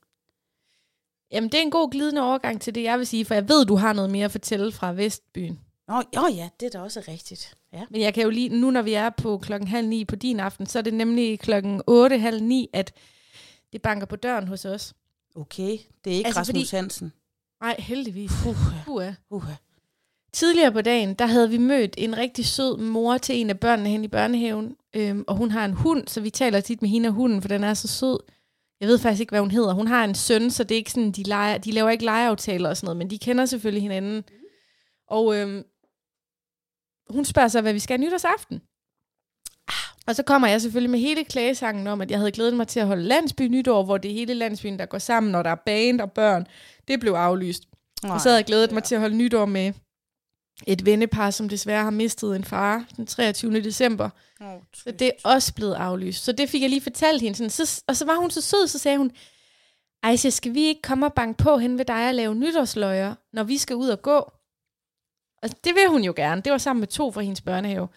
Jamen, 1.32 1.50
det 1.50 1.58
er 1.58 1.62
en 1.62 1.70
god 1.70 1.90
glidende 1.90 2.22
overgang 2.22 2.60
til 2.60 2.74
det, 2.74 2.82
jeg 2.82 2.98
vil 2.98 3.06
sige, 3.06 3.24
for 3.24 3.34
jeg 3.34 3.48
ved, 3.48 3.66
du 3.66 3.76
har 3.76 3.92
noget 3.92 4.10
mere 4.10 4.24
at 4.24 4.30
fortælle 4.30 4.72
fra 4.72 4.92
Vestbyen. 4.92 5.60
Nå, 5.88 6.02
jo 6.16 6.26
ja, 6.34 6.48
det 6.60 6.66
er 6.66 6.70
da 6.70 6.80
også 6.80 7.04
rigtigt. 7.08 7.56
Ja. 7.72 7.82
Men 7.90 8.00
jeg 8.00 8.14
kan 8.14 8.22
jo 8.22 8.30
lige, 8.30 8.48
nu 8.48 8.70
når 8.70 8.82
vi 8.82 8.94
er 8.94 9.10
på 9.10 9.38
klokken 9.38 9.68
halv 9.68 9.88
ni 9.88 10.04
på 10.04 10.16
din 10.16 10.40
aften, 10.40 10.66
så 10.66 10.78
er 10.78 10.82
det 10.82 10.94
nemlig 10.94 11.40
klokken 11.40 11.82
otte 11.86 12.18
halv 12.18 12.42
ni, 12.42 12.68
at 12.72 12.92
det 13.72 13.82
banker 13.82 14.06
på 14.06 14.16
døren 14.16 14.48
hos 14.48 14.64
os. 14.64 14.94
Okay, 15.34 15.78
det 16.04 16.12
er 16.12 16.16
ikke 16.16 16.26
altså, 16.26 16.40
Rasmus 16.40 16.70
fordi... 16.70 16.76
Hansen. 16.76 17.12
Nej, 17.60 17.76
heldigvis. 17.78 18.30
Uha. 18.46 19.12
Uha. 19.30 19.52
Tidligere 20.32 20.72
på 20.72 20.80
dagen, 20.80 21.14
der 21.14 21.26
havde 21.26 21.50
vi 21.50 21.58
mødt 21.58 21.94
en 21.98 22.16
rigtig 22.16 22.46
sød 22.46 22.76
mor 22.76 23.18
til 23.18 23.40
en 23.40 23.50
af 23.50 23.60
børnene 23.60 23.88
hen 23.88 24.04
i 24.04 24.08
børnehaven, 24.08 24.76
øhm, 24.94 25.24
og 25.26 25.36
hun 25.36 25.50
har 25.50 25.64
en 25.64 25.72
hund, 25.72 26.08
så 26.08 26.20
vi 26.20 26.30
taler 26.30 26.60
tit 26.60 26.82
med 26.82 26.90
hende 26.90 27.08
og 27.08 27.12
hunden, 27.12 27.42
for 27.42 27.48
den 27.48 27.64
er 27.64 27.74
så 27.74 27.88
sød. 27.88 28.18
Jeg 28.80 28.88
ved 28.88 28.98
faktisk 28.98 29.20
ikke, 29.20 29.30
hvad 29.30 29.40
hun 29.40 29.50
hedder. 29.50 29.72
Hun 29.72 29.86
har 29.86 30.04
en 30.04 30.14
søn, 30.14 30.50
så 30.50 30.64
det 30.64 30.74
er 30.74 30.76
ikke 30.76 30.90
sådan, 30.90 31.12
de, 31.12 31.22
leger, 31.22 31.58
de 31.58 31.72
laver 31.72 31.90
ikke 31.90 32.04
legeaftaler 32.04 32.68
og 32.68 32.76
sådan 32.76 32.86
noget, 32.86 32.96
men 32.96 33.10
de 33.10 33.18
kender 33.18 33.46
selvfølgelig 33.46 33.82
hinanden. 33.82 34.24
Og 35.08 35.36
øhm, 35.36 35.64
hun 37.10 37.24
spørger 37.24 37.48
så, 37.48 37.60
hvad 37.60 37.72
vi 37.72 37.78
skal 37.78 38.00
nytårsaften. 38.00 38.60
Og 40.06 40.16
så 40.16 40.22
kommer 40.22 40.48
jeg 40.48 40.60
selvfølgelig 40.60 40.90
med 40.90 40.98
hele 40.98 41.24
klagesangen 41.24 41.86
om, 41.86 42.00
at 42.00 42.10
jeg 42.10 42.18
havde 42.18 42.32
glædet 42.32 42.54
mig 42.54 42.68
til 42.68 42.80
at 42.80 42.86
holde 42.86 43.02
landsby 43.02 43.42
nytår, 43.42 43.84
hvor 43.84 43.98
det 43.98 44.10
er 44.10 44.14
hele 44.14 44.34
landsbyen, 44.34 44.78
der 44.78 44.86
går 44.86 44.98
sammen, 44.98 45.32
når 45.32 45.42
der 45.42 45.50
er 45.50 45.62
band 45.66 46.00
og 46.00 46.12
børn. 46.12 46.46
Det 46.88 47.00
blev 47.00 47.12
aflyst. 47.12 47.62
Nej. 48.02 48.14
Og 48.14 48.20
så 48.20 48.28
havde 48.28 48.38
jeg 48.38 48.44
glædet 48.44 48.72
mig 48.72 48.82
til 48.82 48.94
at 48.94 49.00
holde 49.00 49.16
nytår 49.16 49.46
med 49.46 49.72
et 50.66 50.86
vennepar, 50.86 51.30
som 51.30 51.48
desværre 51.48 51.82
har 51.82 51.90
mistet 51.90 52.36
en 52.36 52.44
far 52.44 52.84
den 52.96 53.06
23. 53.06 53.60
december. 53.60 54.10
Oh, 54.40 54.60
Så 54.74 54.90
det 54.90 55.06
er 55.06 55.28
også 55.30 55.54
blevet 55.54 55.74
aflyst. 55.74 56.24
Så 56.24 56.32
det 56.32 56.48
fik 56.50 56.62
jeg 56.62 56.70
lige 56.70 56.80
fortalt 56.80 57.22
hende. 57.22 57.36
Sådan, 57.36 57.50
så, 57.50 57.82
og 57.86 57.96
så 57.96 58.04
var 58.04 58.16
hun 58.16 58.30
så 58.30 58.40
sød, 58.40 58.66
så 58.66 58.78
sagde 58.78 58.98
hun, 58.98 59.10
Ejse, 60.02 60.30
skal 60.30 60.54
vi 60.54 60.62
ikke 60.62 60.82
komme 60.82 61.06
og 61.06 61.14
banke 61.14 61.42
på 61.42 61.58
hen 61.58 61.78
ved 61.78 61.84
dig 61.84 62.08
og 62.08 62.14
lave 62.14 62.34
nytårsløjer, 62.34 63.14
når 63.32 63.42
vi 63.42 63.58
skal 63.58 63.76
ud 63.76 63.88
og 63.88 64.02
gå? 64.02 64.32
Og 65.42 65.64
det 65.64 65.74
vil 65.74 65.88
hun 65.88 66.04
jo 66.04 66.12
gerne. 66.16 66.42
Det 66.42 66.52
var 66.52 66.58
sammen 66.58 66.80
med 66.80 66.88
to 66.88 67.12
fra 67.12 67.20
hendes 67.20 67.40
børnehave. 67.40 67.88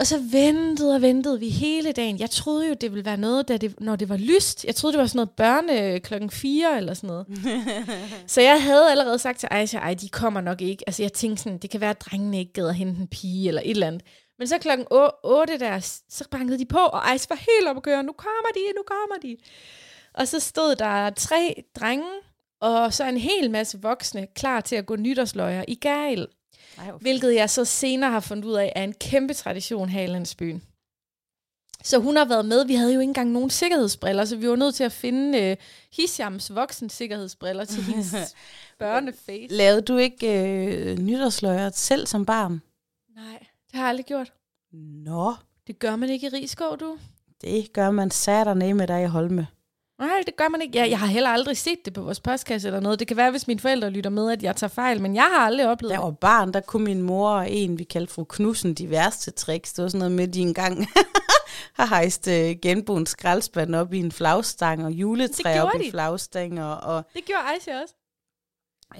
Og 0.00 0.06
så 0.06 0.18
ventede 0.32 0.94
og 0.94 1.02
ventede 1.02 1.40
vi 1.40 1.48
hele 1.48 1.92
dagen. 1.92 2.18
Jeg 2.18 2.30
troede 2.30 2.68
jo, 2.68 2.74
det 2.74 2.90
ville 2.90 3.04
være 3.04 3.16
noget, 3.16 3.48
da 3.48 3.56
det, 3.56 3.80
når 3.80 3.96
det 3.96 4.08
var 4.08 4.16
lyst. 4.16 4.64
Jeg 4.64 4.74
troede, 4.74 4.92
det 4.92 5.00
var 5.00 5.06
sådan 5.06 5.16
noget 5.16 5.30
børne 5.30 6.00
klokken 6.00 6.30
4 6.30 6.76
eller 6.76 6.94
sådan 6.94 7.08
noget. 7.08 7.26
Så 8.32 8.40
jeg 8.40 8.62
havde 8.62 8.90
allerede 8.90 9.18
sagt 9.18 9.38
til 9.38 9.48
Aisha, 9.50 9.78
ej, 9.78 9.94
de 9.94 10.08
kommer 10.08 10.40
nok 10.40 10.60
ikke. 10.60 10.84
Altså 10.86 11.02
jeg 11.02 11.12
tænkte 11.12 11.42
sådan, 11.42 11.58
det 11.58 11.70
kan 11.70 11.80
være, 11.80 11.90
at 11.90 12.00
drengene 12.00 12.38
ikke 12.38 12.52
gider 12.52 12.72
hente 12.72 13.00
en 13.00 13.08
pige 13.08 13.48
eller 13.48 13.62
et 13.64 13.70
eller 13.70 13.86
andet. 13.86 14.02
Men 14.38 14.48
så 14.48 14.58
klokken 14.58 14.86
8 15.24 15.58
der, 15.58 16.02
så 16.08 16.24
bankede 16.30 16.58
de 16.58 16.66
på, 16.66 16.78
og 16.78 17.10
Aisha 17.10 17.26
var 17.28 17.36
helt 17.36 17.68
oppe 17.68 17.78
at 17.78 17.82
køre. 17.82 18.02
Nu 18.02 18.12
kommer 18.12 18.50
de, 18.54 18.60
nu 18.76 18.82
kommer 18.86 19.20
de. 19.22 19.36
Og 20.14 20.28
så 20.28 20.40
stod 20.40 20.76
der 20.76 21.10
tre 21.10 21.64
drenge, 21.80 22.10
og 22.60 22.94
så 22.94 23.04
en 23.08 23.16
hel 23.16 23.50
masse 23.50 23.82
voksne, 23.82 24.26
klar 24.36 24.60
til 24.60 24.76
at 24.76 24.86
gå 24.86 24.96
nytårsløjer 24.96 25.64
i 25.68 25.74
Gejl. 25.74 26.26
Ej, 26.80 26.90
Hvilket 27.00 27.34
jeg 27.34 27.50
så 27.50 27.64
senere 27.64 28.10
har 28.10 28.20
fundet 28.20 28.44
ud 28.44 28.54
af, 28.54 28.72
er 28.76 28.84
en 28.84 28.92
kæmpe 28.92 29.34
tradition 29.34 29.88
her 29.88 30.02
i 30.02 30.06
landsbyen. 30.06 30.62
Så 31.84 31.98
hun 31.98 32.16
har 32.16 32.24
været 32.24 32.44
med. 32.44 32.64
Vi 32.66 32.74
havde 32.74 32.94
jo 32.94 33.00
ikke 33.00 33.08
engang 33.10 33.30
nogen 33.30 33.50
sikkerhedsbriller, 33.50 34.24
så 34.24 34.36
vi 34.36 34.48
var 34.48 34.56
nødt 34.56 34.74
til 34.74 34.84
at 34.84 34.92
finde 34.92 35.38
øh, 35.42 35.56
Hishams 35.96 36.54
voksen 36.54 36.90
sikkerhedsbriller 36.90 37.64
til 37.64 37.82
hendes 37.92 38.14
børneface. 38.78 39.54
Lavede 39.54 39.82
du 39.82 39.96
ikke 39.96 40.44
øh, 40.44 40.98
nytårsløjer 40.98 41.70
selv 41.70 42.06
som 42.06 42.26
barn? 42.26 42.62
Nej, 43.16 43.38
det 43.38 43.74
har 43.74 43.80
jeg 43.80 43.88
aldrig 43.88 44.06
gjort. 44.06 44.32
Nå, 44.72 45.34
Det 45.66 45.78
gør 45.78 45.96
man 45.96 46.10
ikke 46.10 46.26
i 46.26 46.30
Rigskov, 46.30 46.78
du. 46.78 46.98
det 47.40 47.72
gør 47.72 47.90
man 47.90 48.10
satanede 48.10 48.74
med 48.74 48.86
dig 48.86 49.02
i 49.02 49.06
Holme. 49.06 49.46
Nej, 50.00 50.22
det 50.26 50.36
gør 50.36 50.48
man 50.48 50.62
ikke. 50.62 50.78
Jeg, 50.78 50.90
jeg 50.90 50.98
har 50.98 51.06
heller 51.06 51.30
aldrig 51.30 51.56
set 51.56 51.78
det 51.84 51.92
på 51.92 52.02
vores 52.02 52.20
postkasse 52.20 52.68
eller 52.68 52.80
noget. 52.80 52.98
Det 52.98 53.08
kan 53.08 53.16
være, 53.16 53.30
hvis 53.30 53.46
mine 53.46 53.60
forældre 53.60 53.90
lytter 53.90 54.10
med, 54.10 54.32
at 54.32 54.42
jeg 54.42 54.56
tager 54.56 54.68
fejl, 54.68 55.00
men 55.02 55.14
jeg 55.14 55.22
har 55.24 55.38
aldrig 55.46 55.68
oplevet 55.68 55.90
Da 55.90 55.94
jeg 55.94 56.00
det. 56.00 56.04
var 56.04 56.10
barn, 56.10 56.52
der 56.52 56.60
kunne 56.60 56.84
min 56.84 57.02
mor 57.02 57.30
og 57.30 57.50
en, 57.50 57.78
vi 57.78 57.84
kaldte 57.84 58.12
fru 58.12 58.24
Knudsen, 58.24 58.74
de 58.74 58.90
værste 58.90 59.30
tricks. 59.30 59.72
Det 59.72 59.82
var 59.82 59.88
sådan 59.88 59.98
noget 59.98 60.12
med, 60.12 60.28
de 60.28 60.40
engang 60.40 60.86
har 61.78 61.86
hejst 61.86 62.28
øh, 62.28 62.56
genboen 62.62 63.06
skraldespand 63.06 63.74
op 63.74 63.92
i 63.92 63.98
en 63.98 64.12
flagstang, 64.12 64.84
og 64.84 64.92
juletræ 64.92 65.50
Det 65.52 65.60
op 65.60 65.70
gjorde 65.70 65.84
i 65.84 65.86
de. 65.86 65.90
flagstænger, 65.90 66.64
og 66.66 67.04
Det 67.14 67.24
gjorde 67.24 67.42
Aisha 67.54 67.80
også. 67.82 67.94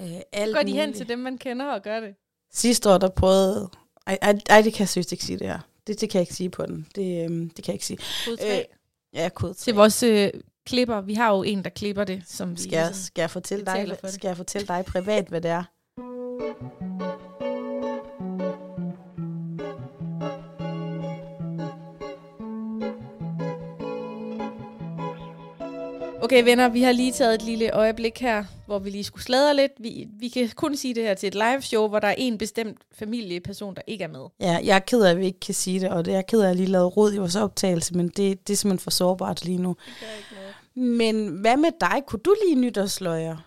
øh, 0.01 0.21
alt 0.33 0.55
Går 0.55 0.63
de 0.63 0.71
hen 0.71 0.79
muligt. 0.79 0.97
til 0.97 1.09
dem, 1.09 1.19
man 1.19 1.37
kender 1.37 1.65
og 1.65 1.81
gør 1.81 1.99
det? 1.99 2.15
Sidste 2.53 2.89
år, 2.89 2.97
der 2.97 3.09
prøvede... 3.09 3.69
Ej, 4.07 4.17
ej, 4.21 4.39
ej, 4.49 4.61
det 4.61 4.73
kan 4.73 4.79
jeg 4.79 4.89
seriøst 4.89 5.11
ikke 5.11 5.23
sige, 5.23 5.39
det 5.39 5.47
her. 5.47 5.59
Det, 5.87 6.01
det 6.01 6.09
kan 6.09 6.19
jeg 6.19 6.21
ikke 6.21 6.33
sige 6.33 6.49
på 6.49 6.65
den. 6.65 6.87
Det, 6.95 7.23
øhm, 7.25 7.49
det 7.49 7.63
kan 7.65 7.71
jeg 7.71 7.75
ikke 7.75 7.85
sige. 7.85 7.99
Kode 8.27 8.57
Øh. 8.57 8.63
Ja, 9.13 9.29
kode 9.29 9.53
Til 9.53 9.73
vores 9.75 10.03
øh, 10.03 10.29
klipper. 10.65 11.01
Vi 11.01 11.13
har 11.13 11.35
jo 11.35 11.43
en, 11.43 11.63
der 11.63 11.69
klipper 11.69 12.03
det. 12.03 12.23
Som 12.27 12.51
vi 12.51 12.61
Skal 12.61 12.71
jeg, 12.71 12.85
ligesom- 12.85 13.03
skal, 13.05 13.21
jeg 13.21 13.29
fortælle 13.29 13.65
dig, 13.65 13.85
for 13.99 14.07
det. 14.07 14.13
skal 14.15 14.27
jeg 14.27 14.37
fortælle 14.37 14.67
dig 14.67 14.85
privat, 14.85 15.25
hvad 15.27 15.41
det 15.41 15.51
er? 15.51 15.63
Okay 26.23 26.43
venner, 26.43 26.69
vi 26.69 26.81
har 26.81 26.91
lige 26.91 27.11
taget 27.11 27.35
et 27.35 27.41
lille 27.41 27.71
øjeblik 27.71 28.19
her, 28.19 28.43
hvor 28.65 28.79
vi 28.79 28.89
lige 28.89 29.03
skulle 29.03 29.23
sladre 29.23 29.55
lidt. 29.55 29.71
Vi, 29.79 30.07
vi 30.19 30.27
kan 30.27 30.49
kun 30.55 30.75
sige 30.75 30.95
det 30.95 31.03
her 31.03 31.13
til 31.13 31.27
et 31.27 31.33
live 31.33 31.61
show, 31.61 31.87
hvor 31.87 31.99
der 31.99 32.07
er 32.07 32.15
en 32.17 32.37
bestemt 32.37 32.77
familieperson, 32.93 33.75
der 33.75 33.81
ikke 33.87 34.03
er 34.03 34.07
med. 34.07 34.25
Ja, 34.39 34.59
jeg 34.63 34.75
er 34.75 34.79
ked 34.79 35.01
af, 35.03 35.11
at 35.11 35.17
vi 35.19 35.25
ikke 35.25 35.39
kan 35.39 35.53
sige 35.53 35.79
det, 35.79 35.89
og 35.89 36.05
det 36.05 36.11
er 36.11 36.15
jeg 36.15 36.25
ked 36.27 36.39
af, 36.39 36.43
at 36.43 36.47
jeg 36.49 36.55
lige 36.55 36.67
lavede 36.69 36.87
rod 36.87 37.13
i 37.13 37.17
vores 37.17 37.35
optagelse, 37.35 37.93
men 37.93 38.07
det, 38.07 38.47
det 38.47 38.53
er 38.53 38.57
simpelthen 38.57 38.83
for 38.83 38.91
sårbart 38.91 39.45
lige 39.45 39.57
nu. 39.57 39.75
Det. 39.99 40.07
Men 40.75 41.27
hvad 41.41 41.57
med 41.57 41.71
dig? 41.81 42.03
Kunne 42.07 42.19
du 42.19 42.35
lige 42.43 42.55
nytårsløjer? 42.55 43.37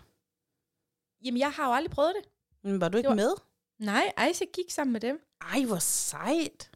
Jamen, 1.25 1.39
jeg 1.39 1.51
har 1.51 1.67
jo 1.67 1.73
aldrig 1.73 1.91
prøvet 1.91 2.13
det. 2.21 2.29
Men 2.63 2.81
var 2.81 2.89
du 2.89 2.97
ikke 2.97 3.07
Det 3.09 3.15
med? 3.15 3.31
Nej, 3.79 4.11
Isaac 4.31 4.47
gik 4.53 4.71
sammen 4.71 4.91
med 4.93 5.01
dem. 5.01 5.19
Ej, 5.53 5.63
hvor 5.65 5.77
sejt. 5.79 6.71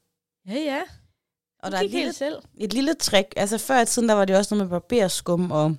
Ja, 0.47 0.53
ja. 0.53 0.81
Og 0.81 1.65
Og 1.65 1.71
der 1.71 1.77
er 1.77 1.81
et 1.81 1.91
lille, 1.91 2.13
selv. 2.13 2.35
et 2.57 2.73
lille 2.73 2.93
trick. 2.93 3.33
Altså 3.35 3.57
før 3.57 3.81
i 3.81 3.85
tiden, 3.85 4.09
der 4.09 4.15
var 4.15 4.25
det 4.25 4.37
også 4.37 4.55
noget 4.55 4.71
med 4.71 4.79
barberskum 4.79 5.51
og 5.51 5.75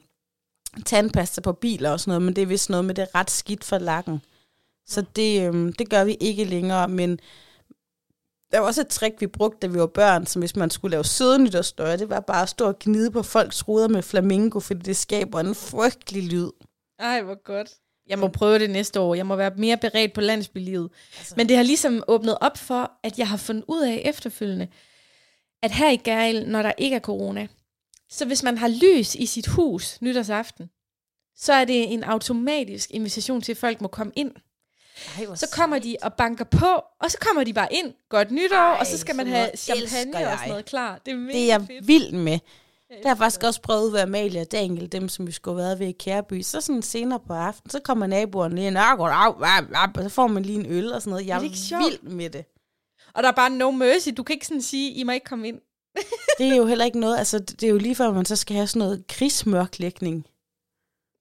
tandpasta 0.86 1.40
på 1.40 1.52
biler 1.52 1.90
og 1.90 2.00
sådan 2.00 2.10
noget, 2.10 2.22
men 2.22 2.36
det 2.36 2.42
er 2.42 2.46
vist 2.46 2.70
noget 2.70 2.84
med 2.84 2.94
det 2.94 3.02
er 3.02 3.14
ret 3.14 3.30
skidt 3.30 3.64
for 3.64 3.78
lakken. 3.78 4.22
Så 4.86 5.04
det, 5.16 5.42
øhm, 5.46 5.72
det 5.72 5.90
gør 5.90 6.04
vi 6.04 6.16
ikke 6.20 6.44
længere, 6.44 6.88
men 6.88 7.20
der 8.52 8.58
var 8.58 8.66
også 8.66 8.80
et 8.80 8.88
trick, 8.88 9.20
vi 9.20 9.26
brugte, 9.26 9.58
da 9.66 9.72
vi 9.72 9.78
var 9.78 9.86
børn, 9.86 10.26
som 10.26 10.42
hvis 10.42 10.56
man 10.56 10.70
skulle 10.70 10.90
lave 10.90 11.04
søde 11.04 11.38
nytårsstøjer, 11.38 11.96
det 11.96 12.10
var 12.10 12.20
bare 12.20 12.42
at 12.42 12.48
stå 12.48 12.66
og 12.66 12.78
gnide 12.78 13.10
på 13.10 13.22
folks 13.22 13.68
ruder 13.68 13.88
med 13.88 14.02
flamingo, 14.02 14.60
fordi 14.60 14.80
det 14.80 14.96
skaber 14.96 15.40
en 15.40 15.54
frygtelig 15.54 16.22
lyd. 16.22 16.50
Ej, 16.98 17.22
hvor 17.22 17.42
godt. 17.42 17.70
Jeg 18.06 18.18
må 18.18 18.28
prøve 18.28 18.58
det 18.58 18.70
næste 18.70 19.00
år. 19.00 19.14
Jeg 19.14 19.26
må 19.26 19.36
være 19.36 19.52
mere 19.56 19.76
beredt 19.76 20.12
på 20.12 20.20
landsbylivet. 20.20 20.90
Altså. 21.18 21.34
Men 21.36 21.48
det 21.48 21.56
har 21.56 21.62
ligesom 21.62 22.02
åbnet 22.08 22.38
op 22.40 22.58
for, 22.58 22.92
at 23.02 23.18
jeg 23.18 23.28
har 23.28 23.36
fundet 23.36 23.64
ud 23.68 23.82
af 23.82 24.02
efterfølgende, 24.04 24.68
at 25.62 25.70
her 25.70 25.90
i 25.90 25.96
Gærl, 25.96 26.48
når 26.48 26.62
der 26.62 26.72
ikke 26.78 26.96
er 26.96 27.00
corona, 27.00 27.46
så 28.10 28.26
hvis 28.26 28.42
man 28.42 28.58
har 28.58 28.68
lys 28.68 29.14
i 29.14 29.26
sit 29.26 29.46
hus 29.46 30.02
nytårsaften, 30.02 30.70
så 31.36 31.52
er 31.52 31.64
det 31.64 31.92
en 31.92 32.04
automatisk 32.04 32.90
invitation 32.90 33.40
til, 33.40 33.52
at 33.52 33.58
folk 33.58 33.80
må 33.80 33.88
komme 33.88 34.12
ind. 34.16 34.32
Ej, 35.18 35.26
Så 35.34 35.46
kommer 35.52 35.78
de 35.78 35.96
og 36.02 36.14
banker 36.14 36.44
på, 36.44 36.66
og 37.00 37.10
så 37.10 37.18
kommer 37.20 37.44
de 37.44 37.52
bare 37.52 37.68
ind. 37.70 37.92
Godt 38.08 38.30
nytår, 38.30 38.56
Ej, 38.56 38.76
og 38.80 38.86
så 38.86 38.98
skal 38.98 39.16
man 39.16 39.26
have 39.26 39.50
champagne 39.56 40.28
og 40.28 40.32
sådan 40.38 40.48
noget 40.48 40.64
klar. 40.64 41.00
Det 41.06 41.12
er 41.12 41.16
mega 41.16 41.32
Det 41.38 41.42
er 41.42 41.46
jeg 41.46 41.60
fedt. 41.66 41.86
vild 41.86 42.12
med. 42.12 42.38
Det 42.88 43.06
har 43.06 43.14
faktisk 43.14 43.42
også 43.42 43.60
prøvet 43.62 43.92
ved 43.92 44.00
Amalie 44.00 44.40
og 44.40 44.52
Daniel, 44.52 44.92
dem 44.92 45.08
som 45.08 45.26
vi 45.26 45.32
skulle 45.32 45.54
have 45.62 45.66
været 45.66 45.78
ved 45.78 45.86
i 45.86 45.92
Kærby. 45.92 46.42
Så 46.42 46.60
sådan 46.60 46.82
senere 46.82 47.20
på 47.26 47.32
aftenen, 47.32 47.70
så 47.70 47.80
kommer 47.84 48.06
naboerne 48.06 48.54
lige 48.54 48.66
ind, 48.66 48.78
"Ah, 48.78 48.98
goddag, 48.98 49.16
ah, 49.16 49.64
ah," 49.74 49.88
og 49.96 50.02
så 50.02 50.08
får 50.08 50.26
man 50.26 50.42
lige 50.42 50.58
en 50.58 50.66
øl 50.66 50.92
og 50.92 51.00
sådan 51.02 51.10
noget. 51.10 51.26
Jeg 51.26 51.36
Er 51.36 51.40
er, 51.40 51.84
vild 51.90 52.02
med 52.02 52.30
det. 52.30 52.44
Og 53.14 53.22
der 53.22 53.28
er 53.28 53.32
bare 53.32 53.50
no 53.50 53.70
mercy. 53.70 54.08
Du 54.16 54.22
kan 54.22 54.34
ikke 54.34 54.46
sådan 54.46 54.62
sige, 54.62 54.92
I 54.92 55.02
må 55.02 55.12
ikke 55.12 55.24
komme 55.26 55.48
ind. 55.48 55.58
Det 56.38 56.48
er 56.48 56.56
jo 56.56 56.66
heller 56.66 56.84
ikke 56.84 57.00
noget, 57.00 57.18
altså 57.18 57.38
det 57.38 57.62
er 57.62 57.68
jo 57.68 57.78
lige 57.78 57.94
før, 57.94 58.12
man 58.12 58.24
så 58.24 58.36
skal 58.36 58.56
have 58.56 58.66
sådan 58.66 58.78
noget 58.78 59.04
krigsmørklægning. 59.08 60.26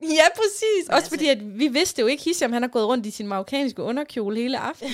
Ja, 0.02 0.24
præcis. 0.36 0.88
Også 0.88 0.96
altså- 0.96 1.10
fordi, 1.10 1.28
at 1.28 1.60
vi 1.60 1.68
vidste 1.68 2.02
jo 2.02 2.08
ikke, 2.08 2.24
Hisham, 2.24 2.52
han 2.54 2.62
har 2.62 2.70
gået 2.70 2.88
rundt 2.88 3.06
i 3.06 3.12
sin 3.12 3.28
marokkanske 3.28 3.82
underkjole 3.82 4.42
hele 4.42 4.58
aftenen. 4.60 4.94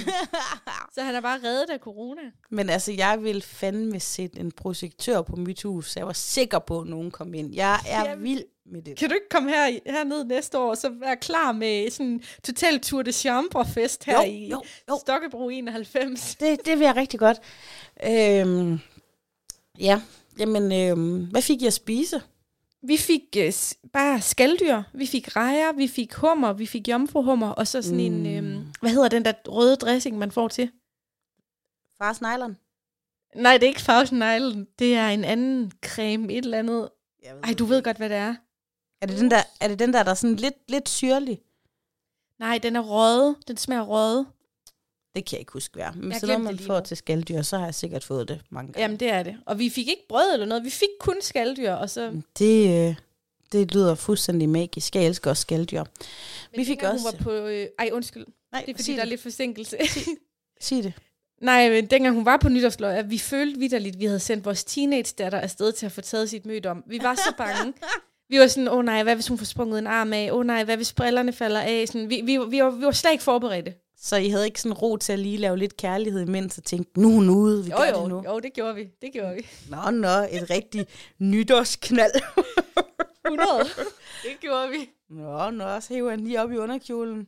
så 0.96 1.02
han 1.02 1.16
er 1.16 1.22
bare 1.22 1.40
reddet 1.44 1.70
af 1.70 1.80
corona. 1.80 2.22
Men 2.52 2.70
altså, 2.70 2.92
jeg 2.92 3.24
vil 3.24 3.42
fandme 3.42 4.00
sætte 4.00 4.40
en 4.40 4.52
projektør 4.52 5.22
på 5.22 5.36
mit 5.36 5.64
hus, 5.64 5.92
så 5.92 6.00
jeg 6.00 6.08
var 6.08 6.14
sikker 6.14 6.60
på, 6.60 6.80
at 6.80 6.88
nogen 6.88 7.12
kom 7.12 7.34
ind. 7.34 7.54
Jeg 7.56 7.80
er 7.88 8.10
Jamen. 8.10 8.24
vild 8.24 8.44
med 8.66 8.82
det. 8.82 8.98
Kan 8.98 9.10
du 9.10 9.16
ikke 9.16 9.30
komme 9.30 9.50
her, 9.50 9.80
herned 9.92 10.24
næste 10.24 10.58
år, 10.58 10.70
og 10.70 10.78
så 10.78 10.90
være 10.90 11.18
klar 11.18 11.52
med 11.52 11.92
sådan 11.92 12.06
en 12.06 12.24
total 12.44 12.80
Tour 12.80 13.02
de 13.02 13.12
Chambre-fest 13.12 14.04
her 14.04 14.18
Jo, 14.22 14.24
i 14.32 14.48
jo, 14.48 14.62
jo. 14.90 14.98
Stokkebro 15.02 15.50
91? 15.50 16.36
Det, 16.40 16.66
det 16.66 16.80
vil 16.80 16.86
jeg 16.86 16.96
rigtig 16.96 17.20
godt. 17.20 17.38
Øhm, 18.08 18.80
ja, 19.80 20.02
jamen, 20.40 20.72
øhm, 20.72 21.26
hvad 21.26 21.42
fik 21.42 21.62
jeg 21.62 21.68
at 21.68 21.74
spise? 21.74 22.22
Vi 22.88 22.98
fik 22.98 23.22
øh, 23.38 23.54
bare 23.94 24.22
skalddyr, 24.22 24.84
vi 24.94 25.06
fik 25.06 25.36
rejer, 25.36 25.72
vi 25.72 25.88
fik 25.88 26.14
hummer, 26.14 26.54
vi 26.54 26.66
fik 26.66 26.88
jomfruhummer, 26.88 27.50
og 27.50 27.68
så 27.68 27.82
sådan 27.82 27.98
mm. 27.98 28.26
en, 28.26 28.26
øh, 28.26 28.66
hvad 28.80 28.90
hedder 28.90 29.10
den 29.10 29.26
der 29.26 29.34
røde 29.48 29.76
dressing, 29.76 30.18
man 30.18 30.32
får 30.32 30.48
til? 30.48 30.72
Fars 31.98 32.22
nylon? 32.22 32.58
Nej, 33.36 33.54
det 33.54 33.64
er 33.64 33.68
ikke 33.68 33.80
Thousand 33.80 34.24
Island, 34.24 34.68
det 34.80 34.96
er 34.96 35.10
en 35.10 35.24
anden 35.24 35.72
creme, 35.86 36.34
et 36.34 36.46
eller 36.46 36.60
andet. 36.60 36.90
Ej, 37.44 37.54
du 37.54 37.66
ved 37.66 37.84
godt, 37.84 37.98
hvad 37.98 38.10
det 38.10 38.18
er. 38.18 38.36
Er 39.02 39.08
det 39.08 39.20
den 39.20 39.32
der, 39.32 39.44
er 39.62 39.68
det 39.68 39.80
den 39.80 39.94
der, 39.94 40.04
der 40.04 40.12
er 40.12 40.16
sådan 40.16 40.36
lidt, 40.36 40.56
lidt 40.72 40.90
syrlig? 40.90 41.42
Nej, 42.40 42.58
den 42.58 42.76
er 42.76 42.80
røde. 42.80 43.36
Den 43.48 43.58
smager 43.58 43.84
røde. 43.84 44.26
Det 45.16 45.26
kan 45.26 45.36
jeg 45.36 45.40
ikke 45.40 45.54
huske 45.54 45.74
hvad. 45.74 45.86
Men 45.96 46.20
så 46.20 46.28
når 46.28 46.38
man 46.38 46.60
får 46.60 46.80
til 46.80 46.98
skalddyr, 46.98 47.42
så 47.42 47.58
har 47.58 47.66
jeg 47.66 47.76
sikkert 47.76 48.04
fået 48.04 48.28
det 48.28 48.42
mange 48.50 48.68
gange. 48.74 48.82
Jamen, 48.82 48.98
det 48.98 49.10
er 49.10 49.24
det. 49.24 49.38
Og 49.46 49.60
vi 49.60 49.70
fik 49.70 49.88
ikke 49.88 50.08
brød 50.10 50.34
eller 50.34 50.46
noget. 50.46 50.64
Vi 50.64 50.70
fik 50.70 50.90
kun 51.00 51.16
skalddyr, 51.22 51.72
og 51.72 51.90
så... 51.90 52.22
Det, 52.40 52.88
øh, 52.90 52.96
det 53.52 53.74
lyder 53.74 53.96
fuldstændig 53.96 54.50
magisk. 54.50 54.96
Jeg 54.96 55.06
elsker 55.06 55.30
også 55.30 55.42
skalddyr. 55.42 55.84
Vi 56.56 56.66
fik 56.66 56.68
dengang 56.68 56.94
også... 56.94 57.06
Hun 57.06 57.20
var 57.20 57.24
på, 57.24 57.48
øh, 57.48 57.68
ej, 57.80 57.90
undskyld. 57.94 58.26
Nej, 58.52 58.62
Det 58.62 58.72
er 58.72 58.74
fordi, 58.74 58.84
sig 58.84 58.94
der 58.94 59.00
er 59.00 59.06
det. 59.06 59.10
lidt 59.10 59.22
forsinkelse. 59.22 59.78
Sig 60.62 60.84
det. 60.84 60.94
Nej, 61.42 61.70
men 61.70 61.86
dengang 61.86 62.16
hun 62.16 62.26
var 62.26 62.38
på 62.38 62.50
nytårsløg, 62.50 62.98
at 62.98 63.10
vi 63.10 63.18
følte 63.18 63.60
vidderligt, 63.60 63.96
at 63.96 64.00
vi 64.00 64.06
havde 64.06 64.20
sendt 64.20 64.46
vores 64.46 64.64
teenage-datter 64.64 65.40
afsted 65.40 65.72
til 65.72 65.86
at 65.86 65.92
få 65.92 66.02
taget 66.02 66.30
sit 66.30 66.46
møde 66.46 66.70
om. 66.70 66.84
Vi 66.88 67.00
var 67.04 67.16
så 67.16 67.34
bange. 67.38 67.74
Vi 68.30 68.40
var 68.40 68.48
sådan, 68.48 68.68
åh 68.68 68.78
oh, 68.78 68.86
nej, 68.86 69.04
hvad 69.04 69.16
hvis 69.16 69.28
hun 69.28 69.38
får 69.38 69.46
sprunget 69.46 69.80
en 69.80 69.88
arm 69.88 70.14
af? 70.14 70.30
Åh 70.32 70.38
oh, 70.38 70.46
nej, 70.46 70.64
hvad 70.64 70.76
hvis 70.76 70.94
brillerne 70.94 71.34
falder 71.34 71.62
af? 71.62 71.88
Sådan, 71.88 72.10
vi, 72.10 72.22
vi, 72.24 72.38
vi, 72.50 72.62
var, 72.64 72.70
vi 72.70 72.86
var 72.86 72.92
slet 72.92 73.12
ikke 73.12 73.24
forberedte. 73.24 73.74
Så 74.02 74.16
I 74.16 74.30
havde 74.30 74.46
ikke 74.46 74.62
sådan 74.62 74.74
ro 74.74 74.98
til 74.98 75.14
at 75.14 75.20
lige 75.20 75.38
lave 75.38 75.58
lidt 75.58 75.78
kærlighed 75.78 76.22
imens 76.22 76.58
og 76.58 76.64
tænke, 76.64 77.00
nu 77.02 77.12
hun 77.12 77.30
ude, 77.30 77.64
vi 77.66 77.70
Jo, 77.72 77.78
gør 77.78 77.86
jo, 77.90 78.00
det 78.02 78.10
nu. 78.10 78.24
jo, 78.26 78.40
det 78.40 78.54
gjorde 78.54 78.76
vi. 78.76 78.88
Det 79.02 79.14
gjorde 79.14 79.36
vi. 79.36 79.48
Nå, 79.70 79.92
nå, 79.92 80.08
et 80.32 80.50
rigtig 80.50 80.88
nytårsknald. 81.20 82.12
100. 83.26 83.48
det 84.24 84.40
gjorde 84.42 84.70
vi. 84.70 84.90
nå, 85.10 85.50
nå, 85.50 85.80
så 85.80 85.94
hæver 85.94 86.10
han 86.10 86.20
lige 86.20 86.42
op 86.42 86.52
i 86.52 86.58
underkjolen. 86.58 87.28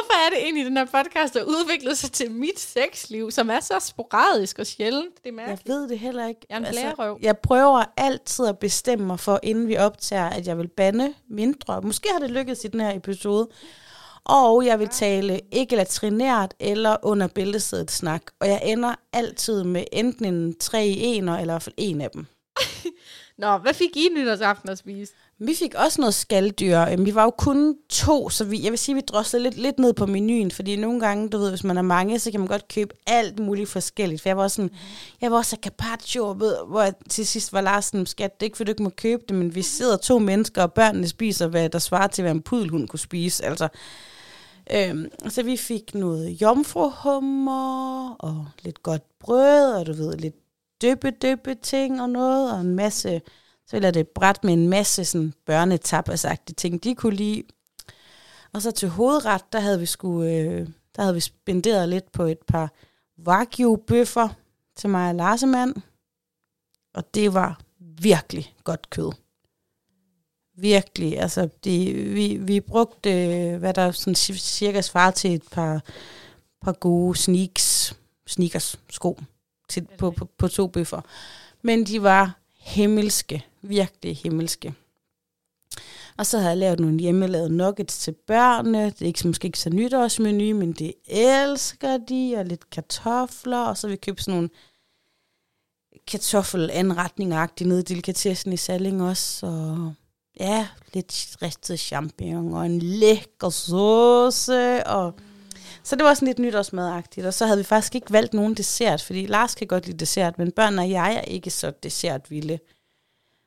Hvorfor 0.00 0.26
er 0.26 0.30
det 0.30 0.38
egentlig, 0.44 0.64
den 0.64 0.76
her 0.76 0.84
podcast 0.84 1.34
har 1.34 1.42
udviklet 1.42 1.98
sig 1.98 2.12
til 2.12 2.30
mit 2.30 2.60
sexliv, 2.60 3.30
som 3.30 3.50
er 3.50 3.60
så 3.60 3.78
sporadisk 3.80 4.58
og 4.58 4.66
sjældent? 4.66 5.24
Det 5.24 5.34
er 5.38 5.42
Jeg 5.48 5.58
ved 5.66 5.88
det 5.88 5.98
heller 5.98 6.26
ikke. 6.26 6.40
Jeg 6.50 6.54
er 6.54 6.58
en 6.58 6.66
blærerøv. 6.70 7.18
jeg 7.22 7.38
prøver 7.38 7.84
altid 7.96 8.46
at 8.46 8.58
bestemme 8.58 9.06
mig 9.06 9.20
for, 9.20 9.40
inden 9.42 9.68
vi 9.68 9.76
optager, 9.76 10.28
at 10.28 10.46
jeg 10.46 10.58
vil 10.58 10.68
bande 10.68 11.14
mindre. 11.28 11.80
Måske 11.82 12.08
har 12.12 12.18
det 12.18 12.30
lykkedes 12.30 12.64
i 12.64 12.68
den 12.68 12.80
her 12.80 12.96
episode. 12.96 13.48
Og 14.24 14.66
jeg 14.66 14.78
vil 14.78 14.88
tale 14.88 15.40
ikke 15.52 15.76
latrinært 15.76 16.54
eller 16.60 16.96
under 17.02 17.26
bæltesædet 17.26 17.90
snak. 17.90 18.22
Og 18.40 18.48
jeg 18.48 18.60
ender 18.64 18.94
altid 19.12 19.64
med 19.64 19.84
enten 19.92 20.24
en 20.24 20.58
tre 20.58 20.86
i 20.86 21.02
ener, 21.02 21.38
eller 21.38 21.52
i 21.52 21.54
hvert 21.54 21.62
fald 21.62 21.74
en 21.78 22.00
af 22.00 22.10
dem. 22.10 22.26
Nå, 23.38 23.56
hvad 23.58 23.74
fik 23.74 23.96
I 23.96 24.08
nytårsaften 24.16 24.68
at 24.68 24.78
spise? 24.78 25.12
Vi 25.42 25.54
fik 25.54 25.74
også 25.74 26.00
noget 26.00 26.14
skalddyr. 26.14 26.78
Øhm, 26.78 27.06
Vi 27.06 27.14
var 27.14 27.24
jo 27.24 27.30
kun 27.30 27.76
to, 27.88 28.28
så 28.28 28.44
vi, 28.44 28.64
jeg 28.64 28.70
vil 28.70 28.78
sige, 28.78 28.94
vi 28.94 29.00
droslede 29.00 29.42
lidt, 29.42 29.56
lidt 29.56 29.78
ned 29.78 29.92
på 29.92 30.06
menuen, 30.06 30.50
fordi 30.50 30.76
nogle 30.76 31.00
gange, 31.00 31.28
du 31.28 31.38
ved, 31.38 31.48
hvis 31.48 31.64
man 31.64 31.76
er 31.76 31.82
mange, 31.82 32.18
så 32.18 32.30
kan 32.30 32.40
man 32.40 32.46
godt 32.46 32.68
købe 32.68 32.94
alt 33.06 33.38
muligt 33.38 33.68
forskelligt. 33.68 34.22
For 34.22 34.28
jeg 34.28 34.36
var 34.36 34.42
også 34.42 34.54
sådan, 34.54 34.70
jeg 35.20 35.30
var 35.30 35.36
også 35.36 35.56
af 35.56 35.62
carpaccio, 35.62 36.36
ved, 36.38 36.56
hvor 36.68 36.82
jeg 36.82 36.92
til 37.08 37.26
sidst 37.26 37.52
var 37.52 37.60
Lars 37.60 37.84
sådan, 37.84 38.06
skat, 38.06 38.40
det 38.40 38.42
er 38.42 38.46
ikke, 38.46 38.56
fordi 38.56 38.68
du 38.68 38.72
ikke 38.72 38.82
må 38.82 38.90
købe 38.90 39.22
det, 39.28 39.36
men 39.36 39.54
vi 39.54 39.62
sidder 39.62 39.96
to 39.96 40.18
mennesker, 40.18 40.62
og 40.62 40.72
børnene 40.72 41.08
spiser, 41.08 41.46
hvad 41.46 41.68
der 41.68 41.78
svarer 41.78 42.06
til, 42.06 42.22
hvad 42.22 42.32
en 42.32 42.42
pudelhund 42.42 42.88
kunne 42.88 42.98
spise. 42.98 43.44
Altså, 43.44 43.68
øhm, 44.74 45.06
så 45.28 45.42
vi 45.42 45.56
fik 45.56 45.94
noget 45.94 46.30
jomfruhummer, 46.30 48.14
og 48.18 48.46
lidt 48.62 48.82
godt 48.82 49.02
brød, 49.20 49.72
og 49.72 49.86
du 49.86 49.92
ved, 49.92 50.16
lidt 50.16 50.34
døbe-døbe 50.82 51.54
ting 51.54 52.02
og 52.02 52.10
noget, 52.10 52.52
og 52.52 52.60
en 52.60 52.74
masse 52.74 53.20
så 53.70 53.76
ville 53.76 53.86
jeg 53.86 53.94
det 53.94 54.00
et 54.00 54.08
bræt 54.08 54.44
med 54.44 54.52
en 54.52 54.68
masse 54.68 55.04
sådan 55.04 55.34
børnetapasagtige 55.46 56.54
ting, 56.54 56.84
de 56.84 56.94
kunne 56.94 57.16
lide. 57.16 57.42
Og 58.52 58.62
så 58.62 58.70
til 58.70 58.88
hovedret, 58.88 59.52
der 59.52 59.60
havde 59.60 59.80
vi 59.80 59.86
sgu, 59.86 60.22
øh, 60.22 60.68
der 60.96 61.02
havde 61.02 61.14
vi 61.14 61.20
spenderet 61.20 61.88
lidt 61.88 62.12
på 62.12 62.22
et 62.22 62.38
par 62.38 62.72
wagyu-bøffer 63.26 64.28
til 64.76 64.90
mig 64.90 65.08
og 65.08 65.14
Larsemand. 65.14 65.74
Og 66.94 67.14
det 67.14 67.34
var 67.34 67.60
virkelig 67.80 68.54
godt 68.64 68.90
kød. 68.90 69.12
Virkelig, 70.56 71.20
altså 71.20 71.48
det, 71.64 72.14
vi, 72.14 72.36
vi 72.36 72.60
brugte, 72.60 73.10
hvad 73.58 73.74
der 73.74 73.90
sådan 73.90 74.14
ci- 74.14 74.38
cirka 74.38 74.80
svarer 74.80 75.10
til 75.10 75.34
et 75.34 75.42
par, 75.50 75.82
par 76.62 76.72
gode 76.72 77.18
sneaks, 77.18 77.96
sneakers 78.26 78.80
sko 78.90 79.20
til, 79.68 79.88
på, 79.98 80.10
på, 80.10 80.24
på 80.38 80.48
to 80.48 80.66
bøffer. 80.66 81.00
Men 81.62 81.86
de 81.86 82.02
var 82.02 82.39
himmelske, 82.70 83.46
virkelig 83.62 84.16
himmelske. 84.16 84.74
Og 86.16 86.26
så 86.26 86.38
havde 86.38 86.50
jeg 86.50 86.58
lavet 86.58 86.80
nogle 86.80 86.98
hjemmelavede 86.98 87.56
nuggets 87.56 87.98
til 87.98 88.14
børnene. 88.26 88.84
Det 88.84 89.02
er 89.02 89.06
ikke, 89.06 89.26
måske 89.26 89.46
ikke 89.46 89.58
så 89.58 89.70
nytårsmenu, 89.70 90.58
men 90.58 90.72
det 90.72 90.94
elsker 91.06 91.96
de. 91.96 92.34
Og 92.38 92.44
lidt 92.44 92.70
kartofler. 92.70 93.58
Og 93.58 93.76
så 93.76 93.86
har 93.86 93.90
vi 93.90 93.96
købt 93.96 94.22
sådan 94.22 94.34
nogle 94.34 94.50
kartoffelanretninger 96.06 97.64
nede 97.64 97.80
i 97.80 97.82
delikatessen 97.82 98.52
i 98.52 98.56
Salling 98.56 99.02
også. 99.02 99.46
Og 99.46 99.94
ja, 100.40 100.68
lidt 100.94 101.36
ristet 101.42 101.80
champignon 101.80 102.54
og 102.54 102.66
en 102.66 102.78
lækker 102.78 103.50
sauce. 103.50 104.86
Og 104.86 105.14
så 105.90 105.96
det 105.96 106.04
var 106.04 106.14
sådan 106.14 106.26
lidt 106.26 106.38
nytårsmadagtigt. 106.38 107.26
Og 107.26 107.34
så 107.34 107.46
havde 107.46 107.58
vi 107.58 107.64
faktisk 107.64 107.94
ikke 107.94 108.12
valgt 108.12 108.34
nogen 108.34 108.54
dessert, 108.54 109.02
fordi 109.02 109.26
Lars 109.26 109.54
kan 109.54 109.66
godt 109.66 109.86
lide 109.86 109.98
dessert, 109.98 110.38
men 110.38 110.52
børn 110.52 110.78
og 110.78 110.90
jeg 110.90 111.14
er 111.14 111.20
ikke 111.20 111.50
så 111.50 111.72
dessertvilde. 111.82 112.58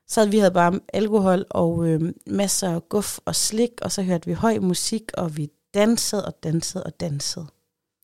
Så 0.08 0.20
havde 0.20 0.32
vi 0.32 0.38
havde 0.38 0.54
bare 0.54 0.80
alkohol 0.94 1.46
og 1.50 1.88
øh, 1.88 2.02
masser 2.28 2.70
af 2.70 2.90
guf 2.90 3.20
og 3.26 3.36
slik, 3.36 3.72
og 3.82 3.92
så 3.92 4.04
hørte 4.04 4.26
vi 4.26 4.34
høj 4.34 4.60
musik, 4.60 5.12
og 5.14 5.38
vi 5.38 5.50
dansede 5.74 6.26
og 6.26 6.44
dansede 6.44 6.84
og 6.84 7.00
dansede. 7.00 7.48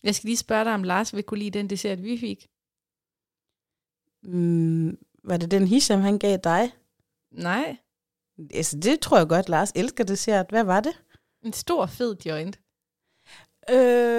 Jeg 0.04 0.16
skal 0.16 0.28
lige 0.28 0.38
spørge 0.38 0.66
dig, 0.66 0.74
om 0.74 0.84
Lars 0.84 1.16
vil 1.16 1.24
kunne 1.24 1.40
lide 1.40 1.58
den 1.58 1.70
dessert, 1.70 2.04
vi 2.04 2.18
fik. 2.18 2.48
Mm, 4.24 4.98
var 5.24 5.38
det 5.38 5.52
den 5.52 5.68
Hisham, 5.68 6.02
han 6.02 6.20
gav 6.20 6.38
dig? 6.44 6.72
Nej. 7.32 7.78
Altså, 8.54 8.80
det 8.80 9.00
tror 9.00 9.18
jeg 9.18 9.28
godt, 9.28 9.50
Lars 9.50 9.72
elsker 9.76 10.04
dessert. 10.04 10.46
Hvad 10.50 10.64
var 10.64 10.80
det? 10.80 11.02
En 11.44 11.54
stor, 11.54 11.86
fed 11.86 12.16
joint. 12.26 12.60
Øh, 13.70 14.18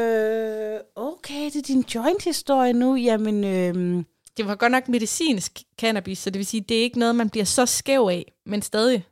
det 1.50 1.58
er 1.58 1.62
din 1.74 1.84
joint-historie 1.94 2.72
nu. 2.72 2.94
Jamen, 2.96 3.44
øh, 3.44 4.04
Det 4.36 4.46
var 4.46 4.54
godt 4.54 4.72
nok 4.72 4.88
medicinsk 4.88 5.62
cannabis, 5.80 6.18
så 6.18 6.30
det 6.30 6.38
vil 6.38 6.46
sige, 6.46 6.60
det 6.60 6.78
er 6.78 6.82
ikke 6.82 6.98
noget, 6.98 7.16
man 7.16 7.30
bliver 7.30 7.44
så 7.44 7.66
skæv 7.66 8.08
af, 8.10 8.32
men 8.46 8.62
stadig. 8.62 9.04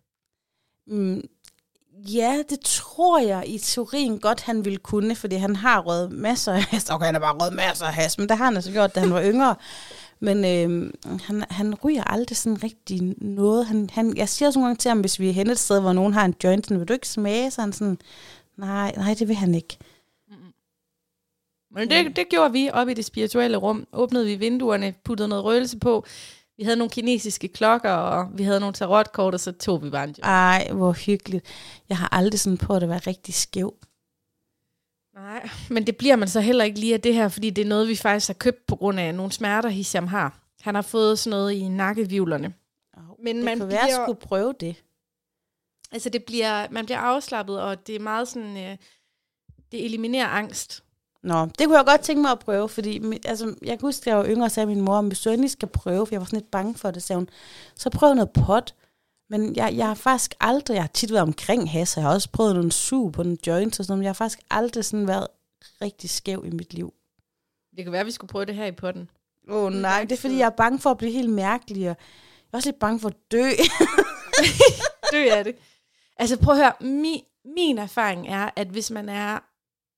mm, 0.86 1.22
ja, 1.95 2.43
det 2.51 2.61
tror 2.61 3.18
jeg 3.18 3.45
i 3.47 3.59
teorien 3.59 4.18
godt, 4.18 4.41
han 4.41 4.64
ville 4.64 4.78
kunne, 4.78 5.14
fordi 5.16 5.36
han 5.36 5.57
har 5.57 5.80
røget 5.80 6.12
masser 6.12 6.53
af 6.53 6.62
has. 6.62 6.91
Okay, 6.91 7.07
han 7.07 7.14
har 7.14 7.20
bare 7.20 7.34
røget 7.41 7.55
masser 7.55 7.86
af 7.86 7.95
has, 7.95 8.18
men 8.18 8.28
det 8.28 8.36
har 8.36 8.45
han 8.45 8.57
altså 8.57 8.72
gjort, 8.72 8.95
da 8.95 9.01
han 9.01 9.11
var 9.11 9.22
yngre. 9.32 9.55
Men 10.20 10.45
øh, 10.45 10.91
han, 11.22 11.45
han 11.51 11.74
ryger 11.74 12.05
aldrig 12.05 12.36
sådan 12.36 12.62
rigtig 12.62 13.03
noget. 13.22 13.66
Han, 13.66 13.91
han, 13.93 14.16
jeg 14.16 14.28
siger 14.28 14.51
sådan 14.51 14.59
nogle 14.59 14.68
gange 14.68 14.78
til 14.78 14.89
ham, 14.89 15.01
hvis 15.01 15.20
vi 15.20 15.28
er 15.28 15.32
henne 15.32 15.53
et 15.53 15.59
sted, 15.59 15.80
hvor 15.80 15.93
nogen 15.93 16.12
har 16.12 16.24
en 16.24 16.34
joint, 16.45 16.70
vil 16.70 16.89
du 16.89 16.93
ikke 16.93 17.09
smage? 17.09 17.51
Så 17.51 17.61
han 17.61 17.72
sådan, 17.72 17.99
nej, 18.57 18.93
nej, 18.97 19.14
det 19.14 19.28
vil 19.28 19.36
han 19.36 19.55
ikke. 19.55 19.78
Men 21.79 21.91
det, 21.91 22.16
det 22.16 22.29
gjorde 22.29 22.53
vi 22.53 22.70
op 22.72 22.89
i 22.89 22.95
det 22.95 23.05
spirituelle 23.05 23.57
rum. 23.57 23.87
Åbnede 23.93 24.24
vi 24.26 24.35
vinduerne, 24.35 24.95
puttede 25.05 25.29
noget 25.29 25.45
røgelse 25.45 25.79
på. 25.79 26.07
Vi 26.57 26.64
havde 26.64 26.76
nogle 26.76 26.91
kinesiske 26.91 27.49
klokker, 27.49 27.91
og 27.91 28.39
vi 28.39 28.43
havde 28.43 28.61
nogle 28.61 28.72
tarotkort, 28.74 29.35
og 29.35 29.41
så 29.41 29.53
tog 29.53 29.83
vi 29.83 29.89
joint. 29.89 30.18
Ej, 30.22 30.68
hvor 30.72 30.93
hyggeligt. 30.93 31.47
Jeg 31.89 31.97
har 31.99 32.09
aldrig 32.14 32.41
sådan 32.41 32.59
prøvet 32.59 32.83
at 32.83 32.89
være 32.89 32.99
rigtig 32.99 33.35
skæv. 33.35 33.74
Nej, 35.14 35.49
men 35.70 35.87
det 35.87 35.97
bliver 35.97 36.16
man 36.16 36.29
så 36.29 36.41
heller 36.41 36.64
ikke 36.64 36.81
lige 36.81 36.95
af 36.95 37.01
det 37.01 37.14
her, 37.14 37.29
fordi 37.29 37.51
det 37.51 37.62
er 37.62 37.68
noget, 37.68 37.89
vi 37.89 37.97
faktisk 37.97 38.29
har 38.29 38.35
købt 38.35 38.66
på 38.66 38.76
grund 38.76 39.01
af 39.01 39.14
nogle 39.14 39.33
smerter, 39.33 39.68
Hisham 39.68 40.07
har. 40.07 40.39
Han 40.61 40.74
har 40.74 40.83
fået 40.83 41.18
sådan 41.18 41.31
noget 41.37 41.53
i 41.53 41.68
nakkevivlerne. 41.68 42.55
Men 43.22 43.37
det 43.37 43.45
man 43.45 43.59
kunne 43.59 43.68
være, 43.68 43.79
at 43.81 43.85
bliver- 43.87 44.05
skulle 44.07 44.20
prøve 44.20 44.55
det. 44.61 44.76
Altså, 45.93 46.09
det 46.11 46.24
bliver, 46.24 46.66
man 46.70 46.85
bliver 46.85 46.99
afslappet, 46.99 47.61
og 47.61 47.87
det 47.87 47.95
er 47.97 48.01
meget 48.01 48.29
sådan, 48.29 48.57
øh, 48.57 48.76
det 49.72 49.85
eliminerer 49.85 50.26
angst. 50.29 50.85
Nå, 51.23 51.45
det 51.45 51.66
kunne 51.66 51.77
jeg 51.77 51.87
godt 51.87 52.01
tænke 52.01 52.23
mig 52.23 52.31
at 52.31 52.39
prøve, 52.39 52.69
fordi 52.69 52.99
mi- 52.99 53.19
altså, 53.25 53.55
jeg 53.62 53.79
kan 53.79 53.87
huske, 53.87 54.05
da 54.05 54.11
jeg 54.11 54.19
var 54.19 54.27
yngre, 54.27 54.45
og 54.47 54.51
sagde 54.51 54.66
min 54.66 54.81
mor, 54.81 54.97
om 54.97 55.07
hvis 55.07 55.21
du 55.21 55.31
endelig 55.31 55.51
skal 55.51 55.69
prøve, 55.69 56.07
for 56.07 56.14
jeg 56.14 56.21
var 56.21 56.25
sådan 56.27 56.39
lidt 56.39 56.51
bange 56.51 56.75
for 56.75 56.91
det, 56.91 57.03
sagde 57.03 57.19
hun, 57.19 57.29
så 57.75 57.91
prøv 57.91 58.14
noget 58.14 58.31
pot. 58.31 58.75
Men 59.31 59.57
jeg, 59.57 59.77
jeg 59.77 59.87
har 59.87 59.95
faktisk 59.95 60.35
aldrig, 60.41 60.75
jeg 60.75 60.83
har 60.83 60.89
tit 60.89 61.12
været 61.12 61.23
omkring 61.23 61.71
has, 61.71 61.97
jeg 61.97 62.05
har 62.05 62.14
også 62.14 62.31
prøvet 62.33 62.55
nogle 62.55 62.73
sug 62.73 63.12
på 63.12 63.23
nogle 63.23 63.39
joints 63.47 63.79
og 63.79 63.85
sådan 63.85 63.93
noget, 63.93 63.99
men 63.99 64.05
jeg 64.05 64.09
har 64.09 64.14
faktisk 64.14 64.41
aldrig 64.51 64.85
sådan 64.85 65.09
været 65.09 65.27
rigtig 65.83 66.11
skæv 66.11 66.45
i 66.47 66.51
mit 66.51 66.75
liv. 66.75 66.95
Det 67.77 67.85
kan 67.85 67.93
være, 67.93 68.01
at 68.01 68.07
vi 68.07 68.11
skulle 68.11 68.29
prøve 68.29 68.45
det 68.45 68.55
her 68.55 68.66
i 68.66 68.73
potten. 68.73 69.11
Åh 69.49 69.64
oh, 69.64 69.73
nej, 69.73 70.01
det 70.05 70.12
er 70.12 70.21
fordi, 70.21 70.39
jeg 70.39 70.47
er 70.47 70.51
bange 70.57 70.79
for 70.79 70.91
at 70.91 70.99
blive 70.99 71.12
helt 71.12 71.31
mærkelig, 71.31 71.91
og 71.91 71.97
jeg 71.97 72.53
er 72.53 72.57
også 72.57 72.69
lidt 72.69 72.79
bange 72.79 73.01
for 73.01 73.09
at 73.09 73.16
dø. 73.33 73.43
Det 75.12 75.39
er 75.39 75.43
det. 75.43 75.57
Altså 76.16 76.39
prøv 76.39 76.55
at 76.55 76.61
høre, 76.61 76.73
min, 76.81 77.21
min 77.45 77.79
erfaring 77.79 78.29
er, 78.29 78.51
at 78.57 78.66
hvis 78.69 78.91
man 78.91 79.09
er 79.09 79.39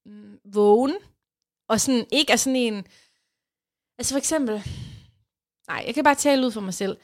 mm, 0.05 0.39
vågen, 0.53 0.95
og 1.71 1.81
sådan 1.81 2.05
ikke 2.11 2.33
er 2.33 2.37
sådan 2.37 2.55
en... 2.55 2.85
Altså 3.97 4.13
for 4.13 4.17
eksempel... 4.17 4.63
Nej, 5.67 5.83
jeg 5.87 5.95
kan 5.95 6.03
bare 6.03 6.15
tale 6.15 6.45
ud 6.45 6.51
for 6.51 6.61
mig 6.61 6.73
selv. 6.73 6.97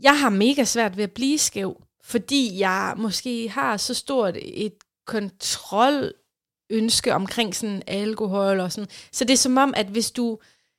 Jeg 0.00 0.20
har 0.20 0.30
mega 0.30 0.64
svært 0.64 0.96
ved 0.96 1.04
at 1.04 1.12
blive 1.12 1.38
skæv, 1.38 1.82
fordi 2.04 2.58
jeg 2.58 2.94
måske 2.96 3.48
har 3.48 3.76
så 3.76 3.94
stort 3.94 4.36
et 4.42 4.74
kontrolønske 5.06 7.14
omkring 7.14 7.56
sådan 7.56 7.82
alkohol 7.86 8.60
og 8.60 8.72
sådan. 8.72 8.90
Så 9.12 9.24
det 9.24 9.32
er 9.32 9.36
som 9.36 9.56
om, 9.56 9.74
at 9.76 9.86
hvis 9.86 10.10
du, 10.10 10.38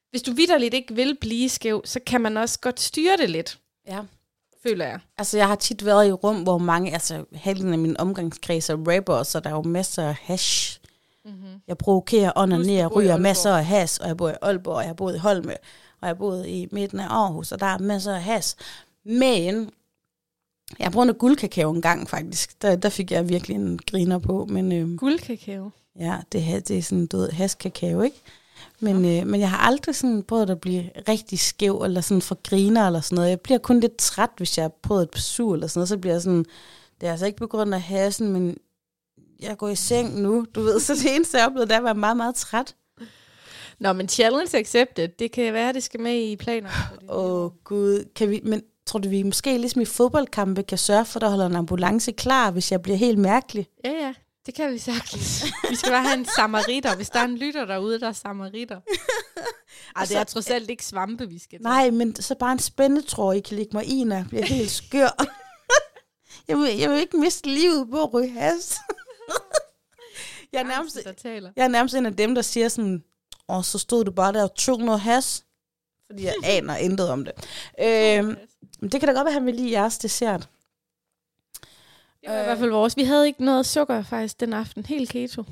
hvis 0.10 0.22
du 0.22 0.32
vidderligt 0.32 0.74
ikke 0.74 0.96
vil 0.96 1.18
blive 1.22 1.50
skæv, 1.50 1.82
så 1.86 2.00
kan 2.06 2.22
man 2.22 2.38
også 2.38 2.60
godt 2.60 2.80
styre 2.80 3.18
det 3.18 3.30
lidt, 3.30 3.60
ja. 3.88 4.02
føler 4.64 4.86
jeg. 4.86 5.00
Altså, 5.18 5.38
jeg 5.38 5.48
har 5.48 5.56
tit 5.56 5.86
været 5.86 6.08
i 6.08 6.12
rum, 6.12 6.44
hvor 6.44 6.58
mange, 6.58 6.94
altså 6.94 7.26
halvdelen 7.34 7.74
af 7.74 7.80
min 7.80 7.98
omgangskreds 7.98 8.70
er 8.70 8.96
rapper, 8.96 9.24
så 9.24 9.40
der 9.40 9.50
er 9.50 9.56
jo 9.56 9.62
masser 9.62 10.08
af 10.08 10.16
hash. 10.16 10.81
Mm-hmm. 11.26 11.62
Jeg 11.68 11.78
provokerer, 11.78 12.32
onanerer, 12.36 12.88
du 12.90 12.96
ryger 12.96 13.18
masser 13.18 13.52
af 13.52 13.66
has, 13.66 13.98
og 13.98 14.08
jeg 14.08 14.18
bor 14.18 14.30
i 14.30 14.34
Aalborg, 14.42 14.76
og 14.76 14.86
jeg 14.86 14.96
boet 14.96 15.16
i 15.16 15.18
Holme, 15.18 15.54
og 16.02 16.08
jeg 16.08 16.18
boet 16.18 16.48
i 16.48 16.68
midten 16.72 17.00
af 17.00 17.08
Aarhus, 17.08 17.52
og 17.52 17.60
der 17.60 17.66
er 17.66 17.78
masser 17.78 18.16
af 18.16 18.24
has. 18.24 18.56
Men 19.04 19.72
jeg 20.80 20.86
har 20.86 20.92
brugt 20.92 21.08
noget 21.08 21.20
guldkakao 21.20 21.72
en 21.72 21.82
gang, 21.82 22.10
faktisk. 22.10 22.62
Der, 22.62 22.76
der 22.76 22.90
fik 22.90 23.12
jeg 23.12 23.30
virkelig 23.30 23.56
en 23.56 23.80
griner 23.88 24.20
på, 24.20 24.46
men 24.50 24.72
øhm, 24.72 24.98
Guldkakao. 24.98 25.72
ja, 26.00 26.18
det, 26.32 26.42
her, 26.42 26.60
det 26.60 26.78
er 26.78 26.82
sådan 26.82 27.06
død 27.06 27.32
haskakao, 27.32 28.02
ikke? 28.02 28.22
Men, 28.80 28.96
øh, 28.96 29.28
men 29.28 29.40
jeg 29.40 29.50
har 29.50 29.58
aldrig 29.58 29.96
sådan 29.96 30.24
prøvet 30.24 30.50
at 30.50 30.62
blive 30.62 30.90
rigtig 31.10 31.40
skæv, 31.40 31.82
eller 31.82 32.02
sådan 32.02 32.22
for 32.22 32.38
griner, 32.50 32.88
eller 32.88 33.02
sådan 33.02 33.16
noget. 33.16 33.30
Jeg 33.30 33.40
bliver 33.40 33.58
kun 33.58 33.80
lidt 33.80 33.98
træt, 33.98 34.30
hvis 34.38 34.58
jeg 34.58 34.64
har 34.64 34.72
prøvet 34.82 35.04
et 35.04 35.22
sur, 35.22 35.54
eller 35.54 35.68
sådan 35.68 35.80
noget. 35.80 35.90
Så 35.90 35.98
bliver 35.98 36.14
jeg 36.14 36.22
sådan, 36.22 36.46
det 37.02 37.08
er 37.08 37.12
altså 37.12 37.26
ikke 37.26 37.38
på 37.38 37.48
grund 37.48 37.74
af 37.74 37.82
hasen, 37.82 38.32
men 38.34 38.58
jeg 39.42 39.58
går 39.58 39.70
i 39.70 39.76
seng 39.76 40.22
nu, 40.22 40.46
du 40.56 40.62
ved. 40.62 40.80
Så 40.80 40.96
det 40.96 41.16
eneste, 41.16 41.38
jeg 41.38 41.48
oplevede, 41.48 41.70
der 41.70 41.80
var 41.80 41.94
meget, 41.94 42.18
meget 42.18 42.36
træt. 42.36 42.76
Nå, 43.80 43.94
men 43.94 44.10
challenge 44.10 44.58
accepted. 44.58 45.08
Det 45.08 45.32
kan 45.32 45.54
være, 45.54 45.74
det 45.74 45.84
skal 45.84 46.00
med 46.00 46.16
i 46.16 46.38
nye 46.48 46.68
Åh, 47.10 47.44
oh, 47.44 47.52
Gud. 47.64 48.06
Kan 48.16 48.30
vi, 48.30 48.42
men 48.44 48.64
tror 48.86 49.00
du, 49.00 49.10
vi 49.10 49.24
måske 49.24 49.58
ligesom 49.58 49.82
i 49.82 49.86
fodboldkampe 49.86 50.64
kan 50.64 50.78
sørge 50.78 51.06
for, 51.06 51.18
at 51.18 51.22
der 51.22 51.30
holder 51.30 51.46
en 51.46 51.56
ambulance 51.56 52.12
klar, 52.12 52.52
hvis 52.52 52.72
jeg 52.72 52.82
bliver 52.82 52.98
helt 52.98 53.18
mærkelig? 53.18 53.68
Ja, 53.86 53.92
ja. 53.92 54.14
Det 54.46 54.54
kan 54.54 54.74
vi 54.74 54.78
sagtens. 54.78 55.46
vi 55.70 55.76
skal 55.76 55.92
bare 55.92 56.04
have 56.04 56.18
en 56.18 56.26
samaritter. 56.26 56.96
Hvis 56.96 57.10
der 57.10 57.20
er 57.20 57.24
en 57.24 57.38
lytter 57.38 57.66
derude, 57.66 58.00
der 58.00 58.08
er 58.08 58.12
samaritter. 58.12 58.80
Ej, 59.96 60.06
det 60.10 60.18
er 60.18 60.24
trods 60.24 60.50
alt 60.50 60.70
ikke 60.70 60.86
svampe, 60.86 61.30
vi 61.30 61.40
skal 61.40 61.60
tage. 61.60 61.64
Nej, 61.64 61.90
men 61.90 62.16
så 62.16 62.36
bare 62.36 62.52
en 62.52 62.60
spændetråd, 62.60 63.36
I 63.36 63.40
kan 63.40 63.58
lægge 63.58 63.72
mig 63.74 63.86
i, 63.86 64.04
når 64.04 64.16
jeg 64.16 64.26
bliver 64.30 64.46
helt 64.46 64.72
skør. 64.72 65.26
jeg, 66.48 66.58
vil, 66.58 66.78
jeg 66.78 66.90
vil 66.90 67.00
ikke 67.00 67.18
miste 67.18 67.50
livet 67.50 67.88
på 67.92 68.04
at 68.04 68.14
ryge 68.14 68.30
has. 68.30 68.80
Jeg, 70.54 70.60
er 70.60 70.64
nærmest, 70.64 70.98
der 71.04 71.12
taler. 71.14 71.52
jeg 71.56 71.64
er 71.64 71.68
nærmest 71.68 71.96
en 71.96 72.06
af 72.06 72.16
dem, 72.16 72.36
der 72.36 72.42
siger 72.42 72.68
sådan, 72.68 73.04
åh, 73.50 73.64
så 73.64 73.80
stod 73.80 74.06
du 74.06 74.12
bare 74.12 74.34
der 74.34 74.44
og 74.44 74.56
tog 74.56 74.80
noget 74.80 75.02
has. 75.02 75.46
Fordi 76.10 76.24
jeg 76.24 76.34
aner 76.58 76.76
intet 76.76 77.10
om 77.10 77.26
det. 77.26 77.34
Øhm, 77.80 78.38
men 78.80 78.92
det 78.92 79.00
kan 79.00 79.08
da 79.08 79.14
godt 79.14 79.26
være, 79.26 79.28
at 79.28 79.34
han 79.34 79.46
vil 79.46 79.56
lide 79.56 79.72
jeres 79.72 79.98
dessert. 79.98 80.50
Det 82.22 82.30
var 82.30 82.42
i 82.42 82.44
hvert 82.44 82.58
fald 82.58 82.70
vores. 82.70 82.98
Vi 82.98 83.04
havde 83.04 83.28
ikke 83.28 83.46
noget 83.46 83.66
sukker 83.66 84.04
faktisk 84.04 84.40
den 84.40 84.54
aften. 84.54 84.86
Helt 84.86 85.10
keto. 85.10 85.44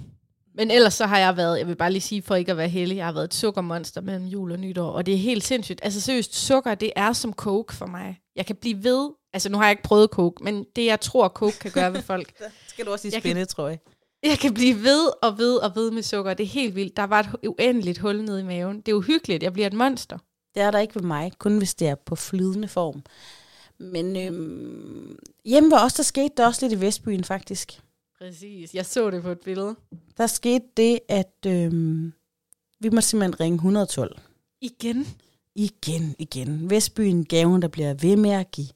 Men 0.59 0.71
ellers 0.71 0.93
så 0.93 1.05
har 1.05 1.17
jeg 1.17 1.37
været, 1.37 1.59
jeg 1.59 1.67
vil 1.67 1.75
bare 1.75 1.91
lige 1.91 2.01
sige, 2.01 2.21
for 2.21 2.35
ikke 2.35 2.51
at 2.51 2.57
være 2.57 2.69
heldig, 2.69 2.97
jeg 2.97 3.05
har 3.05 3.11
været 3.13 3.23
et 3.25 3.33
sukkermonster 3.33 4.01
mellem 4.01 4.25
jul 4.25 4.51
og 4.51 4.59
nytår, 4.59 4.89
og 4.91 5.05
det 5.05 5.13
er 5.13 5.17
helt 5.17 5.43
sindssygt. 5.43 5.79
Altså 5.83 6.01
seriøst, 6.01 6.35
sukker, 6.35 6.75
det 6.75 6.91
er 6.95 7.13
som 7.13 7.33
coke 7.33 7.75
for 7.75 7.85
mig. 7.85 8.19
Jeg 8.35 8.45
kan 8.45 8.55
blive 8.55 8.83
ved, 8.83 9.09
altså 9.33 9.49
nu 9.49 9.57
har 9.57 9.63
jeg 9.65 9.71
ikke 9.71 9.83
prøvet 9.83 10.09
coke, 10.09 10.43
men 10.43 10.65
det 10.75 10.85
jeg 10.85 10.99
tror, 11.01 11.27
coke 11.27 11.59
kan 11.59 11.71
gøre 11.71 11.93
ved 11.93 12.01
folk, 12.01 12.31
Skal 12.69 12.85
du 12.85 12.91
også 12.91 13.09
kan- 13.11 13.21
spænde, 13.21 13.45
tror 13.45 13.67
jeg. 13.67 13.79
Jeg 14.23 14.39
kan 14.39 14.53
blive 14.53 14.83
ved 14.83 15.09
og 15.21 15.37
ved 15.37 15.55
og 15.55 15.71
ved 15.75 15.91
med 15.91 16.03
sukker. 16.03 16.33
Det 16.33 16.43
er 16.43 16.47
helt 16.47 16.75
vildt. 16.75 16.97
Der 16.97 17.03
var 17.03 17.19
et 17.19 17.47
uendeligt 17.49 17.97
hul 17.99 18.21
nede 18.21 18.39
i 18.39 18.43
maven. 18.43 18.77
Det 18.81 18.91
er 18.91 18.95
uhyggeligt. 18.95 19.43
Jeg 19.43 19.53
bliver 19.53 19.67
et 19.67 19.73
monster. 19.73 20.17
Det 20.55 20.63
er 20.63 20.71
der 20.71 20.79
ikke 20.79 20.95
ved 20.95 21.01
mig, 21.03 21.31
kun 21.39 21.57
hvis 21.57 21.75
det 21.75 21.87
er 21.87 21.95
på 21.95 22.15
flydende 22.15 22.67
form. 22.67 23.03
Men 23.79 24.17
øhm, 24.17 25.17
hjemme 25.45 25.71
ved 25.71 25.77
os, 25.79 25.93
der 25.93 26.03
skete 26.03 26.29
der 26.37 26.45
også 26.45 26.67
lidt 26.67 26.79
i 26.79 26.85
Vestbyen 26.85 27.23
faktisk. 27.23 27.79
Præcis. 28.21 28.75
Jeg 28.75 28.85
så 28.85 29.11
det 29.11 29.23
på 29.23 29.29
et 29.29 29.39
billede. 29.39 29.75
Der 30.17 30.27
skete 30.27 30.65
det, 30.77 30.99
at 31.09 31.33
øhm, 31.47 32.13
vi 32.79 32.89
måtte 32.89 33.07
simpelthen 33.07 33.39
ringe 33.39 33.55
112. 33.55 34.19
Igen. 34.61 35.07
Igen, 35.55 36.15
igen. 36.19 36.69
Vestbyen 36.69 37.25
gaven, 37.25 37.61
der 37.61 37.67
bliver 37.67 37.93
ved 37.93 38.15
med 38.15 38.29
at 38.31 38.51
give. 38.51 38.67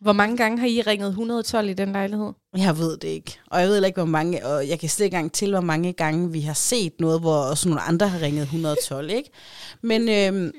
Hvor 0.00 0.12
mange 0.12 0.36
gange 0.36 0.58
har 0.58 0.66
I 0.66 0.80
ringet 0.80 1.08
112 1.08 1.68
i 1.68 1.72
den 1.72 1.92
lejlighed? 1.92 2.32
Jeg 2.56 2.78
ved 2.78 2.96
det 2.96 3.08
ikke. 3.08 3.38
Og 3.46 3.60
jeg 3.60 3.68
ved 3.68 3.84
ikke, 3.86 4.00
hvor 4.00 4.10
mange, 4.10 4.46
og 4.46 4.68
jeg 4.68 4.80
kan 4.80 4.88
slet 4.88 5.04
ikke 5.04 5.14
engang 5.16 5.32
til, 5.32 5.50
hvor 5.50 5.60
mange 5.60 5.92
gange 5.92 6.32
vi 6.32 6.40
har 6.40 6.52
set 6.54 7.00
noget, 7.00 7.20
hvor 7.20 7.36
også 7.36 7.68
nogle 7.68 7.80
andre 7.82 8.08
har 8.08 8.20
ringet 8.22 8.42
112, 8.42 9.10
ikke? 9.10 9.30
Men 9.82 10.08
øhm, 10.08 10.52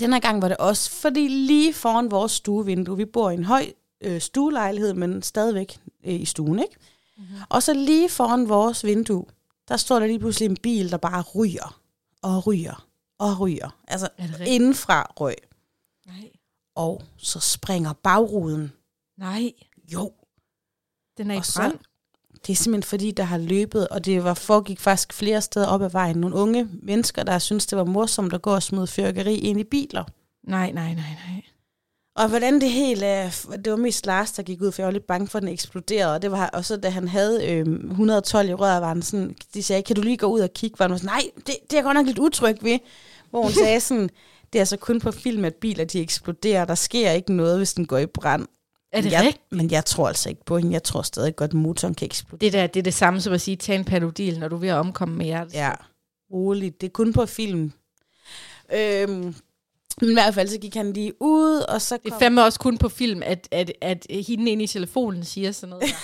Den 0.00 0.12
her 0.12 0.20
gang 0.20 0.42
var 0.42 0.48
det 0.48 0.56
også, 0.56 0.90
fordi 0.90 1.28
lige 1.28 1.72
foran 1.74 2.10
vores 2.10 2.32
stuevindue, 2.32 2.96
vi 2.96 3.04
bor 3.04 3.30
i 3.30 3.34
en 3.34 3.44
høj 3.44 3.66
øh, 4.00 4.20
stuelejlighed, 4.20 4.94
men 4.94 5.22
stadigvæk 5.22 5.78
øh, 6.06 6.20
i 6.20 6.24
stuen, 6.24 6.58
ikke? 6.58 6.74
Mm-hmm. 7.16 7.36
Og 7.48 7.62
så 7.62 7.74
lige 7.74 8.08
foran 8.10 8.48
vores 8.48 8.84
vindue, 8.84 9.24
der 9.68 9.76
står 9.76 9.98
der 9.98 10.06
lige 10.06 10.18
pludselig 10.18 10.46
en 10.50 10.56
bil, 10.62 10.90
der 10.90 10.96
bare 10.96 11.22
ryger 11.34 11.80
og 12.22 12.46
ryger 12.46 12.86
og 13.18 13.40
ryger. 13.40 13.76
Altså 13.88 14.08
indenfra 14.46 15.12
røg. 15.20 15.34
Nej. 16.06 16.30
Og 16.74 17.02
så 17.16 17.40
springer 17.40 17.92
bagruden. 17.92 18.72
Nej, 19.18 19.52
Jo, 19.92 20.12
den 21.16 21.30
er 21.30 21.34
i 21.34 21.38
Og 21.38 21.46
så- 21.46 21.60
brand. 21.60 21.78
det 22.46 22.52
er 22.52 22.56
simpelthen 22.56 22.88
fordi, 22.88 23.10
der 23.10 23.22
har 23.24 23.38
løbet, 23.38 23.88
og 23.88 24.04
det 24.04 24.24
var 24.24 24.34
foregik 24.34 24.80
faktisk 24.80 25.12
flere 25.12 25.42
steder 25.42 25.66
op 25.66 25.82
ad 25.82 25.90
vejen. 25.90 26.16
Nogle 26.16 26.36
unge 26.36 26.68
mennesker, 26.82 27.22
der 27.22 27.38
synes 27.38 27.66
det 27.66 27.78
var 27.78 27.84
morsomt 27.84 28.32
at 28.32 28.42
gå 28.42 28.54
og 28.54 28.62
smide 28.62 28.86
fyrkeri 28.86 29.34
ind 29.34 29.60
i 29.60 29.64
biler. 29.64 30.04
Nej, 30.42 30.70
nej, 30.72 30.94
nej, 30.94 31.16
nej. 31.28 31.42
Og 32.16 32.28
hvordan 32.28 32.60
det 32.60 32.70
helt 32.70 33.02
er, 33.02 33.46
det 33.64 33.70
var 33.70 33.76
mest 33.76 34.06
Lars, 34.06 34.32
der 34.32 34.42
gik 34.42 34.62
ud, 34.62 34.72
for 34.72 34.82
jeg 34.82 34.86
var 34.86 34.92
lidt 34.92 35.06
bange 35.06 35.28
for, 35.28 35.38
at 35.38 35.42
den 35.42 35.52
eksploderede. 35.52 36.14
Og, 36.14 36.22
det 36.22 36.30
var, 36.30 36.46
og 36.46 36.64
så 36.64 36.76
da 36.76 36.88
han 36.88 37.08
havde 37.08 37.46
øh, 37.50 37.66
112 37.90 38.48
i 38.48 38.54
røret, 38.54 38.82
var 38.82 38.88
han 38.88 39.02
sådan, 39.02 39.36
de 39.54 39.62
sagde, 39.62 39.82
kan 39.82 39.96
du 39.96 40.02
lige 40.02 40.16
gå 40.16 40.26
ud 40.26 40.40
og 40.40 40.52
kigge? 40.52 40.78
Var 40.78 40.88
han 40.88 40.98
sådan, 40.98 41.14
nej, 41.14 41.22
det, 41.36 41.46
det 41.46 41.72
er 41.72 41.76
jeg 41.76 41.84
godt 41.84 41.94
nok 41.94 42.06
lidt 42.06 42.18
utryg 42.18 42.56
ved. 42.60 42.78
Hvor 43.30 43.42
hun 43.42 43.52
sagde 43.52 43.80
sådan, 43.88 44.10
det 44.52 44.58
er 44.58 44.62
altså 44.62 44.76
kun 44.76 45.00
på 45.00 45.12
film, 45.12 45.44
at 45.44 45.54
biler 45.54 45.84
de 45.84 46.00
eksploderer. 46.00 46.64
Der 46.64 46.74
sker 46.74 47.10
ikke 47.10 47.32
noget, 47.32 47.56
hvis 47.56 47.74
den 47.74 47.86
går 47.86 47.98
i 47.98 48.06
brand. 48.06 48.46
Er 48.92 49.00
det 49.00 49.12
jeg, 49.12 49.20
rigtigt? 49.20 49.42
Men 49.50 49.70
jeg 49.70 49.84
tror 49.84 50.08
altså 50.08 50.28
ikke 50.28 50.44
på 50.44 50.58
hende. 50.58 50.72
Jeg 50.72 50.82
tror 50.82 51.02
stadig 51.02 51.36
godt, 51.36 51.50
at 51.50 51.54
motoren 51.54 51.94
kan 51.94 52.06
eksplodere. 52.06 52.46
Det, 52.46 52.52
der, 52.52 52.66
det 52.66 52.80
er 52.80 52.84
det 52.84 52.94
samme 52.94 53.20
som 53.20 53.32
at 53.32 53.40
sige, 53.40 53.56
tag 53.56 53.76
en 53.76 53.84
panodil, 53.84 54.38
når 54.38 54.48
du 54.48 54.56
er 54.56 54.60
ved 54.60 54.68
at 54.68 54.76
omkomme 54.76 55.16
med 55.16 55.26
hjertet. 55.26 55.54
Ja, 55.54 55.72
roligt. 56.32 56.80
Det 56.80 56.86
er 56.86 56.90
kun 56.90 57.12
på 57.12 57.26
film. 57.26 57.72
Øhm, 58.72 59.34
men 60.00 60.10
i 60.10 60.12
hvert 60.12 60.34
fald, 60.34 60.48
så 60.48 60.58
gik 60.58 60.74
han 60.74 60.92
lige 60.92 61.12
ud, 61.20 61.64
og 61.68 61.82
så 61.82 61.96
Det 61.96 62.02
kom... 62.02 62.12
er 62.12 62.18
fandme 62.18 62.44
også 62.44 62.60
kun 62.60 62.78
på 62.78 62.88
film, 62.88 63.22
at, 63.22 63.48
at, 63.50 63.72
at 63.80 64.06
hende 64.26 64.50
inde 64.50 64.64
i 64.64 64.66
telefonen 64.66 65.24
siger 65.24 65.52
sådan 65.52 65.70
noget. 65.70 65.84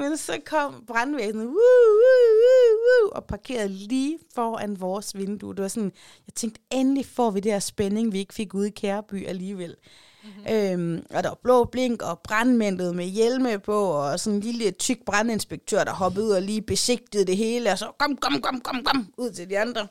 Men 0.00 0.16
så 0.16 0.38
kom 0.46 0.84
brandvæsenet 0.86 1.46
woo, 1.46 1.54
woo, 1.54 2.30
woo, 2.42 2.76
woo, 2.84 3.10
og 3.12 3.24
parkerede 3.24 3.68
lige 3.68 4.18
foran 4.34 4.80
vores 4.80 5.16
vindue. 5.16 5.54
Det 5.54 5.62
var 5.62 5.68
sådan, 5.68 5.92
jeg 6.26 6.34
tænkte, 6.34 6.60
endelig 6.70 7.06
får 7.06 7.30
vi 7.30 7.40
det 7.40 7.52
her 7.52 7.58
spænding, 7.58 8.12
vi 8.12 8.18
ikke 8.18 8.34
fik 8.34 8.54
ude 8.54 8.68
i 8.68 8.70
Kæreby 8.70 9.26
alligevel. 9.28 9.76
Mm-hmm. 10.24 10.54
Øhm, 10.54 11.06
og 11.10 11.22
der 11.22 11.28
var 11.28 11.38
blå 11.42 11.64
blink 11.64 12.02
og 12.02 12.20
brandmændet 12.24 12.96
med 12.96 13.04
hjelme 13.04 13.58
på, 13.58 13.84
og 13.84 14.20
sådan 14.20 14.36
en 14.36 14.42
lille 14.42 14.70
tyk 14.70 14.98
brandinspektør, 15.06 15.84
der 15.84 15.92
hoppede 15.92 16.26
ud 16.26 16.30
og 16.30 16.42
lige 16.42 16.62
besigtede 16.62 17.24
det 17.24 17.36
hele, 17.36 17.72
og 17.72 17.78
så 17.78 17.92
kom, 17.98 18.16
kom, 18.16 18.40
kom, 18.40 18.60
kom, 18.60 18.84
kom, 18.84 19.12
ud 19.16 19.30
til 19.30 19.50
de 19.50 19.58
andre. 19.58 19.88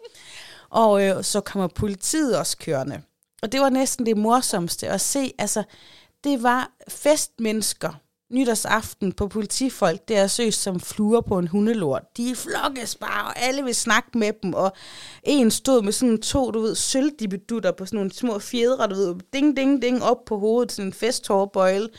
Og 0.74 1.06
øh, 1.06 1.24
så 1.24 1.42
kommer 1.42 1.68
politiet 1.68 2.38
også 2.40 2.58
kørende. 2.58 3.02
Og 3.42 3.52
det 3.52 3.62
var 3.62 3.70
næsten 3.70 4.06
det 4.06 4.18
morsomste 4.18 4.88
at 4.88 5.02
se. 5.02 5.34
Altså, 5.38 5.64
det 6.24 6.44
var 6.44 6.72
festmennesker 6.88 7.94
nytårsaften 8.34 9.12
på 9.12 9.28
politifolk, 9.28 10.08
det 10.08 10.18
er 10.18 10.28
søs 10.28 10.56
som 10.56 10.80
fluer 10.80 11.22
på 11.22 11.38
en 11.38 11.48
hundelort. 11.48 12.18
De 12.18 12.36
flokkes 12.36 12.96
bare, 12.96 13.28
og 13.28 13.40
alle 13.40 13.64
vil 13.64 13.76
snakke 13.76 14.18
med 14.18 14.34
dem, 14.44 14.54
og 14.54 14.74
en 15.24 15.52
stod 15.52 15.82
med 15.82 15.92
sådan 15.92 16.22
to, 16.22 16.52
du 16.52 16.60
ved, 16.60 16.76
sølvdibedutter 16.76 17.72
på 17.72 17.86
sådan 17.86 17.98
nogle 17.98 18.14
små 18.14 18.40
fjedre, 18.40 18.88
du 18.88 18.96
ved, 18.96 19.16
ding, 19.34 19.58
ding, 19.58 19.82
ding, 19.82 20.04
op 20.04 20.26
på 20.26 20.38
hovedet, 20.38 20.72
sådan 20.72 20.88
en 20.88 20.94
festhårbøjle. 20.94 21.90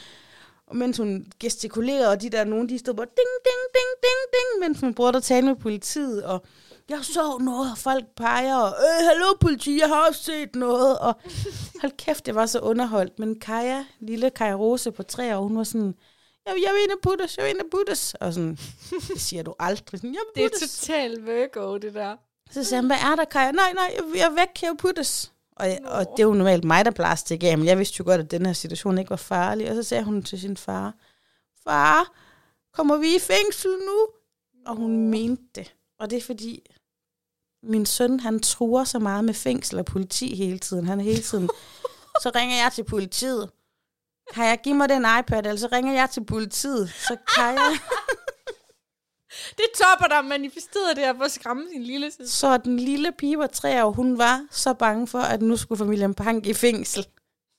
Og 0.66 0.76
mens 0.76 0.96
hun 0.96 1.26
gestikulerede, 1.40 2.10
og 2.10 2.22
de 2.22 2.30
der 2.30 2.44
nogen, 2.44 2.68
de 2.68 2.78
stod 2.78 2.94
bare 2.94 3.06
ding, 3.06 3.34
ding, 3.44 3.62
ding, 3.74 3.90
ding, 4.02 4.20
ding, 4.32 4.68
mens 4.68 4.80
hun 4.80 4.94
prøvede 4.94 5.16
at 5.16 5.22
tale 5.22 5.46
med 5.46 5.56
politiet, 5.56 6.24
og 6.24 6.44
jeg 6.88 6.98
så 7.02 7.38
noget, 7.38 7.70
og 7.70 7.78
folk 7.78 8.04
peger, 8.16 8.56
og 8.56 8.68
øh, 8.68 9.06
hallo 9.06 9.26
politi, 9.40 9.80
jeg 9.80 9.88
har 9.88 10.08
også 10.08 10.22
set 10.22 10.56
noget, 10.56 10.98
og 10.98 11.14
hold 11.80 11.92
kæft, 11.96 12.26
det 12.26 12.34
var 12.34 12.46
så 12.46 12.60
underholdt. 12.60 13.18
Men 13.18 13.40
Kaja, 13.40 13.84
lille 14.00 14.30
Kaja 14.30 14.54
Rose 14.54 14.92
på 14.92 15.02
tre 15.02 15.36
år, 15.36 15.42
hun 15.42 15.56
var 15.56 15.64
sådan, 15.64 15.94
jeg, 16.46 16.54
jeg 16.64 16.72
vil 16.72 16.82
ind 16.84 16.92
og 16.92 16.98
puttes, 17.02 17.36
jeg 17.36 17.44
vil 17.44 17.50
ind 17.50 17.60
og 17.60 17.66
puttes. 17.70 18.14
Og 18.14 18.32
sådan, 18.32 18.58
det 18.90 19.20
siger 19.20 19.42
du 19.42 19.54
aldrig. 19.58 20.00
Sådan, 20.00 20.14
jeg 20.14 20.20
Det 20.34 20.44
er 20.44 20.66
totalt 20.66 21.26
Virgo, 21.26 21.76
det 21.78 21.94
der. 21.94 22.16
Så 22.50 22.64
siger 22.64 22.76
han, 22.76 22.86
hvad 22.86 22.96
er 22.96 23.16
der, 23.16 23.24
Kaja? 23.24 23.50
Nej, 23.50 23.72
nej, 23.72 23.92
jeg, 23.94 24.04
jeg 24.14 24.26
er 24.26 24.34
væk, 24.34 24.62
jeg 24.62 24.70
vil 24.70 24.76
puttes. 24.76 25.32
Og, 25.56 25.66
og 25.84 26.06
det 26.16 26.22
er 26.22 26.26
jo 26.26 26.34
normalt 26.34 26.64
mig, 26.64 26.84
der 26.84 26.90
plejer 26.90 27.12
at 27.12 27.44
af, 27.44 27.58
men 27.58 27.66
jeg 27.66 27.78
vidste 27.78 27.96
jo 27.98 28.04
godt, 28.04 28.20
at 28.20 28.30
den 28.30 28.46
her 28.46 28.52
situation 28.52 28.98
ikke 28.98 29.10
var 29.10 29.16
farlig. 29.16 29.70
Og 29.70 29.74
så 29.74 29.82
sagde 29.82 30.04
hun 30.04 30.22
til 30.22 30.40
sin 30.40 30.56
far, 30.56 30.94
far, 31.64 32.12
kommer 32.72 32.96
vi 32.96 33.16
i 33.16 33.18
fængsel 33.18 33.70
nu? 33.70 34.06
Og 34.66 34.76
hun 34.76 35.10
mente 35.10 35.42
det. 35.54 35.74
Og 36.00 36.10
det 36.10 36.16
er 36.16 36.22
fordi, 36.22 36.66
min 37.62 37.86
søn, 37.86 38.20
han 38.20 38.40
truer 38.40 38.84
så 38.84 38.98
meget 38.98 39.24
med 39.24 39.34
fængsel 39.34 39.78
og 39.78 39.84
politi 39.84 40.34
hele 40.34 40.58
tiden. 40.58 40.86
Han 40.86 41.00
er 41.00 41.04
hele 41.04 41.22
tiden, 41.22 41.48
så 42.22 42.30
ringer 42.34 42.56
jeg 42.56 42.72
til 42.72 42.84
politiet. 42.84 43.50
Kan 44.34 44.44
jeg 44.44 44.60
give 44.64 44.74
mig 44.74 44.88
den 44.88 45.06
iPad, 45.20 45.46
eller 45.46 45.56
så 45.56 45.68
ringer 45.72 45.92
jeg 45.92 46.10
til 46.10 46.24
politiet. 46.24 46.88
Så 46.88 47.16
kan 47.34 47.54
jeg... 47.54 47.78
Det 49.58 49.64
topper 49.74 50.06
der 50.06 50.22
manifesteret 50.22 50.96
det 50.96 51.04
her 51.04 51.14
for 51.16 51.24
at 51.24 51.32
skræmme 51.32 51.66
sin 51.72 51.82
lille 51.82 52.10
søster. 52.10 52.26
Så 52.26 52.56
den 52.56 52.80
lille 52.80 53.12
pige 53.12 53.36
på 53.36 53.46
tre 53.46 53.84
år, 53.84 53.90
hun 53.90 54.18
var 54.18 54.46
så 54.50 54.74
bange 54.74 55.06
for, 55.06 55.18
at 55.18 55.42
nu 55.42 55.56
skulle 55.56 55.78
familien 55.78 56.14
Pank 56.14 56.46
i 56.46 56.54
fængsel. 56.54 57.06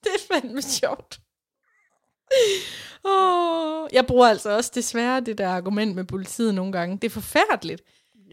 Det 0.04 0.12
er 0.16 0.34
fandme 0.34 0.62
sjovt. 0.62 1.20
Oh, 3.04 3.88
jeg 3.94 4.06
bruger 4.08 4.28
altså 4.28 4.50
også 4.50 4.72
desværre 4.76 5.22
det 5.22 5.38
der 5.38 5.50
argument 5.50 5.96
med 5.96 6.04
politiet 6.04 6.56
nogle 6.56 6.72
gange. 6.72 6.98
Det 6.98 7.04
er 7.04 7.10
forfærdeligt. 7.10 7.82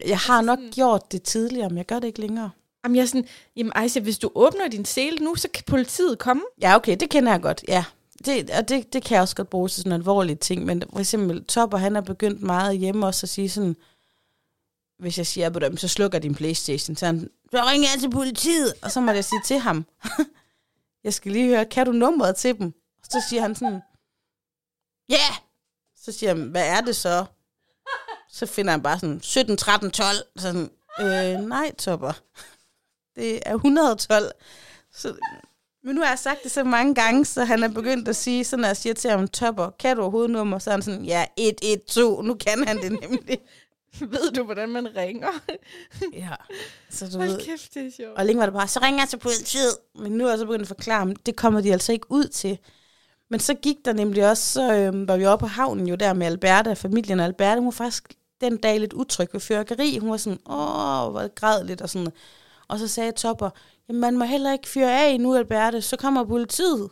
Jeg 0.07 0.17
har 0.17 0.41
nok 0.41 0.59
gjort 0.71 1.11
det 1.11 1.23
tidligere, 1.23 1.69
men 1.69 1.77
jeg 1.77 1.85
gør 1.85 1.99
det 1.99 2.07
ikke 2.07 2.21
længere. 2.21 2.49
Jamen, 2.83 2.95
jeg 2.95 3.01
er 3.01 3.05
sådan, 3.05 3.27
jamen 3.55 3.71
Aisha, 3.75 3.99
hvis 3.99 4.19
du 4.19 4.31
åbner 4.35 4.67
din 4.67 4.85
sele 4.85 5.17
nu, 5.17 5.35
så 5.35 5.47
kan 5.53 5.63
politiet 5.67 6.19
komme. 6.19 6.43
Ja, 6.61 6.75
okay, 6.75 6.97
det 6.99 7.09
kender 7.09 7.31
jeg 7.31 7.41
godt, 7.41 7.65
ja. 7.67 7.85
Det, 8.25 8.49
og 8.49 8.69
det, 8.69 8.93
det 8.93 9.03
kan 9.03 9.15
jeg 9.15 9.21
også 9.21 9.35
godt 9.35 9.49
bruge 9.49 9.69
til 9.69 9.77
sådan 9.77 9.91
alvorlige 9.91 10.35
ting, 10.35 10.65
men 10.65 10.83
for 10.91 10.99
eksempel 10.99 11.45
Topper, 11.45 11.77
han 11.77 11.95
er 11.95 12.01
begyndt 12.01 12.41
meget 12.41 12.77
hjemme 12.77 13.05
også 13.05 13.25
at 13.25 13.29
sige 13.29 13.49
sådan, 13.49 13.75
hvis 14.99 15.17
jeg 15.17 15.27
siger 15.27 15.49
på 15.49 15.59
dem, 15.59 15.77
så 15.77 15.87
slukker 15.87 16.19
din 16.19 16.35
Playstation, 16.35 16.95
så 16.95 17.05
han, 17.05 17.29
så 17.51 17.63
ringer 17.63 17.87
jeg 17.93 17.99
til 17.99 18.09
politiet, 18.09 18.73
og 18.81 18.91
så 18.91 19.01
må 19.01 19.11
jeg 19.11 19.25
sige 19.25 19.41
til 19.45 19.59
ham, 19.59 19.85
jeg 21.03 21.13
skal 21.13 21.31
lige 21.31 21.47
høre, 21.47 21.65
kan 21.65 21.85
du 21.85 21.91
nummeret 21.91 22.35
til 22.35 22.57
dem? 22.59 22.73
Og 23.01 23.07
så 23.11 23.23
siger 23.29 23.41
han 23.41 23.55
sådan, 23.55 23.81
ja! 25.09 25.13
Yeah! 25.13 25.37
Så 25.95 26.11
siger 26.11 26.35
han, 26.35 26.43
hvad 26.43 26.67
er 26.67 26.81
det 26.81 26.95
så? 26.95 27.25
Så 28.33 28.45
finder 28.45 28.71
han 28.71 28.81
bare 28.81 28.99
sådan, 28.99 29.21
17, 29.21 29.57
13, 29.57 29.91
12. 29.91 30.15
Så 30.35 30.41
sådan, 30.41 30.69
øh, 30.99 31.47
nej, 31.47 31.71
Topper. 31.77 32.11
Det 33.15 33.39
er 33.45 33.53
112. 33.53 34.31
Så, 34.93 35.15
men 35.83 35.95
nu 35.95 36.01
har 36.01 36.09
jeg 36.09 36.19
sagt 36.19 36.43
det 36.43 36.51
så 36.51 36.63
mange 36.63 36.95
gange, 36.95 37.25
så 37.25 37.43
han 37.43 37.63
er 37.63 37.67
begyndt 37.67 38.07
at 38.07 38.15
sige, 38.15 38.43
så 38.43 38.57
når 38.57 38.67
jeg 38.67 38.77
siger 38.77 38.93
til 38.93 39.09
ham, 39.09 39.27
Topper, 39.27 39.69
kan 39.79 39.95
du 39.95 40.01
overhovedet 40.01 40.31
nummer? 40.31 40.59
Så 40.59 40.69
er 40.69 40.71
han 40.71 40.81
sådan, 40.81 41.05
ja, 41.05 41.25
112. 41.37 42.25
Nu 42.25 42.33
kan 42.33 42.67
han 42.67 42.77
det 42.77 42.91
nemlig. 42.91 43.37
Ved 43.99 44.31
du, 44.31 44.43
hvordan 44.43 44.69
man 44.69 44.95
ringer? 44.95 45.29
Ja. 46.13 46.35
Så 46.89 47.09
du 47.09 47.17
ved, 47.17 47.29
Hold 47.29 47.45
kæft, 47.45 47.73
det 47.73 47.85
er 47.85 47.91
sjovt. 47.91 48.17
Og 48.17 48.25
længe 48.25 48.39
var 48.39 48.45
det 48.45 48.53
bare, 48.53 48.67
så 48.67 48.79
ringer 48.79 49.01
jeg 49.01 49.09
til 49.09 49.17
politiet. 49.17 49.77
Men 49.95 50.11
nu 50.11 50.25
er 50.25 50.29
jeg 50.29 50.39
så 50.39 50.45
begyndt 50.45 50.61
at 50.61 50.67
forklare, 50.67 51.05
men 51.05 51.15
det 51.25 51.35
kommer 51.35 51.61
de 51.61 51.73
altså 51.73 51.91
ikke 51.91 52.11
ud 52.11 52.27
til. 52.27 52.57
Men 53.29 53.39
så 53.39 53.53
gik 53.53 53.77
der 53.85 53.93
nemlig 53.93 54.29
også, 54.29 54.53
så 54.53 54.73
øh, 54.73 55.07
var 55.07 55.17
vi 55.17 55.25
oppe 55.25 55.43
på 55.43 55.47
havnen 55.47 55.87
jo 55.87 55.95
der 55.95 56.13
med 56.13 56.27
Alberta, 56.27 56.73
familien 56.73 57.19
og 57.19 57.25
Alberta, 57.25 57.55
hun 57.55 57.65
var 57.65 57.71
faktisk 57.71 58.13
den 58.43 58.57
dag 58.57 58.79
lidt 58.79 58.93
utryg 58.93 59.29
ved 59.33 59.39
fyrkeri. 59.39 59.97
Hun 59.97 60.09
var 60.11 60.17
sådan, 60.17 60.39
åh, 60.45 61.11
hvor 61.11 61.33
græd 61.35 61.63
lidt 61.63 61.81
og 61.81 61.89
sådan. 61.89 62.11
Og 62.67 62.79
så 62.79 62.87
sagde 62.87 63.11
Topper, 63.11 63.49
jamen 63.89 63.99
man 64.01 64.17
må 64.17 64.23
heller 64.25 64.51
ikke 64.53 64.69
fyre 64.69 65.05
af 65.05 65.19
nu, 65.19 65.35
Alberta, 65.35 65.79
så 65.81 65.97
kommer 65.97 66.23
politiet. 66.23 66.89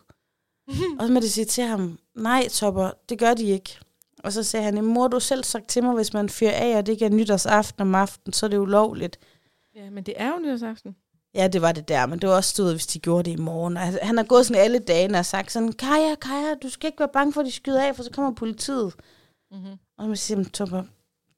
og 1.00 1.08
så 1.08 1.14
må 1.14 1.20
de 1.20 1.30
sige 1.30 1.46
til 1.46 1.64
ham, 1.64 2.00
nej 2.16 2.48
Topper, 2.50 2.90
det 3.10 3.20
gør 3.20 3.34
de 3.34 3.44
ikke. 3.44 3.78
Og 4.24 4.34
så 4.34 4.44
sagde 4.44 4.64
han, 4.64 4.76
"Jamen, 4.76 4.94
mor, 4.94 5.08
du 5.08 5.20
selv 5.20 5.44
sagt 5.44 5.68
til 5.68 5.84
mig, 5.84 5.94
hvis 5.96 6.14
man 6.14 6.30
fyrer 6.30 6.52
af, 6.54 6.78
og 6.78 6.86
det 6.86 6.92
ikke 6.92 7.06
er 7.06 7.10
nytårsaften 7.10 7.82
om 7.82 7.96
aftenen, 7.96 8.34
så 8.34 8.46
er 8.46 8.50
det 8.50 8.58
ulovligt. 8.58 9.20
Ja, 9.76 9.90
men 9.90 10.04
det 10.04 10.14
er 10.18 10.28
jo 10.28 10.40
nytårsaften. 10.40 10.96
Ja, 11.36 11.48
det 11.48 11.62
var 11.62 11.72
det 11.72 11.88
der, 11.88 12.06
men 12.06 12.20
det 12.20 12.30
var 12.30 12.36
også 12.36 12.50
stået, 12.50 12.74
hvis 12.74 12.88
de 12.88 13.00
gjorde 13.00 13.24
det 13.32 13.38
i 13.38 13.42
morgen. 13.42 13.78
Og 13.78 13.84
han- 13.84 14.00
Han 14.02 14.18
har 14.18 14.24
gået 14.26 14.46
sådan 14.46 14.62
alle 14.64 14.80
dagene 14.80 15.18
og 15.20 15.26
sagt 15.26 15.52
sådan, 15.52 15.74
Kaja, 15.74 16.16
Kaja, 16.16 16.54
du 16.64 16.70
skal 16.70 16.88
ikke 16.88 17.00
være 17.00 17.10
bange 17.14 17.34
for, 17.34 17.42
at 17.42 17.46
de 17.48 17.52
skyder 17.52 17.84
af, 17.88 17.96
for 17.96 18.04
så 18.04 18.12
kommer 18.12 18.32
politiet. 18.32 18.94
Mm-hmm. 19.52 19.78
Og 19.98 20.08
man 20.08 20.18
siger, 20.18 20.44
Topper, 20.44 20.84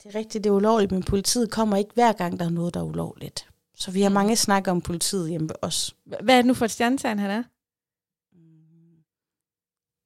det 0.03 0.15
er 0.15 0.19
rigtigt, 0.19 0.43
det 0.43 0.49
er 0.49 0.53
ulovligt, 0.53 0.91
men 0.91 1.03
politiet 1.03 1.51
kommer 1.51 1.77
ikke 1.77 1.93
hver 1.93 2.13
gang, 2.13 2.39
der 2.39 2.45
er 2.45 2.49
noget, 2.49 2.73
der 2.73 2.79
er 2.79 2.83
ulovligt. 2.83 3.49
Så 3.75 3.91
vi 3.91 4.01
har 4.01 4.09
mange 4.09 4.35
snakker 4.35 4.71
om 4.71 4.81
politiet 4.81 5.29
hjemme 5.29 5.49
ved 5.49 5.55
os. 5.61 5.95
Hvad 6.05 6.35
er 6.35 6.37
det 6.37 6.45
nu 6.45 6.53
for 6.53 6.65
et 6.65 6.71
stjernetegn, 6.71 7.19
han 7.19 7.31
er? 7.31 7.43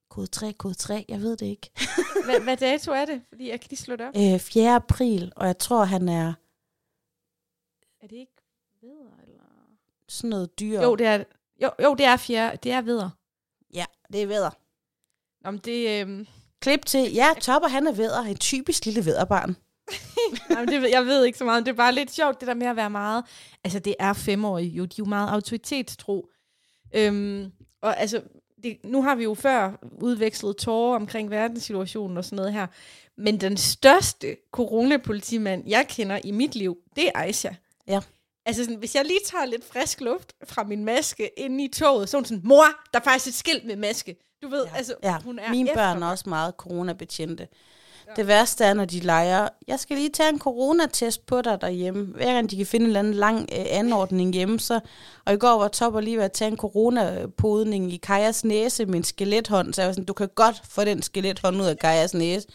Kode 0.09 0.27
3, 0.27 0.53
kode 0.53 0.73
3, 0.73 1.05
jeg 1.09 1.21
ved 1.21 1.37
det 1.37 1.45
ikke. 1.45 1.69
Hvad, 2.25 2.39
hvad 2.39 2.57
dato 2.57 2.91
er 2.91 3.05
det? 3.05 3.21
Fordi 3.29 3.49
jeg 3.49 3.61
kan 3.61 3.67
lige 3.69 3.79
slå 3.79 3.95
det 3.95 4.07
op. 4.07 4.13
Øh, 4.17 4.39
4. 4.39 4.75
april, 4.75 5.33
og 5.35 5.47
jeg 5.47 5.57
tror, 5.57 5.83
han 5.83 6.09
er 6.09 6.33
Er 8.01 8.07
det 8.07 8.15
ikke 8.15 8.41
videre, 8.81 9.13
eller? 9.27 9.43
sådan 10.07 10.29
noget 10.29 10.59
dyr. 10.59 10.81
Jo, 10.81 10.95
det 10.95 11.05
er, 11.05 11.23
jo, 11.63 11.71
jo, 11.83 11.95
det 11.95 12.05
er 12.05 12.17
fjerde, 12.17 12.57
det 12.63 12.71
er 12.71 12.81
videre. 12.81 13.11
Ja, 13.73 13.85
det 14.13 14.21
er 14.21 14.27
vædder. 14.27 14.51
Om 15.43 15.59
det, 15.59 16.01
øhm, 16.01 16.27
Klip 16.59 16.85
til, 16.85 17.13
ja, 17.13 17.29
Topper 17.41 17.69
han 17.69 17.87
er 17.87 17.91
vædder, 17.91 18.21
en 18.21 18.37
typisk 18.37 18.85
lille 18.85 19.05
vædderbarn. 19.05 19.55
Jamen, 20.49 20.67
det, 20.67 20.91
jeg 20.91 21.05
ved 21.05 21.25
ikke 21.25 21.37
så 21.37 21.45
meget. 21.45 21.65
Det 21.65 21.71
er 21.71 21.75
bare 21.75 21.95
lidt 21.95 22.11
sjovt, 22.11 22.39
det 22.39 22.47
der 22.47 22.53
med 22.53 22.67
at 22.67 22.75
være 22.75 22.89
meget... 22.89 23.23
Altså, 23.63 23.79
det 23.79 23.95
er 23.99 24.13
femårige 24.13 24.69
jo. 24.69 24.85
De 24.85 24.93
er 24.93 24.95
jo 24.99 25.05
meget 25.05 25.29
autoritetstro. 25.29 26.29
Øhm, 26.95 27.51
og 27.81 27.99
altså, 27.99 28.21
det, 28.63 28.77
nu 28.83 29.03
har 29.03 29.15
vi 29.15 29.23
jo 29.23 29.33
før 29.33 29.79
udvekslet 30.01 30.57
tårer 30.57 30.95
omkring 30.95 31.31
verdenssituationen 31.31 32.17
og 32.17 32.25
sådan 32.25 32.35
noget 32.35 32.53
her. 32.53 32.67
Men 33.17 33.41
den 33.41 33.57
største 33.57 34.37
coronapolitimand, 34.51 35.63
jeg 35.67 35.85
kender 35.87 36.19
i 36.23 36.31
mit 36.31 36.55
liv, 36.55 36.77
det 36.95 37.07
er 37.07 37.11
Aisha. 37.15 37.49
Ja. 37.87 37.99
Altså, 38.45 38.63
sådan, 38.63 38.79
hvis 38.79 38.95
jeg 38.95 39.05
lige 39.05 39.19
tager 39.25 39.45
lidt 39.45 39.65
frisk 39.65 40.01
luft 40.01 40.33
fra 40.47 40.63
min 40.63 40.85
maske 40.85 41.39
ind 41.39 41.61
i 41.61 41.67
toget, 41.67 42.09
så 42.09 42.17
er 42.17 42.19
hun 42.19 42.25
sådan, 42.25 42.41
mor, 42.43 42.63
der 42.93 42.99
er 42.99 43.03
faktisk 43.03 43.27
et 43.27 43.33
skilt 43.33 43.65
med 43.65 43.75
maske. 43.75 44.15
Du 44.43 44.47
ved, 44.47 44.65
ja. 44.65 44.75
altså, 44.75 44.95
Ja, 45.03 45.17
hun 45.23 45.39
er 45.39 45.51
mine 45.51 45.69
børn 45.73 46.03
er 46.03 46.07
også 46.07 46.29
meget 46.29 46.53
coronabetjente. 46.57 47.47
Det 48.15 48.27
værste 48.27 48.63
er, 48.63 48.73
når 48.73 48.85
de 48.85 48.99
leger, 48.99 49.49
jeg 49.67 49.79
skal 49.79 49.97
lige 49.97 50.09
tage 50.09 50.29
en 50.29 50.39
coronatest 50.39 51.25
på 51.25 51.41
dig 51.41 51.61
derhjemme. 51.61 52.05
Hver 52.05 52.33
gang 52.33 52.51
de 52.51 52.57
kan 52.57 52.65
finde 52.65 52.83
en 52.83 52.87
eller 52.87 52.99
anden 52.99 53.13
lang 53.13 53.49
øh, 53.51 53.65
anordning 53.69 54.33
hjemme, 54.33 54.59
så... 54.59 54.79
Og 55.25 55.33
i 55.33 55.37
går 55.37 55.57
var 55.59 55.67
Topper 55.67 55.99
lige 55.99 56.17
ved 56.17 56.23
at 56.23 56.31
tage 56.31 56.51
en 56.51 56.57
coronapodning 56.57 57.93
i 57.93 57.97
Kajas 57.97 58.45
næse 58.45 58.85
med 58.85 58.95
en 58.95 59.03
skelethånd, 59.03 59.73
så 59.73 59.81
jeg 59.81 59.87
var 59.87 59.93
sådan, 59.93 60.05
du 60.05 60.13
kan 60.13 60.29
godt 60.35 60.61
få 60.69 60.83
den 60.83 61.01
skelethånd 61.01 61.61
ud 61.61 61.65
af 61.65 61.77
Kajas 61.77 62.13
næse. 62.13 62.47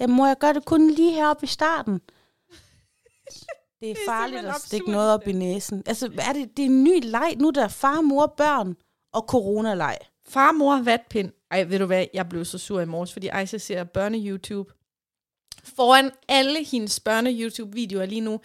Ja, 0.00 0.06
mor, 0.06 0.26
jeg 0.26 0.36
gør 0.40 0.52
det 0.52 0.64
kun 0.64 0.90
lige 0.90 1.12
heroppe 1.12 1.44
i 1.44 1.46
starten. 1.46 2.00
Det 3.80 3.90
er 3.90 3.94
farligt 4.08 4.38
simpelthen 4.38 4.54
at 4.54 4.60
stikke 4.60 4.90
noget 4.90 5.14
op 5.14 5.28
i 5.28 5.32
næsen. 5.32 5.82
Altså, 5.86 6.10
er 6.28 6.32
det, 6.32 6.56
det 6.56 6.62
er 6.62 6.66
en 6.66 6.84
ny 6.84 7.00
leg 7.02 7.34
nu, 7.38 7.50
der 7.50 7.64
er 7.64 7.68
far, 7.68 8.00
mor, 8.00 8.34
børn 8.36 8.76
og 9.12 9.24
coronaleg. 9.28 9.96
Far, 10.28 10.52
mor, 10.52 10.82
vatpind. 10.82 11.32
Ej, 11.50 11.64
ved 11.64 11.78
du 11.78 11.86
hvad, 11.86 12.06
jeg 12.14 12.28
blev 12.28 12.44
så 12.44 12.58
sur 12.58 12.80
i 12.80 12.84
morges, 12.84 13.12
fordi 13.12 13.28
Aisha 13.28 13.58
ser 13.58 13.84
børne-YouTube. 13.84 14.79
Foran 15.64 16.10
alle 16.28 16.64
hendes 16.64 17.00
børne-YouTube-videoer 17.00 18.06
lige 18.06 18.20
nu, 18.20 18.40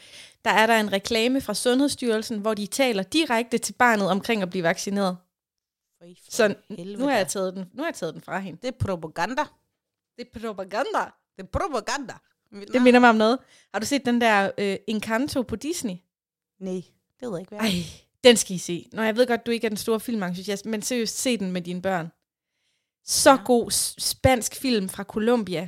der 0.45 0.51
er 0.51 0.68
der 0.68 0.80
en 0.80 0.91
reklame 0.91 1.41
fra 1.41 1.53
Sundhedsstyrelsen, 1.53 2.39
hvor 2.39 2.53
de 2.53 2.66
taler 2.66 3.03
direkte 3.03 3.57
til 3.57 3.74
barnet 3.74 4.09
omkring 4.09 4.41
at 4.41 4.49
blive 4.49 4.63
vaccineret. 4.63 5.18
Så 6.30 6.55
nu 6.97 7.05
har, 7.05 7.18
jeg 7.18 7.28
taget 7.28 7.53
den, 7.53 7.66
nu 7.74 7.84
har 7.84 7.88
jeg 7.88 7.95
taget 7.95 8.13
den 8.13 8.22
fra 8.22 8.39
hende. 8.39 8.59
Det 8.61 8.68
er 8.68 8.86
propaganda. 8.86 9.43
Det 10.18 10.28
er 10.36 10.39
propaganda. 10.39 11.11
Det 11.38 11.43
er 11.43 11.47
propaganda. 11.59 12.13
Det 12.74 12.82
minder 12.82 12.99
mig 12.99 13.09
om 13.09 13.16
noget. 13.16 13.39
Har 13.74 13.80
du 13.80 13.86
set 13.86 14.05
den 14.05 14.22
der 14.22 14.51
øh, 14.57 14.78
Encanto 14.88 15.41
på 15.41 15.55
Disney? 15.55 15.95
Nej, 16.59 16.74
det 17.20 17.22
ved 17.22 17.32
jeg 17.32 17.39
ikke, 17.39 17.49
hvad 17.49 17.59
Ej, 17.59 17.72
den 18.24 18.38
skal 18.38 18.55
I 18.55 18.57
se. 18.57 18.89
Nå, 18.93 19.01
jeg 19.01 19.16
ved 19.16 19.28
godt, 19.28 19.45
du 19.45 19.51
ikke 19.51 19.66
er 19.66 19.70
den 19.70 19.78
store 19.78 19.99
filmentusiast, 19.99 20.66
men 20.66 20.82
seriøst, 20.82 21.18
se 21.18 21.38
den 21.38 21.51
med 21.51 21.61
dine 21.61 21.82
børn. 21.82 22.11
Så 23.05 23.30
ja. 23.30 23.38
god 23.45 23.72
spansk 23.99 24.55
film 24.55 24.89
fra 24.89 25.03
Colombia. 25.03 25.68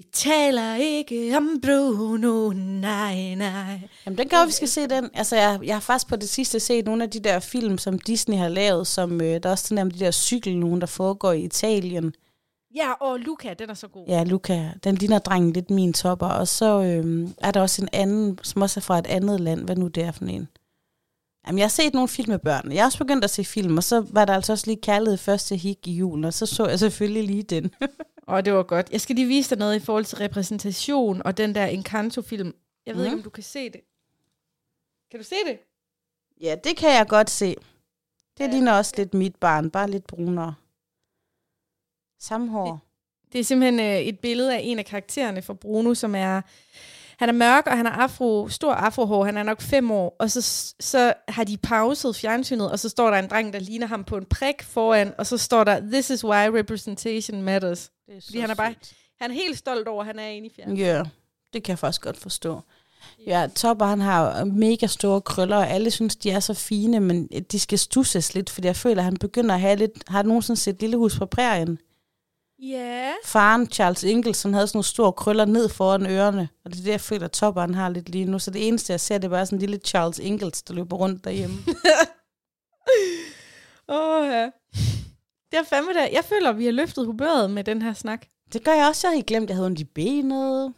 Vi 0.00 0.06
taler 0.12 0.74
ikke 0.74 1.36
om 1.36 1.60
Bruno, 1.62 2.52
nej, 2.52 3.34
nej. 3.34 3.80
Jamen, 4.06 4.18
den 4.18 4.28
gør, 4.28 4.46
vi 4.46 4.52
skal 4.52 4.68
se 4.68 4.88
den. 4.88 5.10
Altså, 5.14 5.36
jeg, 5.36 5.60
jeg 5.62 5.74
har 5.74 5.80
faktisk 5.80 6.08
på 6.08 6.16
det 6.16 6.28
sidste 6.28 6.60
set 6.60 6.84
nogle 6.84 7.04
af 7.04 7.10
de 7.10 7.20
der 7.20 7.40
film, 7.40 7.78
som 7.78 7.98
Disney 7.98 8.36
har 8.36 8.48
lavet, 8.48 8.86
som 8.86 9.20
øh, 9.20 9.42
der 9.42 9.48
er 9.48 9.50
også 9.50 9.66
sådan 9.66 9.82
om 9.82 9.90
de 9.90 9.98
der 9.98 10.10
cykel, 10.10 10.58
nogen, 10.58 10.80
der 10.80 10.86
foregår 10.86 11.32
i 11.32 11.44
Italien. 11.44 12.14
Ja, 12.74 12.92
og 12.92 13.18
Luca, 13.18 13.54
den 13.54 13.70
er 13.70 13.74
så 13.74 13.88
god. 13.88 14.06
Ja, 14.08 14.24
Luca, 14.24 14.72
den 14.84 14.94
ligner 14.94 15.18
drengen 15.18 15.52
lidt 15.52 15.70
min 15.70 15.92
topper. 15.92 16.28
Og 16.28 16.48
så 16.48 16.82
øh, 16.82 17.28
er 17.38 17.50
der 17.50 17.60
også 17.60 17.82
en 17.82 17.88
anden, 17.92 18.38
som 18.42 18.62
også 18.62 18.80
er 18.80 18.82
fra 18.82 18.98
et 18.98 19.06
andet 19.06 19.40
land. 19.40 19.64
Hvad 19.64 19.76
nu 19.76 19.88
det 19.88 20.02
er 20.02 20.12
for 20.12 20.24
en? 20.24 20.48
Jamen, 21.46 21.58
jeg 21.58 21.64
har 21.64 21.70
set 21.70 21.94
nogle 21.94 22.08
film 22.08 22.30
med 22.30 22.38
børn. 22.38 22.72
Jeg 22.72 22.82
har 22.82 22.86
også 22.86 22.98
begyndt 22.98 23.24
at 23.24 23.30
se 23.30 23.44
film, 23.44 23.76
og 23.76 23.84
så 23.84 24.06
var 24.10 24.24
der 24.24 24.34
altså 24.34 24.52
også 24.52 24.66
lige 24.66 24.80
kærlighed 24.82 25.18
første 25.18 25.56
hik 25.56 25.78
i 25.88 25.92
julen, 25.92 26.24
og 26.24 26.34
så 26.34 26.46
så 26.46 26.66
jeg 26.66 26.78
selvfølgelig 26.78 27.24
lige 27.24 27.42
den. 27.42 27.70
Og 28.30 28.44
det 28.44 28.52
var 28.54 28.62
godt. 28.62 28.90
Jeg 28.92 29.00
skal 29.00 29.14
lige 29.16 29.26
vise 29.28 29.50
dig 29.50 29.58
noget 29.58 29.76
i 29.76 29.84
forhold 29.84 30.04
til 30.04 30.18
repræsentation 30.18 31.22
og 31.24 31.36
den 31.36 31.54
der 31.54 31.66
Encanto-film. 31.66 32.54
Jeg 32.86 32.94
ved 32.94 33.02
Mhm. 33.02 33.06
ikke, 33.06 33.16
om 33.16 33.22
du 33.22 33.30
kan 33.30 33.42
se 33.42 33.70
det. 33.70 33.80
Kan 35.10 35.20
du 35.20 35.24
se 35.24 35.34
det? 35.46 35.58
ja, 36.40 36.56
det 36.64 36.76
kan 36.76 36.90
jeg 36.90 37.06
godt 37.08 37.30
se. 37.30 37.56
Det 38.38 38.44
Ja. 38.46 38.50
ligner 38.50 38.72
også 38.72 38.94
lidt 38.96 39.14
mit 39.14 39.36
barn, 39.36 39.70
bare 39.70 39.90
lidt 39.90 40.06
brunere. 40.06 40.54
Samme 42.18 42.48
hår. 42.50 42.80
Det 43.32 43.38
er 43.40 43.44
simpelthen 43.44 43.80
øh, 43.80 44.00
et 44.00 44.18
billede 44.18 44.54
af 44.56 44.60
en 44.62 44.78
af 44.78 44.84
karaktererne 44.86 45.42
fra 45.42 45.54
Bruno, 45.54 45.94
som 45.94 46.14
er... 46.14 46.42
Han 47.20 47.28
er 47.28 47.32
mørk, 47.32 47.66
og 47.66 47.76
han 47.76 47.86
har 47.86 47.92
afro, 47.92 48.48
stor 48.48 48.72
afrohår. 48.72 49.24
Han 49.24 49.36
er 49.36 49.42
nok 49.42 49.60
fem 49.60 49.90
år. 49.90 50.16
Og 50.18 50.30
så, 50.30 50.72
så 50.80 51.12
har 51.28 51.44
de 51.44 51.56
pauset 51.56 52.16
fjernsynet, 52.16 52.70
og 52.70 52.78
så 52.78 52.88
står 52.88 53.10
der 53.10 53.18
en 53.18 53.28
dreng, 53.28 53.52
der 53.52 53.58
ligner 53.58 53.86
ham 53.86 54.04
på 54.04 54.16
en 54.16 54.24
prik 54.24 54.62
foran, 54.62 55.12
og 55.18 55.26
så 55.26 55.38
står 55.38 55.64
der, 55.64 55.80
This 55.80 56.10
is 56.10 56.24
why 56.24 56.48
representation 56.48 57.42
matters. 57.42 57.90
Det 58.06 58.16
er 58.16 58.20
så 58.20 58.26
Fordi 58.26 58.38
han 58.38 58.50
er 58.50 58.54
bare- 58.54 58.68
sødt. 58.72 58.92
Han 59.20 59.30
er 59.30 59.34
helt 59.34 59.58
stolt 59.58 59.88
over, 59.88 60.00
at 60.00 60.06
han 60.06 60.18
er 60.18 60.26
inde 60.28 60.46
i 60.46 60.50
fjernsynet. 60.56 60.78
Ja, 60.86 61.02
det 61.52 61.62
kan 61.62 61.70
jeg 61.72 61.78
faktisk 61.78 62.02
godt 62.02 62.16
forstå. 62.16 62.60
Ja, 63.26 63.46
Topper 63.54 63.86
han 63.86 64.00
har 64.00 64.44
mega 64.44 64.86
store 64.86 65.20
krøller, 65.20 65.56
og 65.56 65.70
alle 65.70 65.90
synes, 65.90 66.16
de 66.16 66.30
er 66.30 66.40
så 66.40 66.54
fine, 66.54 67.00
men 67.00 67.26
de 67.26 67.58
skal 67.58 67.78
stusses 67.78 68.34
lidt, 68.34 68.50
fordi 68.50 68.66
jeg 68.66 68.76
føler, 68.76 68.98
at 68.98 69.04
han 69.04 69.16
begynder 69.16 69.54
at 69.54 69.60
have 69.60 69.76
lidt... 69.76 69.92
Har 70.08 70.22
du 70.22 70.28
nogensinde 70.28 70.60
set 70.60 70.80
Lille 70.80 70.96
Hus 70.96 71.18
på 71.18 71.26
prærien? 71.26 71.78
Ja. 72.62 73.12
Faren, 73.24 73.66
Charles 73.66 74.02
Ingalls, 74.02 74.42
han 74.42 74.54
havde 74.54 74.66
sådan 74.66 74.76
nogle 74.76 74.84
store 74.84 75.12
krøller 75.12 75.44
ned 75.44 75.68
foran 75.68 76.06
ørerne, 76.06 76.48
og 76.64 76.70
det 76.70 76.78
er 76.78 76.84
det, 76.84 76.90
jeg 76.90 77.00
føler, 77.00 77.24
at 77.24 77.32
Topper 77.32 77.60
han 77.60 77.74
har 77.74 77.88
lidt 77.88 78.08
lige 78.08 78.24
nu. 78.24 78.38
Så 78.38 78.50
det 78.50 78.68
eneste, 78.68 78.92
jeg 78.92 79.00
ser, 79.00 79.18
det 79.18 79.24
er 79.24 79.28
bare 79.28 79.46
sådan 79.46 79.56
en 79.56 79.60
lille 79.60 79.76
Charles 79.84 80.18
Ingalls, 80.18 80.62
der 80.62 80.74
løber 80.74 80.96
rundt 80.96 81.24
derhjemme. 81.24 81.56
Åh, 83.88 84.26
ja. 84.26 84.50
Det 85.50 85.58
er 85.58 85.62
fandme 85.68 85.92
da. 85.92 86.08
Jeg 86.12 86.24
føler, 86.24 86.50
at 86.50 86.58
vi 86.58 86.64
har 86.64 86.72
løftet 86.72 87.06
humøret 87.06 87.50
med 87.50 87.64
den 87.64 87.82
her 87.82 87.92
snak. 87.92 88.26
det 88.52 88.64
gør 88.64 88.72
jeg 88.72 88.88
også. 88.88 89.06
Jeg 89.06 89.12
havde 89.12 89.22
glemt, 89.22 89.44
at 89.44 89.48
jeg 89.48 89.56
havde 89.56 89.66
ondt 89.66 89.80
i 89.80 89.84
benet. 89.84 90.72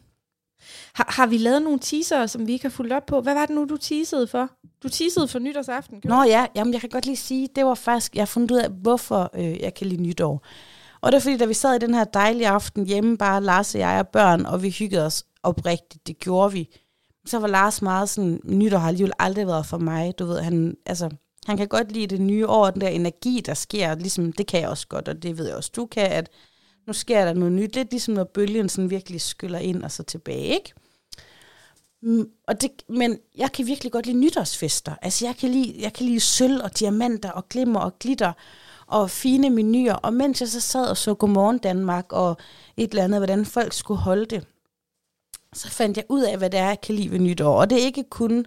Har, 0.95 1.07
har 1.09 1.27
vi 1.27 1.39
lavet 1.39 1.63
nogle 1.63 1.79
teaser, 1.79 2.27
som 2.27 2.47
vi 2.47 2.53
ikke 2.53 2.65
har 2.65 2.71
fulgt 2.71 2.93
op 2.93 3.07
på? 3.07 3.21
Hvad 3.21 3.35
var 3.35 3.47
det 3.47 3.55
nu, 3.55 3.65
du 3.65 3.77
teasede 3.77 4.27
for? 4.27 4.51
Du 4.83 4.89
teasede 4.89 5.29
for 5.29 5.39
nytårsaften. 5.39 6.01
gjorde 6.01 6.17
Nå 6.17 6.23
ja, 6.23 6.47
jamen 6.55 6.73
jeg 6.73 6.81
kan 6.81 6.91
godt 6.91 7.07
lige 7.07 7.17
sige, 7.17 7.49
det 7.57 7.65
var 7.65 7.75
faktisk, 7.75 8.15
jeg 8.15 8.21
har 8.21 8.27
fundet 8.27 8.51
ud 8.51 8.57
af, 8.57 8.71
hvorfor 8.71 9.31
øh, 9.35 9.61
jeg 9.61 9.75
kan 9.75 9.87
lide 9.87 10.03
nytår. 10.03 10.47
Og 11.03 11.13
det 11.13 11.17
er 11.17 11.23
fordi, 11.23 11.37
da 11.37 11.45
vi 11.45 11.55
sad 11.55 11.75
i 11.75 11.79
den 11.79 11.95
her 11.95 12.05
dejlige 12.05 12.49
aften 12.49 12.87
hjemme, 12.87 13.19
bare 13.19 13.43
Lars 13.43 13.75
og 13.75 13.81
jeg 13.81 13.99
og 13.99 14.09
børn, 14.09 14.47
og 14.47 14.63
vi 14.63 14.71
hyggede 14.71 15.07
os 15.07 15.25
oprigtigt, 15.43 16.07
det 16.07 16.19
gjorde 16.19 16.53
vi. 16.53 16.69
Så 17.27 17.39
var 17.39 17.47
Lars 17.47 17.83
meget 17.83 18.09
sådan, 18.09 18.41
nytår 18.45 18.79
har 18.79 18.89
alligevel 18.89 19.13
aldrig 19.19 19.47
været 19.47 19.67
for 19.67 19.79
mig, 19.79 20.19
du 20.19 20.27
ved, 20.27 20.41
han, 20.41 20.77
altså, 20.87 21.11
han 21.47 21.57
kan 21.57 21.69
godt 21.69 21.93
lide 21.93 22.07
det 22.07 22.21
nye 22.21 22.47
år, 22.47 22.71
den 22.71 22.81
der 22.81 22.89
energi, 22.89 23.43
der 23.47 23.55
sker, 23.55 23.95
ligesom, 23.95 24.33
det 24.33 24.47
kan 24.47 24.61
jeg 24.61 24.69
også 24.69 24.89
godt, 24.89 25.09
og 25.09 25.23
det 25.23 25.39
ved 25.39 25.47
jeg 25.47 25.57
også, 25.57 25.71
du 25.77 25.87
kan, 25.87 26.07
at 26.07 26.31
nu 26.87 26.93
sker 26.93 27.25
der 27.25 27.35
noget 27.35 27.53
nyt, 27.53 27.75
lidt 27.75 27.91
ligesom 27.91 28.15
når 28.15 28.25
bølgen 28.25 28.69
sådan 28.69 28.91
virkelig 28.91 29.21
skyller 29.21 29.59
ind 29.59 29.83
og 29.83 29.91
så 29.91 30.03
tilbage, 30.03 30.47
ikke? 30.47 30.73
Mm, 32.03 32.29
og 32.49 32.61
det, 32.61 32.71
men 32.89 33.19
jeg 33.37 33.53
kan 33.53 33.67
virkelig 33.67 33.93
godt 33.93 34.07
lide 34.07 34.19
nytårsfester. 34.19 34.95
Altså 35.03 35.27
jeg 35.27 35.37
kan 35.37 35.49
lide, 35.49 35.75
jeg 35.79 35.93
kan 35.93 36.07
lide 36.07 36.21
sølv 36.21 36.61
og 36.63 36.79
diamanter 36.79 37.31
og 37.31 37.49
glimmer 37.49 37.81
og 37.81 37.99
glitter 37.99 38.33
og 38.93 39.11
fine 39.11 39.51
menuer. 39.51 39.95
Og 39.95 40.15
mens 40.15 40.41
jeg 40.41 40.49
så 40.49 40.61
sad 40.61 40.87
og 40.87 40.97
så 40.97 41.15
Godmorgen 41.15 41.59
Danmark 41.59 42.13
og 42.13 42.37
et 42.77 42.91
eller 42.91 43.05
andet, 43.05 43.21
hvordan 43.21 43.47
folk 43.47 43.73
skulle 43.73 44.01
holde 44.01 44.27
det, 44.27 44.47
så 45.53 45.71
fandt 45.71 45.97
jeg 45.97 46.05
ud 46.09 46.23
af, 46.23 46.39
hvad 46.39 46.51
det 46.51 46.61
er, 46.61 46.67
jeg 46.67 46.81
kan 46.81 46.95
lide 46.95 47.11
ved 47.11 47.19
nytår. 47.19 47.61
Og 47.61 47.71
det 47.71 47.81
er 47.81 47.87
ikke 47.87 48.05
kun, 48.11 48.47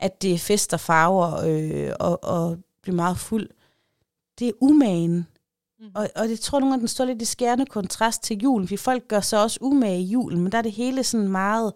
at 0.00 0.22
det 0.22 0.34
er 0.34 0.38
fest 0.38 0.72
og 0.72 0.80
farver 0.80 1.42
øh, 1.46 1.92
og, 2.00 2.24
og 2.24 2.58
blive 2.82 2.96
meget 2.96 3.18
fuld. 3.18 3.48
Det 4.38 4.48
er 4.48 4.52
umagen. 4.60 5.26
Mhm. 5.80 5.90
Og, 5.94 6.08
og 6.16 6.28
det 6.28 6.40
tror 6.40 6.58
jeg 6.58 6.60
nogle 6.60 6.72
gange, 6.72 6.80
den 6.80 6.88
står 6.88 7.04
lidt 7.04 7.22
i 7.22 7.24
skærende 7.24 7.66
kontrast 7.66 8.22
til 8.22 8.38
julen, 8.38 8.68
fordi 8.68 8.76
folk 8.76 9.08
gør 9.08 9.20
så 9.20 9.42
også 9.42 9.58
umage 9.60 10.00
i 10.00 10.04
julen, 10.04 10.42
men 10.42 10.52
der 10.52 10.58
er 10.58 10.62
det 10.62 10.72
hele 10.72 11.04
sådan 11.04 11.28
meget... 11.28 11.72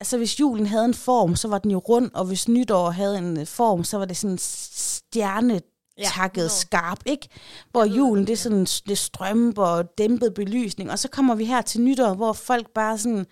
Altså 0.00 0.16
hvis 0.18 0.40
julen 0.40 0.66
havde 0.66 0.84
en 0.84 0.94
form, 0.94 1.36
så 1.36 1.48
var 1.48 1.58
den 1.58 1.70
jo 1.70 1.78
rund, 1.78 2.10
og 2.14 2.24
hvis 2.24 2.48
nytår 2.48 2.90
havde 2.90 3.18
en 3.18 3.46
form, 3.46 3.84
så 3.84 3.98
var 3.98 4.04
det 4.04 4.16
sådan 4.16 4.38
stjernetakket 4.38 5.75
Ja, 5.98 6.08
ja, 6.36 6.42
nå. 6.42 6.48
skarp, 6.48 6.98
ikke? 7.06 7.28
Hvor 7.70 7.84
julen, 7.84 8.26
det, 8.26 8.32
er 8.32 8.36
sådan 8.36 8.66
det 8.88 8.98
strømper 8.98 9.62
og 9.64 9.98
dæmpet 9.98 10.34
belysning, 10.34 10.90
og 10.90 10.98
så 10.98 11.08
kommer 11.08 11.34
vi 11.34 11.44
her 11.44 11.62
til 11.62 11.80
nytår, 11.80 12.14
hvor 12.14 12.32
folk 12.32 12.70
bare 12.70 12.98
sådan 12.98 13.26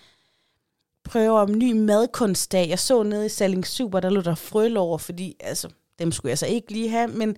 prøver 1.04 1.40
om 1.40 1.58
ny 1.58 1.72
madkunstdag. 1.72 2.68
Jeg 2.68 2.78
så 2.78 3.02
nede 3.02 3.26
i 3.26 3.28
Salling 3.28 3.66
Super, 3.66 4.00
der 4.00 4.10
lå 4.10 4.20
der 4.20 4.34
frølår, 4.34 4.98
fordi 4.98 5.36
altså, 5.40 5.68
dem 5.98 6.12
skulle 6.12 6.30
jeg 6.30 6.38
så 6.38 6.46
ikke 6.46 6.72
lige 6.72 6.88
have, 6.88 7.08
men, 7.08 7.36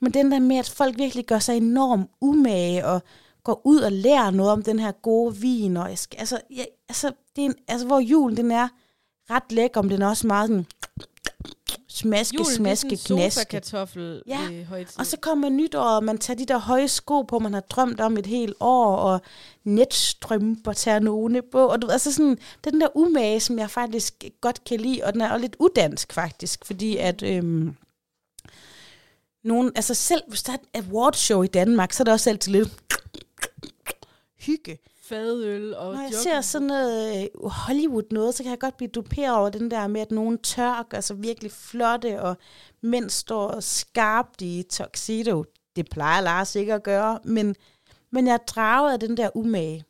men 0.00 0.14
den 0.14 0.32
der 0.32 0.38
med, 0.38 0.56
at 0.56 0.68
folk 0.68 0.98
virkelig 0.98 1.26
gør 1.26 1.38
sig 1.38 1.56
enormt 1.56 2.10
umage, 2.20 2.86
og 2.86 3.02
går 3.44 3.60
ud 3.64 3.80
og 3.80 3.92
lærer 3.92 4.30
noget 4.30 4.52
om 4.52 4.62
den 4.62 4.78
her 4.78 4.92
gode 4.92 5.36
vin, 5.36 5.76
og 5.76 5.90
jeg 5.90 5.98
skal, 5.98 6.18
altså, 6.18 6.40
jeg, 6.50 6.66
altså, 6.88 7.12
det 7.36 7.42
er 7.42 7.46
en, 7.46 7.54
altså, 7.68 7.86
hvor 7.86 7.98
julen 7.98 8.36
den 8.36 8.50
er 8.50 8.68
ret 9.30 9.52
lækker, 9.52 9.82
men 9.82 9.90
den 9.90 10.02
er 10.02 10.08
også 10.08 10.26
meget 10.26 10.48
sådan 10.48 10.66
smaske, 11.96 12.34
Julen, 12.34 12.54
smaske, 12.54 12.90
det 12.90 13.10
er 13.10 13.14
knaske. 13.14 13.40
sofa-kartoffel 13.40 14.22
Ja, 14.26 14.48
øh. 14.52 14.86
Og 14.98 15.06
så 15.06 15.16
kommer 15.20 15.48
nytår, 15.48 15.80
og 15.80 16.04
man 16.04 16.18
tager 16.18 16.38
de 16.38 16.46
der 16.46 16.58
høje 16.58 16.88
sko 16.88 17.22
på, 17.22 17.38
man 17.38 17.52
har 17.52 17.60
drømt 17.60 18.00
om 18.00 18.16
et 18.16 18.26
helt 18.26 18.54
år, 18.60 18.96
og 18.96 19.20
netstrømper 19.64 20.72
tager 20.72 20.98
nogle 20.98 21.42
på. 21.42 21.66
Og 21.66 21.82
du, 21.82 21.86
ved, 21.86 21.92
altså 21.92 22.12
sådan, 22.12 22.38
det 22.64 22.72
den 22.72 22.80
der 22.80 22.96
umage, 22.96 23.40
som 23.40 23.58
jeg 23.58 23.70
faktisk 23.70 24.24
godt 24.40 24.64
kan 24.64 24.80
lide, 24.80 25.04
og 25.04 25.12
den 25.12 25.20
er 25.20 25.30
også 25.30 25.40
lidt 25.40 25.56
udansk 25.58 26.12
faktisk, 26.12 26.64
fordi 26.64 26.96
at 26.96 27.22
øhm, 27.22 27.76
nogen, 29.44 29.72
altså 29.74 29.94
selv 29.94 30.22
hvis 30.28 30.42
der 30.42 30.52
er 30.52 30.56
et 30.56 30.84
awardshow 30.84 31.42
i 31.42 31.46
Danmark, 31.46 31.92
så 31.92 32.02
er 32.02 32.04
der 32.04 32.12
også 32.12 32.30
altid 32.30 32.52
lidt 32.52 32.68
hygge. 34.38 34.78
Fadøl 35.08 35.74
og 35.74 35.94
Når 35.94 36.00
jeg 36.00 36.10
jogging- 36.10 36.22
ser 36.22 36.40
sådan 36.40 36.66
noget 36.66 37.22
øh, 37.22 37.50
Hollywood 37.50 38.02
noget, 38.10 38.34
så 38.34 38.42
kan 38.42 38.50
jeg 38.50 38.58
godt 38.58 38.76
blive 38.76 38.88
duperet 38.90 39.36
over 39.36 39.50
den 39.50 39.70
der 39.70 39.86
med, 39.86 40.00
at 40.00 40.10
nogen 40.10 40.38
tør, 40.38 40.86
altså 40.90 41.14
virkelig 41.14 41.50
flotte, 41.52 42.22
og 42.22 42.36
mænd 42.82 43.10
står 43.10 43.60
skarpt 43.60 44.42
i 44.42 44.64
tuxedo. 44.70 45.44
Det 45.76 45.90
plejer 45.90 46.20
Lars 46.20 46.54
ikke 46.56 46.74
at 46.74 46.82
gøre, 46.82 47.18
men, 47.24 47.54
men 48.12 48.26
jeg 48.26 48.32
er 48.34 48.36
draget 48.46 48.92
af 48.92 49.00
den 49.00 49.16
der 49.16 49.36
umage. 49.36 49.84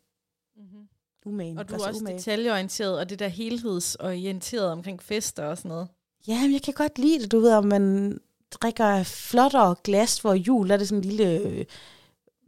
Mhm. 0.56 0.88
Umagen. 1.26 1.58
Og 1.58 1.68
du 1.68 1.70
gør 1.70 1.74
er 1.76 1.78
sig 1.80 1.88
også 1.88 2.00
umage. 2.00 2.18
detaljeorienteret, 2.18 2.98
og 2.98 3.10
det 3.10 3.18
der 3.18 3.28
helhedsorienteret 3.28 4.70
omkring 4.72 5.02
fester 5.02 5.44
og 5.44 5.56
sådan 5.58 5.68
noget. 5.68 5.88
Ja, 6.28 6.40
men 6.42 6.52
jeg 6.52 6.62
kan 6.62 6.74
godt 6.74 6.98
lide 6.98 7.22
det, 7.22 7.32
du 7.32 7.40
ved, 7.40 7.52
om 7.52 7.64
man 7.64 8.18
drikker 8.50 9.02
flottere 9.02 9.74
glas 9.84 10.20
for 10.20 10.34
jul, 10.34 10.70
er 10.70 10.76
det 10.76 10.88
sådan 10.88 11.04
en 11.04 11.10
lille, 11.10 11.38
øh, 11.38 11.64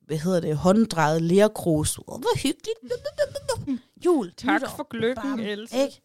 hvad 0.09 0.19
hedder 0.19 0.41
det, 0.41 0.57
hånddrejet 0.57 1.23
lærkrus. 1.23 1.99
Oh, 1.99 2.05
hvor 2.21 2.37
hyggeligt. 2.43 2.79
jul. 4.05 4.33
Tak 4.33 4.61
nytår, 4.63 4.73
for 4.77 4.87
gløggen, 4.91 5.23
bam, 5.23 5.41
Else. 5.41 5.77
Ikke? 5.77 6.01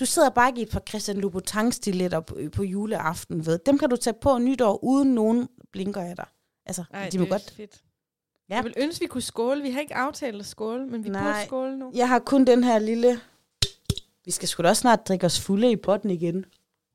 Du 0.00 0.06
sidder 0.06 0.30
bare 0.30 0.48
ikke 0.48 0.60
i 0.60 0.62
et 0.62 0.70
par 0.70 0.82
Christian 0.88 1.16
Louboutin-stiletter 1.16 2.20
på, 2.20 2.38
på 2.56 2.62
juleaften, 2.62 3.46
ved. 3.46 3.58
Dem 3.66 3.78
kan 3.78 3.90
du 3.90 3.96
tage 3.96 4.14
på 4.20 4.38
nytår, 4.38 4.84
uden 4.84 5.14
nogen 5.14 5.48
blinker 5.72 6.00
af 6.00 6.16
dig. 6.16 6.26
Altså, 6.66 6.84
Ej, 6.90 7.08
de 7.08 7.18
må 7.18 7.24
det 7.24 7.30
er 7.30 7.34
godt. 7.34 7.50
fedt. 7.56 7.82
Ja. 8.50 8.54
Jeg 8.54 8.64
vil 8.64 8.74
ønske, 8.76 9.00
vi 9.00 9.06
kunne 9.06 9.22
skåle. 9.22 9.62
Vi 9.62 9.70
har 9.70 9.80
ikke 9.80 9.94
aftalt 9.94 10.40
at 10.40 10.46
skåle, 10.46 10.86
men 10.86 11.04
vi 11.04 11.08
Nej. 11.08 11.22
burde 11.22 11.46
skåle 11.46 11.78
nu. 11.78 11.92
Jeg 11.94 12.08
har 12.08 12.18
kun 12.18 12.44
den 12.44 12.64
her 12.64 12.78
lille... 12.78 13.20
Vi 14.24 14.30
skal 14.30 14.48
sgu 14.48 14.62
da 14.62 14.68
også 14.68 14.80
snart 14.80 15.08
drikke 15.08 15.26
os 15.26 15.40
fulde 15.40 15.70
i 15.70 15.76
potten 15.76 16.10
igen. 16.10 16.44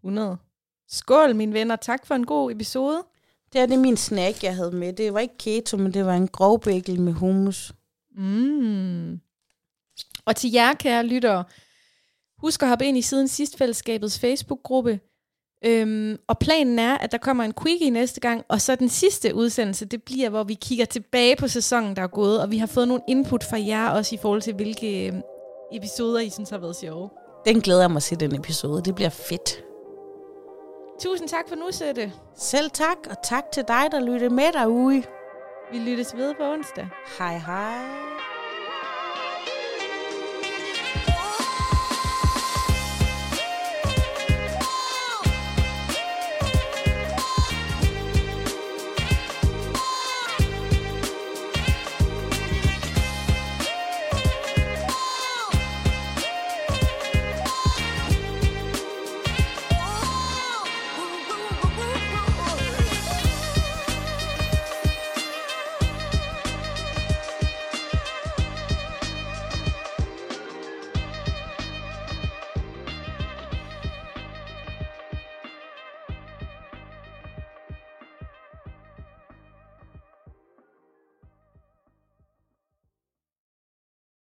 100. 0.04 0.38
Skål, 0.88 1.36
mine 1.36 1.54
venner. 1.54 1.76
Tak 1.76 2.06
for 2.06 2.16
en 2.16 2.26
god 2.26 2.52
episode. 2.52 3.04
Det 3.54 3.62
er 3.62 3.66
det 3.66 3.80
min 3.80 3.98
snack, 3.98 4.44
jeg 4.44 4.56
havde 4.56 4.72
med. 4.72 4.94
Det 4.94 5.14
var 5.14 5.20
ikke 5.20 5.38
keto, 5.38 5.78
men 5.78 5.94
det 5.94 6.06
var 6.06 6.14
en 6.14 6.28
grovbækkel 6.28 7.02
med 7.02 7.14
hummus. 7.14 7.74
Mm. 8.18 9.20
Og 10.26 10.36
til 10.36 10.52
jer, 10.52 10.74
kære 10.74 11.06
lyttere, 11.06 11.44
husk 12.38 12.64
at 12.64 12.70
hoppe 12.70 12.86
ind 12.86 12.98
i 12.98 13.02
Siden 13.02 13.28
Sidst 13.28 13.58
Fællesskabets 13.58 14.20
Facebook-gruppe. 14.20 15.00
Øhm, 15.66 16.18
og 16.28 16.40
planen 16.40 16.80
er, 16.80 16.98
at 16.98 17.12
der 17.12 17.18
kommer 17.18 17.44
en 17.44 17.54
quickie 17.62 17.90
næste 17.90 18.20
gang, 18.20 18.46
og 18.50 18.62
så 18.62 18.76
den 18.76 18.90
sidste 18.90 19.36
udsendelse, 19.36 19.86
det 19.86 20.04
bliver, 20.04 20.30
hvor 20.30 20.44
vi 20.44 20.54
kigger 20.54 20.86
tilbage 20.86 21.36
på 21.36 21.48
sæsonen, 21.48 21.96
der 21.96 22.02
er 22.02 22.08
gået, 22.08 22.42
og 22.42 22.52
vi 22.52 22.58
har 22.58 22.68
fået 22.68 22.88
nogle 22.88 23.04
input 23.08 23.44
fra 23.44 23.60
jer 23.60 23.90
også 23.90 24.16
i 24.16 24.18
forhold 24.22 24.42
til, 24.42 24.54
hvilke 24.54 25.08
øhm, 25.08 25.22
episoder, 25.74 26.20
I 26.20 26.30
synes 26.30 26.50
har 26.50 26.58
været 26.58 26.76
sjove. 26.76 27.10
Den 27.46 27.62
glæder 27.62 27.82
jeg 27.82 27.92
mig 27.92 28.02
til, 28.02 28.20
den 28.20 28.36
episode. 28.36 28.82
Det 28.82 28.96
bliver 28.96 29.10
fedt. 29.10 29.67
Tusind 31.00 31.30
tak 31.30 31.50
for 31.50 31.56
nu, 31.56 31.72
Sætte. 31.72 32.12
Selv 32.36 32.70
tak, 32.72 32.98
og 33.10 33.16
tak 33.24 33.44
til 33.54 33.64
dig, 33.68 33.84
der 33.92 34.00
lyttede 34.00 34.34
med 34.34 34.52
derude. 34.54 35.04
Vi 35.72 35.78
lyttes 35.80 36.18
ved 36.18 36.34
på 36.36 36.44
onsdag. 36.44 36.88
Hej 37.20 37.38
hej. 37.38 38.07